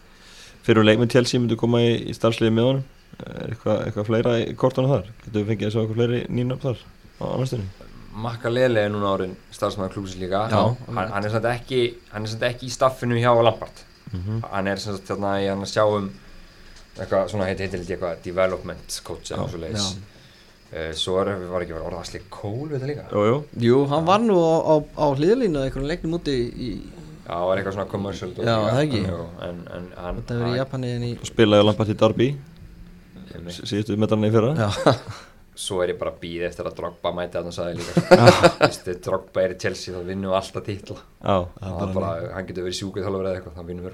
fyrir 0.65 0.87
leikminn 0.87 1.11
télsi 1.11 1.39
myndi 1.39 1.59
koma 1.59 1.83
í, 1.83 1.93
í 2.11 2.15
starfsliði 2.15 2.55
með 2.55 2.67
honum. 2.69 2.89
Er 3.21 3.53
eitthvað, 3.53 3.79
eitthvað 3.85 4.07
fleira 4.07 4.33
í 4.39 4.49
kortunum 4.57 4.91
þar? 4.91 5.13
Getur 5.25 5.39
við 5.39 5.49
fengið 5.51 5.67
að 5.67 5.73
sjá 5.73 5.81
eitthvað 5.81 5.99
fleiri 5.99 6.19
nýnum 6.31 6.61
þar 6.61 6.83
á 7.21 7.25
annarstunni 7.31 7.87
Makka 8.21 8.49
Lele 8.51 8.81
er 8.83 8.89
núna 8.91 9.11
árin 9.15 9.37
starfsmæður 9.55 9.93
klúsins 9.93 10.19
líka. 10.19 10.41
Já, 10.51 10.63
hann, 10.91 11.11
hann 11.13 11.27
er 11.27 11.31
samt 11.31 11.47
ekki 11.47 11.81
hann 12.11 12.27
er 12.27 12.47
ekki 12.49 12.67
í 12.67 12.73
staffinu 12.73 13.19
hjá 13.19 13.31
Lampard. 13.39 13.85
Mm 14.11 14.19
-hmm. 14.19 14.41
hann 14.51 14.67
er 14.67 14.81
samt 14.83 15.07
þarna 15.07 15.37
í 15.39 15.47
hann 15.47 15.63
að 15.63 15.71
sjá 15.71 15.85
um 15.87 16.09
eitthvað 16.99 17.29
svona 17.31 17.47
heitir 17.47 17.69
heitir 17.69 17.85
eitthvað 17.85 18.23
development 18.25 18.97
coach 19.07 19.31
eða 19.31 19.47
svo 19.47 19.61
leiðis 19.61 19.93
uh, 19.93 20.10
svo 20.95 21.17
er, 21.19 21.33
var 21.51 21.65
ekki 21.65 21.75
verið 21.75 21.87
orðaðsli 21.89 22.21
kól 22.31 22.69
við 22.69 22.77
þetta 22.77 22.89
líka? 22.91 23.05
Jú, 23.11 23.23
jú. 23.27 23.37
jú, 23.65 23.79
hann 23.91 24.05
var 24.07 24.21
nú 24.23 24.37
á, 24.39 24.55
á, 24.63 24.75
á 24.79 25.05
hlýðalínu 25.11 25.65
eitthvað 25.65 25.89
leiknum 25.89 26.15
úti 26.19 26.35
í 26.47 26.71
Já, 27.21 27.35
það 27.37 27.47
var 27.47 27.59
eitthvað 27.59 27.75
svona 27.75 27.91
commercial 27.91 28.31
Já, 28.35 28.55
það 28.65 28.79
ekki. 28.81 29.01
En, 29.47 29.59
en, 29.71 29.83
hann, 29.95 30.21
Þetta 30.21 30.37
verið 30.39 30.55
í 30.55 30.61
Japani 30.61 30.93
en 30.95 31.03
í 31.05 31.11
Spilaði 31.27 31.67
Lampard 31.67 31.91
í 31.91 31.97
Darby 31.99 32.27
síðustu 33.55 33.95
metrarni 33.99 34.27
í 34.27 34.33
fyrra. 34.33 34.51
Svo 35.61 35.81
er 35.83 35.91
ég 35.93 35.99
bara 35.99 36.13
býð 36.17 36.47
eftir 36.47 36.67
að 36.67 36.77
Drogba 36.79 37.11
mæti 37.15 37.37
að 37.37 37.47
hann 37.47 37.55
sagði 37.55 37.73
líka. 37.81 37.93
Drogba 39.05 39.43
er 39.43 39.53
í 39.53 39.59
Chelsea 39.61 39.93
þá 39.95 40.01
vinnum 40.07 40.31
við 40.31 40.37
alltaf 40.39 40.63
títla 40.65 40.97
hann 41.21 42.47
getur 42.47 42.63
verið 42.65 42.79
sjúkuð 42.79 43.05
þálega 43.05 43.21
verið 43.21 43.35
eitthvað 43.35 43.57
þá 43.59 43.63
vinnum 43.69 43.85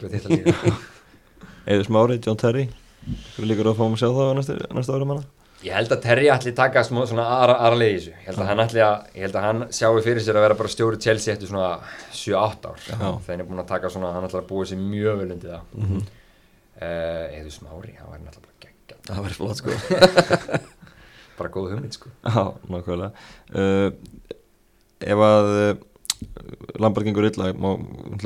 það? 5.58 5.68
Ég 5.68 5.78
held 5.78 5.94
að 5.96 6.04
Terry 6.06 6.28
ætli 6.34 6.54
taka 6.58 6.84
svona 6.86 7.28
aðra, 7.38 7.58
aðra 7.66 7.80
leið 7.82 7.94
í 7.94 7.96
þessu. 7.98 8.16
Ég 8.16 8.28
held 8.30 8.42
að 8.44 8.52
hann 8.52 8.66
ætli 8.66 8.84
að, 8.86 9.08
ég 9.16 9.28
held 9.28 9.40
að 9.40 9.48
hann 9.48 9.64
sjáu 9.80 10.04
fyrir 10.06 10.26
sér 10.26 10.38
að 10.38 10.46
vera 10.48 10.60
bara 10.60 10.74
stjóri 10.74 11.02
Chelsea 11.02 11.34
eftir 11.34 11.50
svona 11.50 11.72
7-8 12.14 12.70
ár. 12.72 12.84
Hann 13.28 13.40
er 13.42 13.48
búin 13.48 13.64
að 13.64 13.72
taka 13.74 13.90
svona, 13.94 14.14
hann 14.16 14.28
ætla 14.30 14.44
að 14.44 14.52
búið 14.52 14.74
sér 14.74 14.84
mjög 14.84 15.24
vel 15.24 15.32
undir 15.32 15.56
það. 15.56 15.74
Mm 15.74 15.88
-hmm. 15.88 16.06
uh, 16.82 17.40
Eður 17.40 17.58
Smári, 17.58 17.98
hann 17.98 18.12
var 18.12 18.22
náttúrulega 18.22 18.48
það 19.08 19.26
var 19.26 19.36
flott 19.38 19.62
sko. 19.62 19.76
Bara 21.38 21.52
góð 21.54 21.74
hugmynd 21.76 21.96
sko. 21.96 22.12
Já, 22.26 22.42
nákvæmlega. 22.72 23.12
Uh, 23.54 23.92
Ef 24.98 25.22
að 25.22 25.52
uh, 25.54 25.74
Lampard 26.82 27.06
gengur 27.06 27.28
illa 27.28 27.52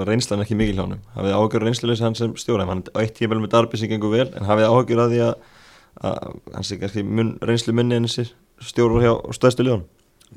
reynslan 0.07 0.43
ekki 0.45 0.55
mikil 0.55 0.77
hjá 0.77 0.85
hann 0.85 1.01
hafið 1.17 1.33
áhugjur 1.35 1.65
reynslulegs 1.67 2.03
hann 2.05 2.15
sem 2.15 2.31
stjóra 2.39 2.63
hann 2.69 2.85
eitt 3.01 3.17
tímvel 3.17 3.41
með 3.43 3.51
darbi 3.57 3.79
sem 3.79 3.91
gengur 3.91 4.13
vel 4.13 4.29
en 4.29 4.47
hafið 4.47 4.69
áhugjur 4.69 5.01
að 5.03 5.11
því 5.11 5.19
að, 5.25 5.49
að 6.01 6.37
hans 6.55 6.71
er 6.71 6.81
kannski 6.81 7.03
mun, 7.05 7.35
reynslu 7.45 7.73
munni 7.77 7.97
en 7.97 8.07
þessi 8.09 8.31
stjóru 8.61 9.01
hjá 9.03 9.13
stöðstu 9.37 9.67
ljón 9.67 9.87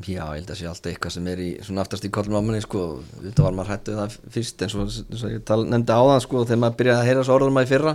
Já, 0.03 0.25
ég 0.35 0.41
held 0.41 0.49
að 0.51 0.57
sé 0.59 0.67
alltaf 0.67 0.91
eitthvað 0.91 1.13
sem 1.15 1.27
er 1.31 1.41
í 1.41 1.51
svona 1.63 1.85
aftast 1.85 2.07
í 2.07 2.11
kollum 2.11 2.41
ámunni 2.41 2.65
sko, 2.65 2.81
þetta 3.23 3.45
var 3.45 3.55
maður 3.55 3.77
hættuð 3.77 4.01
það 4.01 4.17
fyrst 4.35 4.65
en 4.65 4.73
svo, 4.73 4.87
svo 4.91 5.31
ég 5.31 5.45
tal, 5.47 5.61
nefndi 5.71 5.95
á 5.95 6.03
það 6.03 6.19
sko 6.25 6.43
þegar 6.43 6.61
maður 6.65 6.79
byrjaði 6.81 7.03
að 7.05 7.11
heyra 7.11 7.27
svo 7.29 7.37
orðum 7.37 7.61
að 7.61 7.67
í 7.67 7.71
fyrra 7.71 7.93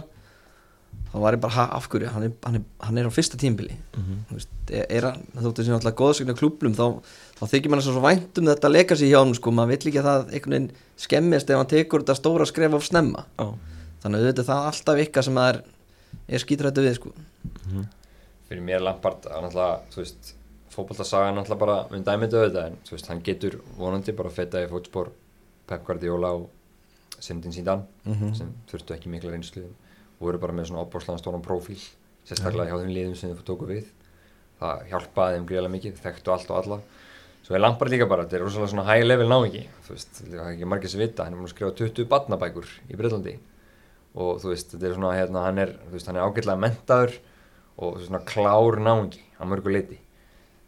þá 1.10 1.18
var 1.26 1.36
ég 1.36 1.42
bara 1.44 1.66
af 1.76 1.88
hverju, 1.92 2.12
hann 2.14 2.26
er, 2.28 2.32
hann 2.46 2.56
er, 2.60 2.64
hann 2.86 3.02
er 3.02 3.10
á 3.10 3.12
fyrsta 3.12 3.40
tímbili 3.42 3.76
mm 3.76 4.06
-hmm. 4.06 4.46
er 4.80 5.08
hann, 5.10 5.26
þóttu 5.44 5.66
sem 5.66 5.76
alltaf 5.76 5.98
góðsögna 6.00 6.38
klúplum 6.38 6.78
þá, 6.78 7.02
þá 7.40 7.44
þykir 7.52 7.74
mann 7.74 7.84
svo 7.84 8.04
vænt 8.06 8.38
um 8.38 8.48
þetta 8.48 8.72
legacy 8.72 9.10
hjá 9.10 9.20
hann 9.20 9.36
sko, 9.36 9.52
maður 9.52 9.74
vill 9.74 9.92
ekki 9.92 10.00
að 10.00 10.10
það 10.10 10.34
einhvern 10.34 10.56
veginn 10.56 10.72
skemmist 10.96 11.50
ef 11.50 11.58
hann 11.58 11.74
tekur 11.74 12.06
þetta 12.06 12.16
stóra 12.16 12.46
skref 12.46 12.74
af 12.74 12.86
snemma. 12.86 13.26
Oh. 13.40 13.56
þannig 14.04 14.20
að 14.20 14.28
þetta 14.30 14.42
er 14.42 14.50
það 14.54 14.68
alltaf 14.72 15.04
ykkar 15.04 15.24
sem 15.24 15.36
það 15.36 15.62
er, 16.30 16.44
skítrættu 16.44 16.84
við 16.86 16.96
sko. 16.96 17.14
Mm 17.14 17.72
-hmm. 17.72 17.88
Fyrir 18.50 18.64
mér 18.64 18.82
Lampard 18.82 19.26
náttúrulega, 19.26 19.82
þú 19.92 19.98
veist 20.04 20.36
fókbaltarsaga 20.70 21.34
náttúrulega 21.34 21.60
bara 21.60 21.78
við 21.92 22.04
dæmið 22.04 22.34
auðvitað 22.34 22.66
en 22.66 22.78
veist, 22.92 23.08
hann 23.08 23.22
getur 23.24 23.62
vonandi 23.78 24.12
bara 24.12 24.30
að 24.30 24.36
feta 24.36 24.64
í 24.64 24.70
fótspór 24.70 25.12
Pep 25.68 25.86
Guardiola 25.86 26.32
og 26.32 26.50
Sindin 27.20 27.54
Sindan 27.54 27.86
mm 28.06 28.14
-hmm. 28.14 28.34
sem 28.34 28.54
þurftu 28.72 28.94
ekki 28.94 29.10
mikla 29.10 29.32
reynsluðum 29.32 29.76
voru 30.20 30.38
bara 30.38 30.54
með 30.54 30.66
svona 30.66 30.82
opbórslega 30.82 31.18
stóran 31.18 31.42
profíl 31.42 31.80
sérstaklega 32.26 32.70
hjá 32.70 32.80
þeim 32.82 32.94
liðum 32.94 33.16
sem 33.16 33.36
þau 33.36 33.44
tóku 33.44 33.66
við. 33.66 33.86
Það 34.60 34.88
hjálpaði 34.90 35.36
þeim 35.36 35.46
greiðlega 35.50 35.76
mikið 35.76 36.02
þekktu 36.04 36.32
allt 36.32 36.50
og 36.50 36.58
alla. 36.58 36.80
Svo 37.50 37.56
er 37.56 37.64
Lampard 37.64 37.90
líka 37.90 38.06
bara, 38.06 38.26
þetta 38.28 38.36
er 38.38 38.44
rosalega 38.46 38.70
svona 38.70 38.84
high 38.86 39.06
level 39.08 39.26
náingi 39.26 39.64
þú 39.88 39.96
veist, 39.96 40.20
það 40.22 40.42
er 40.44 40.52
ekki 40.52 40.68
margir 40.70 40.92
sem 40.92 41.02
vita 41.02 41.26
hann 41.26 41.34
er 41.34 41.40
múin 41.40 41.48
að 41.48 41.54
skrifa 41.56 41.72
20 41.80 42.06
badnabækur 42.12 42.68
í 42.86 42.98
Breitlandi 43.00 43.32
og 44.16 44.40
þú 44.42 44.54
veist, 44.54 44.74
þetta 44.74 44.90
er 44.90 44.98
svona 44.98 45.16
hérna, 45.18 45.46
hann 45.48 45.64
er, 45.66 45.74
þú 45.88 45.98
veist, 45.98 46.10
hann 46.10 46.20
er 46.20 46.28
ágætlega 46.28 46.64
mentaður 46.64 47.18
og 47.80 48.00
svona 48.04 48.24
klár 48.28 48.80
náingi 48.82 49.22
á 49.38 49.44
mörgu 49.48 49.74
leiti 49.74 50.00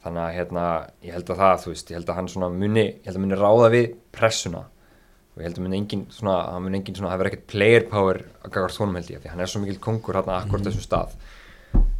þannig 0.01 0.21
að 0.23 0.35
hérna, 0.37 0.67
ég 1.05 1.15
held 1.15 1.29
að 1.29 1.41
það, 1.41 1.57
þú 1.63 1.73
veist, 1.73 1.91
ég 1.91 1.99
held 1.99 2.09
að 2.09 2.17
hann 2.17 2.29
svona 2.31 2.49
muni, 2.53 2.85
ég 2.87 3.07
held 3.07 3.19
að 3.19 3.25
muni 3.25 3.37
ráða 3.37 3.67
við 3.73 3.91
pressuna. 4.15 4.63
Og 5.31 5.39
ég 5.39 5.47
held 5.47 5.59
að 5.59 5.65
mun 5.65 5.75
engin 5.77 6.05
svona, 6.11 6.37
hann 6.51 6.65
mun 6.65 6.77
engin 6.79 6.97
svona, 6.97 7.11
það 7.11 7.21
verður 7.21 7.31
ekkert 7.31 7.45
player 7.51 7.85
power 7.91 8.21
að 8.41 8.55
gagast 8.55 8.81
honum 8.81 8.97
held 8.97 9.11
ég, 9.13 9.21
því 9.21 9.31
hann 9.31 9.43
er 9.45 9.51
svo 9.51 9.61
mikil 9.61 9.77
konkur 9.83 10.17
hérna 10.17 10.39
akkurat 10.41 10.65
mm. 10.65 10.71
þessu 10.71 10.87
stað. 10.87 11.13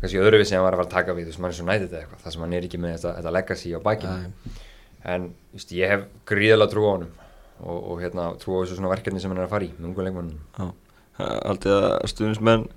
Kannski 0.01 0.19
öðru 0.19 0.41
við 0.41 0.49
sem 0.49 0.57
hann 0.57 0.65
var 0.65 0.75
að 0.75 0.81
fara 0.81 0.89
að 0.89 0.95
taka 0.97 1.15
við, 1.15 1.29
þú 1.29 1.31
veist, 1.31 1.43
mann 1.45 1.53
er 1.53 1.59
svo 1.59 1.67
nætið 1.69 1.93
eða 1.93 2.01
eitthvað, 2.01 2.23
það 2.25 2.35
sem 2.35 2.43
hann 2.43 2.55
er 2.57 2.67
ekki 2.67 2.81
með 2.81 2.95
þetta, 2.95 3.13
þetta 3.19 3.33
legacy 3.37 3.71
á 3.71 3.79
bækinu, 3.85 4.31
en 5.13 5.27
just, 5.55 5.75
ég 5.77 5.93
hef 5.93 6.07
gríðilega 6.31 6.73
trú 6.73 6.87
á 6.89 6.91
honum 6.91 7.13
og, 7.61 7.77
og 7.77 8.01
hérna, 8.01 8.25
trú 8.41 8.57
á 8.57 8.59
þessu 8.65 8.79
svona 8.81 8.91
verkefni 8.91 9.21
sem 9.21 9.31
hann 9.31 9.39
er 9.39 9.47
að 9.47 9.53
fara 9.53 9.69
í, 9.69 9.71
með 9.77 9.93
Aldrei 11.19 11.73
að 11.75 12.07
stuðnismenn 12.11 12.67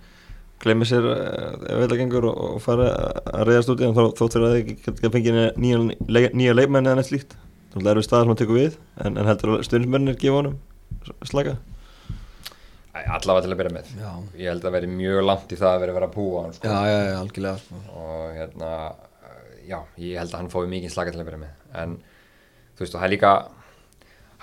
glemir 0.65 0.89
sér 0.89 1.07
ef 1.13 1.79
veitlega 1.81 2.01
gengur 2.01 2.27
og 2.31 2.61
fara 2.65 2.91
að 3.35 3.49
reyðast 3.51 3.73
út 3.73 3.83
í 3.83 3.87
hann 3.87 3.97
þótt 3.97 4.37
fyrir 4.37 4.47
að 4.49 4.55
þið 4.57 4.85
geta 4.87 5.13
fengið 5.13 5.39
nýja, 5.61 5.81
nýja 6.33 6.57
leifmenni 6.57 6.91
eða 6.91 7.01
neitt 7.01 7.11
slíkt 7.11 7.37
Það 7.75 7.89
er 7.91 7.99
við 7.99 8.07
staðar 8.07 8.25
sem 8.25 8.31
hann 8.31 8.39
tekur 8.39 8.59
við 8.61 8.75
en, 9.03 9.17
en 9.19 9.27
heldur 9.27 9.57
að 9.57 9.65
stuðnismennir 9.67 10.19
gefa 10.21 10.39
honum 10.39 10.59
slaka 11.27 11.57
Allavega 12.95 13.43
til 13.43 13.51
að 13.51 13.59
byrja 13.59 13.75
með 13.75 13.89
já. 13.99 14.11
Ég 14.39 14.53
held 14.53 14.67
að 14.69 14.75
veri 14.77 14.89
mjög 14.91 15.25
langt 15.27 15.51
í 15.51 15.59
það 15.59 15.73
að 15.73 15.81
veri 15.83 15.93
að 15.93 15.97
vera 15.99 16.07
að 16.07 16.15
púa 16.15 16.43
sko. 16.55 16.71
Já, 16.71 16.87
já, 16.87 16.99
já, 17.09 17.17
algjörlega 17.19 17.57
sko. 17.59 17.81
og 17.99 18.37
hérna, 18.37 18.71
já, 19.67 19.79
ég 19.99 20.21
held 20.23 20.31
að 20.31 20.39
hann 20.39 20.51
fóði 20.53 20.71
mikið 20.71 20.95
slaka 20.95 21.15
til 21.15 21.21
að 21.21 21.29
byrja 21.29 21.41
með 21.43 21.81
en 21.83 21.97
þú 22.79 22.85
veist 22.85 22.95
og 22.95 23.03
það 23.03 23.09
er 23.09 23.15
líka 23.17 23.33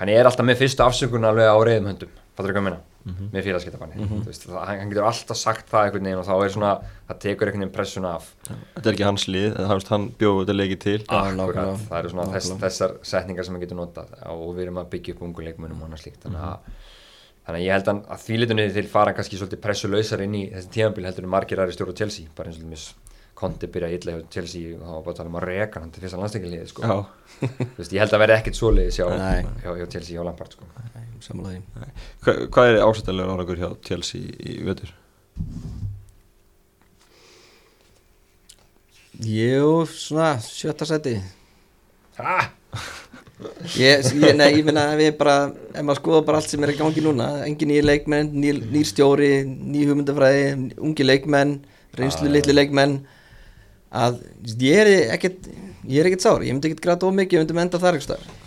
hann 0.01 0.11
er 0.11 0.29
alltaf 0.29 0.47
með 0.49 0.59
fyrstu 0.65 0.85
afsökun 0.85 1.29
alveg 1.31 1.47
á 1.47 1.57
reyðum 1.63 1.89
höndum 1.93 2.11
fattur 2.35 2.51
ekki 2.51 2.61
að 2.61 2.67
minna, 2.67 2.83
mm 3.03 3.13
-hmm. 3.13 3.29
með 3.33 3.47
félagskiptafanni 3.47 3.95
mm 3.95 4.07
-hmm. 4.07 4.65
hann 4.67 4.89
getur 4.89 5.07
alltaf 5.09 5.37
sagt 5.37 5.69
það 5.71 5.85
einhvern 5.85 6.03
veginn 6.03 6.19
og 6.19 6.27
þá 6.27 6.45
er 6.45 6.49
svona, 6.55 6.71
það 7.07 7.19
tekur 7.25 7.47
einhvern 7.47 7.63
veginn 7.63 7.75
pressuna 7.77 8.15
af. 8.15 8.35
Þetta 8.75 8.89
er 8.89 8.93
ekki 8.93 9.09
hans 9.09 9.27
lið, 9.27 9.57
hann 9.89 10.07
bjóður 10.19 10.45
þetta 10.45 10.57
leikið 10.61 10.79
til. 10.79 10.99
Akkurat, 11.07 11.79
það 11.89 11.99
eru 11.99 12.09
svona 12.09 12.31
þess, 12.33 12.51
þessar 12.65 12.91
setningar 13.01 13.45
sem 13.45 13.53
hann 13.55 13.61
getur 13.61 13.77
notað 13.77 14.07
og 14.25 14.55
við 14.55 14.61
erum 14.63 14.77
að 14.77 14.89
byggja 14.89 15.13
upp 15.13 15.21
unguleikmunum 15.21 15.81
og 15.81 15.89
hann 15.89 15.97
slíkt. 15.97 16.23
Þannig 16.23 16.41
að 16.41 16.57
þannig 17.41 17.59
að 17.61 17.65
ég 17.65 17.73
held 17.75 17.87
að, 17.91 18.01
að 18.13 18.19
því 18.25 18.37
litunni 18.37 18.65
til 18.73 18.87
fara 18.87 19.13
kannski 19.17 19.37
svolítið 19.39 19.61
pressulöysar 19.63 20.21
inn 20.21 20.35
í 20.37 20.43
þessi 20.53 20.69
tímanbíl 20.75 21.07
heldur 21.07 21.25
en 21.25 21.33
margir 21.33 21.61
aðri 21.61 21.73
stjórn 21.73 21.95
á 21.95 21.99
Chelsea 22.01 22.29
bara 22.37 22.51
eins 22.51 22.59
og 22.61 22.69
mis 22.69 22.85
Kondi 23.41 23.69
byrja 23.73 23.89
illa 23.97 24.15
hjá 24.15 24.25
Chelsea 24.35 24.75
og 24.75 24.83
þá 24.85 24.91
var 24.93 25.03
bara 25.05 25.13
að 25.15 25.19
tala 25.19 25.31
um 25.31 25.37
að 25.39 25.45
reka 25.49 25.81
hann 25.81 25.91
til 25.93 26.03
fyrsta 26.03 26.21
landsleikinliði 26.21 26.69
sko. 26.69 26.99
ég 27.81 28.03
held 28.03 28.13
að 28.13 28.21
verði 28.21 28.37
ekkert 28.37 28.59
svoleiðis 28.59 28.99
hjá, 29.01 29.07
hjá, 29.63 29.71
hjá 29.81 29.85
Chelsea 29.95 30.13
hjá 30.13 30.25
Lampard 30.27 30.53
sko. 30.53 30.69
Samanlega 31.21 31.89
Hva, 32.21 32.35
Hvað 32.53 32.69
er 32.69 32.81
ásættilega 32.85 33.35
árangur 33.35 33.61
hjá 33.61 33.69
Chelsea 33.85 34.33
í 34.41 34.57
vötur? 34.65 34.93
Jú, 39.21 39.85
svona 39.89 40.33
sjötta 40.41 40.87
seti 40.89 41.17
Hæ? 42.17 42.51
Ég, 43.73 44.05
ég, 44.21 44.35
nei, 44.37 44.51
ég 44.53 44.65
finna 44.67 44.91
að 44.91 44.99
við 45.01 45.15
bara 45.17 45.35
ef 45.49 45.81
maður 45.81 45.99
skoða 45.99 46.21
bara 46.27 46.41
allt 46.41 46.51
sem 46.51 46.61
er 46.65 46.73
í 46.73 46.77
gangi 46.77 47.01
núna 47.01 47.29
engin 47.47 47.71
nýjir 47.71 47.87
leikmenn, 47.87 48.29
nýjir, 48.37 48.59
nýjir 48.69 48.89
stjóri 48.91 49.31
nýjir 49.47 49.89
hugmyndafræði, 49.89 50.43
ungi 50.77 51.07
leikmenn 51.07 51.55
reynslu 51.97 52.29
ah, 52.29 52.33
litli 52.35 52.53
leikmenn 52.53 52.99
að 53.91 54.21
ég 54.61 54.83
er 54.83 54.91
ekkert 55.17 55.49
ég 55.89 55.99
er 55.99 56.09
ekkert 56.09 56.23
sár, 56.27 56.45
ég 56.45 56.55
myndi 56.55 56.71
ekkert 56.71 56.85
græta 56.85 57.09
ómikið 57.09 57.39
ég 57.39 57.43
myndi 57.43 57.57
menda 57.57 57.81
þar 57.81 57.99
ekki 57.99 58.09
starf 58.09 58.37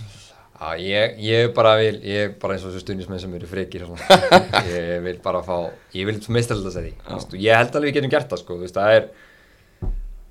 Já, 0.54 0.78
ég, 0.80 1.16
ég 1.20 1.50
bara 1.52 1.74
vil, 1.76 1.96
ég 2.06 2.28
er 2.28 2.34
bara 2.40 2.54
eins 2.54 2.62
og 2.64 2.70
þessu 2.70 2.84
stundismenn 2.84 3.20
sem 3.20 3.32
eru 3.36 3.48
frekir 3.50 3.82
ég 4.70 5.02
vil 5.04 5.18
bara 5.24 5.42
fá, 5.44 5.68
ég 5.92 6.08
vil 6.08 6.16
meðstælda 6.32 6.70
þess 6.70 6.80
að 6.80 7.34
því 7.34 7.42
ég 7.42 7.58
held 7.58 7.74
alveg 7.74 7.90
við 7.90 7.98
getum 7.98 8.12
gert 8.14 8.30
það 8.30 8.40
sko, 8.40 8.56
þú 8.56 8.64
veist, 8.64 8.78
það 8.78 8.96
er 8.96 9.08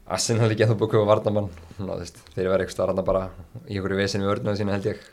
hafði 0.09 0.55
ekki 0.55 0.65
að 0.65 0.71
þú 0.71 0.77
búið 0.79 0.87
að 0.87 0.93
köpa 0.95 1.09
varnamann 1.11 1.49
þeir 1.77 2.49
verði 2.49 2.65
eitthvað 2.65 2.75
starfna 2.75 3.05
bara 3.05 3.27
í 3.67 3.77
einhverju 3.77 3.99
vesinu 3.99 4.25
við 4.25 4.33
örnum 4.35 4.57
sína 4.57 4.75
held 4.75 4.89
ég. 4.89 5.05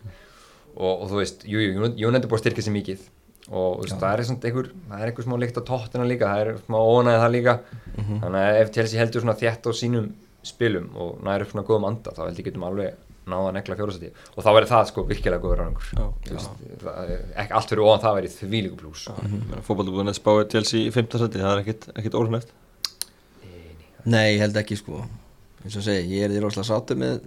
Og, 0.77 0.95
og 0.95 1.07
þú 1.11 1.21
veist, 1.21 1.45
jú, 1.45 1.61
jú, 1.63 1.91
Jón 1.99 2.17
endur 2.17 2.31
búið 2.31 2.41
að 2.41 2.45
styrka 2.45 2.65
sér 2.65 2.75
mikið 2.75 3.05
og 3.51 3.85
það 3.91 4.09
er 4.13 4.23
einhver 4.23 4.71
það 4.73 5.01
er 5.01 5.11
einhver 5.11 5.27
smá 5.27 5.37
líkt 5.43 5.59
á 5.59 5.63
tóttina 5.67 6.07
líka 6.07 6.31
það 6.31 6.43
er 6.45 6.51
smá 6.65 6.79
ónæðið 6.79 7.23
það 7.25 7.33
líka. 7.37 7.55
Mm 7.97 8.05
-hmm. 8.05 8.21
þannig 8.25 8.41
að 8.41 8.61
ef 8.63 8.73
Chelsea 8.75 9.01
heldur 9.01 9.23
svona 9.25 9.41
þétt 9.43 9.67
á 9.67 9.71
sínum 9.75 10.11
spilum 10.43 10.91
og 10.97 11.23
næri 11.25 11.43
upp 11.45 11.51
svona 11.53 11.67
góðum 11.69 11.89
anda 11.89 12.11
þá 12.11 12.23
held 12.27 12.39
ég 12.39 12.45
getum 12.45 12.65
alveg 12.65 12.95
náða 13.31 13.49
að 13.51 13.57
negla 13.57 13.77
fjórasæti 13.77 14.11
og 14.37 14.45
þá 14.45 14.51
verður 14.55 14.71
það 14.71 14.87
sko 14.89 15.05
virkilega 15.11 15.43
góður 15.43 15.61
ekki 17.37 17.53
allt 17.53 17.69
fyrir 17.69 17.85
ofan 17.85 18.05
það 18.05 18.17
verður 18.17 18.37
því 18.41 18.63
líku 18.65 18.77
búin 19.93 20.09
að 20.09 20.19
spája 20.19 20.49
Chelsea 20.49 20.81
í 20.81 20.91
15. 20.91 21.19
seti 21.19 21.39
það 21.39 21.53
er 21.53 21.63
ekkit 22.01 22.15
orðnæft 22.15 22.55
Nei, 24.09 24.37
ég 24.37 24.41
held 24.41 24.57
ekki 24.57 24.79
sko. 24.81 25.03
Eins 25.61 25.77
og 25.77 25.85
segi, 25.85 26.17
ég 26.17 26.25
er 26.25 26.33
því 26.33 26.41
rosalega 26.41 26.71
sátu 26.71 26.97
með 26.97 27.19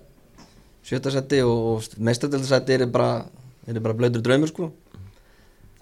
sjötasetti 0.84 1.42
og 1.46 1.86
meistardöldasetti 2.02 2.78
er 2.80 2.88
bara, 2.92 3.26
bara 3.78 3.98
blöður 4.00 4.24
draumur 4.26 4.50
sko 4.50 4.72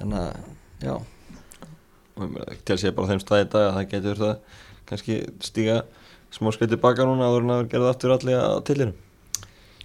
þannig 0.01 0.19
að, 0.19 0.51
já. 0.81 0.95
Til 2.65 2.75
að 2.75 2.81
sé 2.81 2.91
bara 2.95 3.11
þeim 3.11 3.23
staði 3.23 3.45
þetta 3.45 3.63
að 3.65 3.73
það 3.77 3.89
getur 3.95 4.21
það 4.21 4.59
kannski 4.91 5.17
stíga 5.45 5.77
smá 6.31 6.51
skreitt 6.53 6.71
tilbaka 6.73 7.07
núna 7.07 7.27
að 7.27 7.33
það 7.33 7.39
verður 7.39 7.71
gerðið 7.71 7.91
aftur 7.91 8.13
allir 8.15 8.41
að 8.41 8.59
tillirum 8.69 8.99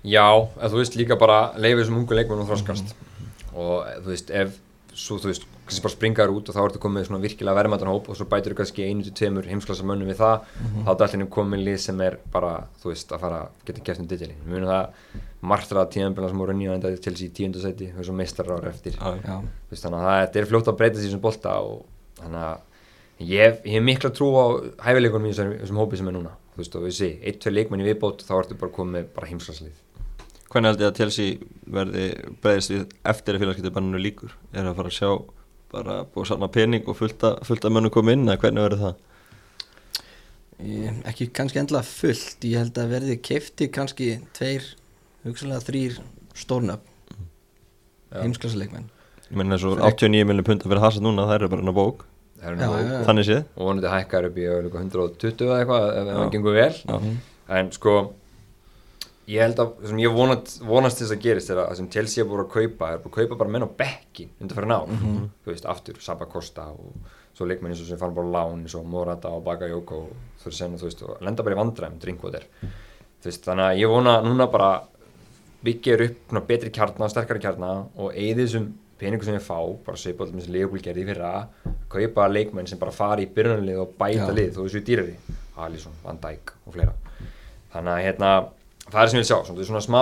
Já, 0.07 0.27
þú 0.61 0.79
veist 0.79 0.99
líka 0.99 1.17
bara 1.19 1.39
leifið 1.59 1.89
sem 1.89 1.99
ungu 1.99 2.19
leikmenn 2.19 2.43
og 2.45 2.51
þróskast 2.51 2.93
mm 2.93 3.07
-hmm. 3.07 3.31
og 3.63 4.03
þú 4.05 4.13
veist, 4.13 4.31
ef 4.31 4.61
svo 4.97 5.19
þú 5.21 5.31
veist, 5.31 5.45
kannski 5.67 5.83
bara 5.85 5.93
springaður 5.93 6.33
út 6.39 6.49
og 6.51 6.57
þá 6.57 6.61
ertu 6.63 6.81
komið 6.81 7.07
svona 7.09 7.21
virkilega 7.23 7.57
verðmættan 7.59 7.91
hóp 7.91 8.09
og 8.11 8.17
svo 8.19 8.27
bætur 8.31 8.55
þú 8.55 8.59
kannski 8.61 8.87
einu 8.87 9.05
til 9.05 9.13
tveimur 9.19 9.49
heimsklassa 9.51 9.85
mönnum 9.87 10.09
við 10.09 10.21
það. 10.23 10.37
Mm 10.41 10.67
-hmm. 10.67 10.85
þá 10.87 10.91
er 10.95 11.05
allir 11.07 11.31
komið 11.37 11.65
lið 11.67 11.79
sem 11.81 12.01
er 12.01 12.19
bara 12.33 12.53
þú 12.81 12.89
veist, 12.93 13.13
að 13.13 13.21
fara, 13.21 13.49
geta 13.67 13.81
gert 13.85 14.01
um 14.01 14.07
ditili 14.07 14.35
við 14.45 14.53
munum 14.53 14.69
það 14.69 14.89
martraða 15.43 15.91
tíðanbila 15.91 16.29
sem 16.29 16.39
voru 16.39 16.53
nýja 16.53 16.75
enda 16.75 16.97
til 16.97 17.13
þessi 17.13 17.33
tíundasæti, 17.33 17.93
þessu 17.99 18.13
meistrar 18.13 18.51
ára 18.51 18.69
eftir. 18.69 18.97
Ah, 19.01 19.43
veist, 19.71 19.85
þannig 19.85 20.01
að 20.01 20.21
þetta 20.27 20.39
er 20.39 20.47
fljótt 20.47 20.69
að 20.69 20.77
breyta 20.77 20.99
því 20.99 21.11
sem 21.11 21.21
bolta 21.21 21.61
og 21.61 21.85
þannig 22.21 22.41
að 22.41 22.59
ég 23.19 23.61
hef 23.65 23.83
mikla 23.83 24.11
trú 24.11 24.29
á 24.33 24.45
hæfileikunum 24.87 25.31
í 25.31 25.35
þessum 25.35 25.77
hópi 25.77 25.97
sem 25.97 26.09
er 26.09 26.13
núna. 26.13 26.33
Þú 26.55 26.59
veist, 26.63 26.77
og 26.77 26.83
við 26.83 26.95
sé, 26.97 27.19
eitt, 27.23 27.41
tvei 27.41 27.53
leikmenn 27.53 27.85
í 27.85 27.89
viðbót 27.93 28.25
þá 28.25 28.35
ertu 28.39 28.55
bara 28.55 28.73
komið 28.73 29.05
bara 29.15 29.27
heimsklaslið 29.27 29.86
Hvernig 30.57 30.71
held 30.73 30.81
ég 30.81 30.89
að 30.89 30.99
Chelsea 31.03 31.33
verði 31.69 32.05
breyðist 32.41 32.71
við 32.73 32.85
eftir 33.13 33.37
að 33.37 33.43
félagskiptabanninu 33.43 33.99
líkur? 34.01 34.31
Er 34.55 34.63
það 34.63 34.71
að 34.71 34.79
fara 34.79 34.93
að 34.93 34.97
sjá 34.97 35.11
bara 35.75 35.97
búið 36.15 36.29
sanna 36.31 36.49
pening 36.55 36.89
og 36.89 36.97
fullt 36.97 37.27
að 37.29 37.75
mönnu 37.77 37.91
koma 37.93 38.15
inn 38.17 38.25
eða 38.25 38.39
hvernig 38.41 38.65
verður 38.65 38.81
það? 38.87 39.03
Ég, 40.65 41.05
ekki 41.13 41.29
kannski 41.37 41.61
endla 41.61 41.85
fullt, 41.85 42.49
ég 42.49 42.65
held 42.65 42.81
að 42.81 42.97
verði 42.97 43.21
kefti 43.29 43.69
kannski 43.69 44.11
tveir, 44.39 44.73
hugsalega 45.29 45.61
þrýr 45.67 46.01
stórnöfn 46.41 46.89
mm. 47.19 47.31
heimsklassleikmenn 48.17 48.89
Ég 49.27 49.37
menna 49.37 49.59
eins 49.59 49.69
og 49.69 49.77
89 49.85 50.25
miljonir 50.25 50.47
punta 50.49 50.73
fyrir 50.73 50.87
hasað 50.87 51.05
núna, 51.05 51.29
það 51.29 51.43
eru 51.43 51.53
bara 51.53 51.67
enn 51.67 51.75
á 51.75 51.77
bók. 51.77 52.07
Já, 52.41 52.55
já, 52.57 53.01
þannig 53.11 53.29
séð. 53.29 53.49
Og 53.59 53.69
vonandi 53.69 53.93
hækkar 53.93 54.31
upp 54.31 54.41
í 54.41 54.47
120 54.49 55.51
eða 55.51 55.57
eitthvað 55.61 55.87
ef 55.91 56.11
það 56.15 56.31
gengur 56.33 56.57
vel. 56.57 57.01
En 57.61 57.73
sko 57.77 57.99
ég 59.27 59.43
held 59.43 59.59
að, 59.63 59.73
sem 59.91 60.01
ég 60.01 60.15
vonast, 60.15 60.57
vonast 60.63 61.01
þess 61.01 61.15
að 61.17 61.23
gerist 61.25 61.51
er 61.51 61.61
að 61.65 61.77
sem 61.81 61.89
Chelsea 61.91 62.23
er 62.23 62.29
búin 62.31 62.45
að 62.45 62.53
kaupa 62.53 62.93
er 62.95 62.99
búin 63.03 63.13
að 63.13 63.17
kaupa 63.21 63.39
bara 63.43 63.51
menn 63.51 63.67
á 63.67 63.71
bekkin 63.83 64.31
undir 64.41 64.57
fyrir 64.57 64.71
ná 64.71 64.79
mm 64.87 64.97
-hmm. 64.97 65.29
þú 65.45 65.51
veist, 65.51 65.67
aftur, 65.67 65.97
Saba 66.01 66.27
Costa 66.27 66.63
og 66.71 66.93
svo 67.35 67.47
leikmenn 67.47 67.73
eins 67.73 67.81
og 67.83 67.87
sem 67.87 67.99
fann 67.99 68.15
bara 68.15 68.27
lán 68.27 68.61
eins 68.63 68.75
og 68.75 68.87
Morata 68.87 69.29
og 69.29 69.45
Bakayoko 69.45 69.95
og 69.95 70.11
þú 70.41 70.45
veist, 70.45 70.63
þú 70.63 70.83
veist 70.83 71.03
og 71.03 71.17
lenda 71.21 71.43
bara 71.43 71.55
í 71.55 71.59
vandræm, 71.59 71.99
Drinkwater 71.99 72.45
þú 72.61 73.25
veist, 73.25 73.45
þannig 73.45 73.65
að 73.65 73.79
ég 73.79 73.89
vona 73.89 74.23
núna 74.23 74.47
bara 74.47 74.83
byggja 75.63 75.95
upp 76.05 76.47
betri 76.47 76.71
kjarnar, 76.71 77.09
sterkari 77.09 77.41
kjarnar 77.41 77.85
og 77.97 78.13
eigði 78.15 78.43
þessum 78.47 78.73
peningu 78.99 79.25
sem 79.25 79.35
ég 79.35 79.43
fá, 79.43 79.77
bara 79.85 79.97
sé 79.97 80.13
bóðum 80.13 80.35
eins 80.35 80.49
og 80.49 80.55
Leopold 80.55 80.83
gerði 80.83 81.05
fyrir 81.05 81.23
að 81.23 81.47
kaupa 81.89 82.29
leikmenn 82.29 82.67
sem 82.67 82.79
bara 82.79 82.93
fari 82.93 83.23
í 83.27 83.35
byrjunalið 83.35 83.79
og 83.79 83.89
bæta 83.99 84.31
Já. 84.31 84.33
lið, 84.33 84.55
þú 84.55 84.63
veist, 84.63 84.75
það 88.93 89.03
er 89.03 89.11
sem 89.11 89.19
ég 89.19 89.25
vil 89.25 89.29
sjá, 89.29 89.39
svona, 89.49 89.67
svona 89.69 89.85
smá 89.85 90.01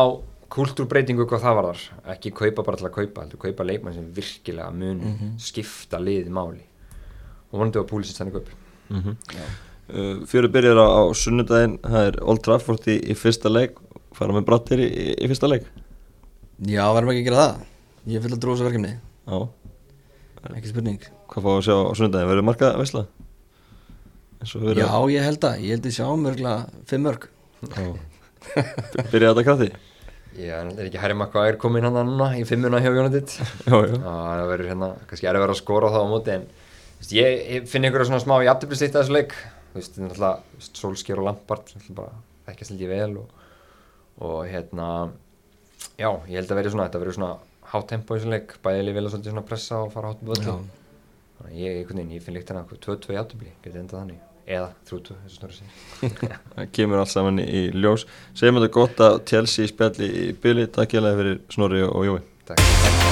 kultúrbreytingu 0.55 1.27
hvað 1.29 1.45
það 1.45 1.57
var 1.59 1.69
þar 1.71 2.13
ekki 2.15 2.33
kaupa 2.37 2.65
bara 2.67 2.79
til 2.79 2.89
að 2.89 2.97
kaupa, 2.99 3.25
heldur 3.25 3.41
kaupa 3.43 3.67
leikmann 3.67 3.97
sem 3.97 4.07
virkilega 4.15 4.71
mun 4.71 4.99
mm 4.99 5.15
-hmm. 5.15 5.33
skipta 5.41 5.99
liði 5.99 6.31
máli. 6.31 6.63
Og 7.51 7.59
vonandi 7.59 7.79
var 7.79 7.89
púlisins 7.89 8.19
þannig 8.19 8.35
kaup 8.35 8.49
mm 8.89 9.01
-hmm. 9.01 9.17
uh, 9.89 10.27
Fyrir 10.27 10.49
byrjar 10.49 10.79
á, 10.79 10.87
á 10.87 11.03
sunnudaginn 11.15 11.79
það 11.79 12.07
er 12.07 12.23
Old 12.23 12.43
Trafford 12.43 12.87
í, 12.87 13.01
í 13.11 13.15
fyrsta 13.15 13.49
leik. 13.49 13.79
Fara 14.13 14.33
með 14.33 14.45
brattir 14.45 14.79
í, 14.79 15.15
í 15.19 15.27
fyrsta 15.27 15.49
leik? 15.49 15.65
Já, 16.59 16.87
verðum 16.95 17.11
ekki 17.11 17.21
að 17.21 17.29
gera 17.29 17.43
það. 17.43 17.67
Ég 18.07 18.23
fylg 18.23 18.35
að 18.35 18.41
dróða 18.41 18.55
þessu 18.55 18.65
verkefni. 18.65 18.99
Já. 19.27 19.49
ekki 20.55 20.69
spurning. 20.69 21.01
Hvað 21.29 21.43
fáum 21.43 21.57
við 21.57 21.59
að 21.59 21.65
sjá 21.65 21.77
á 21.91 21.95
sunnudaginn, 21.97 22.29
verður 22.29 22.45
markað 22.45 22.79
veistla? 22.79 23.07
Já, 24.45 25.11
ég 25.11 25.23
held 25.25 25.45
að 25.45 25.61
ég 25.61 25.71
held 25.71 25.87
að 25.87 25.93
sjá 25.93 26.17
mörgla 26.17 26.69
fimm 26.85 27.03
mörg 27.03 27.31
Já 27.65 28.14
Byrjaði 29.13 29.31
þetta 29.31 29.45
krætti? 29.49 29.69
Já, 30.35 30.57
en 30.59 30.73
er 30.75 30.89
ekki 30.89 30.99
Harry 30.99 31.15
Maguire 31.15 31.59
komin 31.63 31.87
hann 31.87 31.95
núna 32.09 32.33
í 32.35 32.43
fimmuna 32.49 32.81
hjá 32.83 32.91
Jónatitt 32.91 33.37
það 33.69 34.45
verður 34.51 34.71
hérna, 34.73 34.89
kannski 35.07 35.29
er 35.31 35.39
að 35.39 35.45
vera 35.45 35.55
að 35.55 35.61
skora 35.61 35.91
á 35.91 35.95
það 35.95 36.07
á 36.07 36.11
móti 36.11 36.35
en 36.35 36.47
veist, 36.99 37.15
ég, 37.15 37.43
ég 37.55 37.69
finn 37.71 37.87
einhverja 37.87 38.09
svona 38.11 38.23
smá 38.25 38.35
í 38.43 38.51
afturbliðslitt 38.51 38.97
að 38.97 39.05
þessu 39.05 39.15
leik. 39.15 39.37
Þú 39.71 39.79
veist, 39.79 39.95
þetta 39.95 40.09
er 40.09 40.17
alltaf 40.17 40.69
Solskjær 40.81 41.23
og 41.23 41.29
Lampard 41.29 41.75
ekki 41.79 42.67
að 42.67 42.69
slíti 42.71 42.91
vel 42.91 43.11
og, 43.23 43.47
og 44.27 44.37
hérna 44.51 44.91
já, 45.99 46.11
ég 46.11 46.37
held 46.41 46.51
að 46.51 46.59
verður 46.61 46.75
svona, 46.75 46.89
þetta 46.89 47.03
verður 47.05 47.19
svona 47.21 47.33
hátt 47.75 47.91
tempo 47.95 48.15
í 48.15 48.21
þessu 48.21 48.35
leik, 48.35 48.59
bæðileg 48.67 48.99
vilja 48.99 49.15
svolítið 49.15 49.35
svona 49.37 49.49
pressa 49.49 49.83
og 49.87 49.95
fara 49.95 50.13
hátt 50.13 50.23
um 50.27 50.35
völdi 50.35 50.59
ég, 51.55 51.83
ég, 51.85 51.91
ég 52.19 52.23
finn 52.27 52.39
líkt 52.39 52.51
hérna 52.51 52.67
2-2 52.71 53.15
í 53.15 53.21
afturblið, 53.23 53.59
getur 53.63 53.85
enda 53.85 54.01
þannig 54.01 54.34
eða 54.47 54.73
þrjútu, 54.89 55.17
þessu 55.25 55.41
snurri 55.41 55.57
sér 55.61 56.37
það 56.55 56.69
kemur 56.77 57.03
alls 57.03 57.17
saman 57.17 57.41
í 57.45 57.65
ljós. 57.73 58.07
Segjum 58.37 58.61
þetta 58.61 58.75
gott 58.77 59.07
að 59.09 59.19
Chelsea 59.31 59.71
spjalli 59.73 60.11
í 60.27 60.29
byli, 60.45 60.69
takk 60.75 60.99
ég 60.99 61.07
lega 61.07 61.23
fyrir 61.23 61.41
Snorri 61.55 61.87
og 61.89 62.07
Jói. 62.09 62.21
Takk 62.49 63.04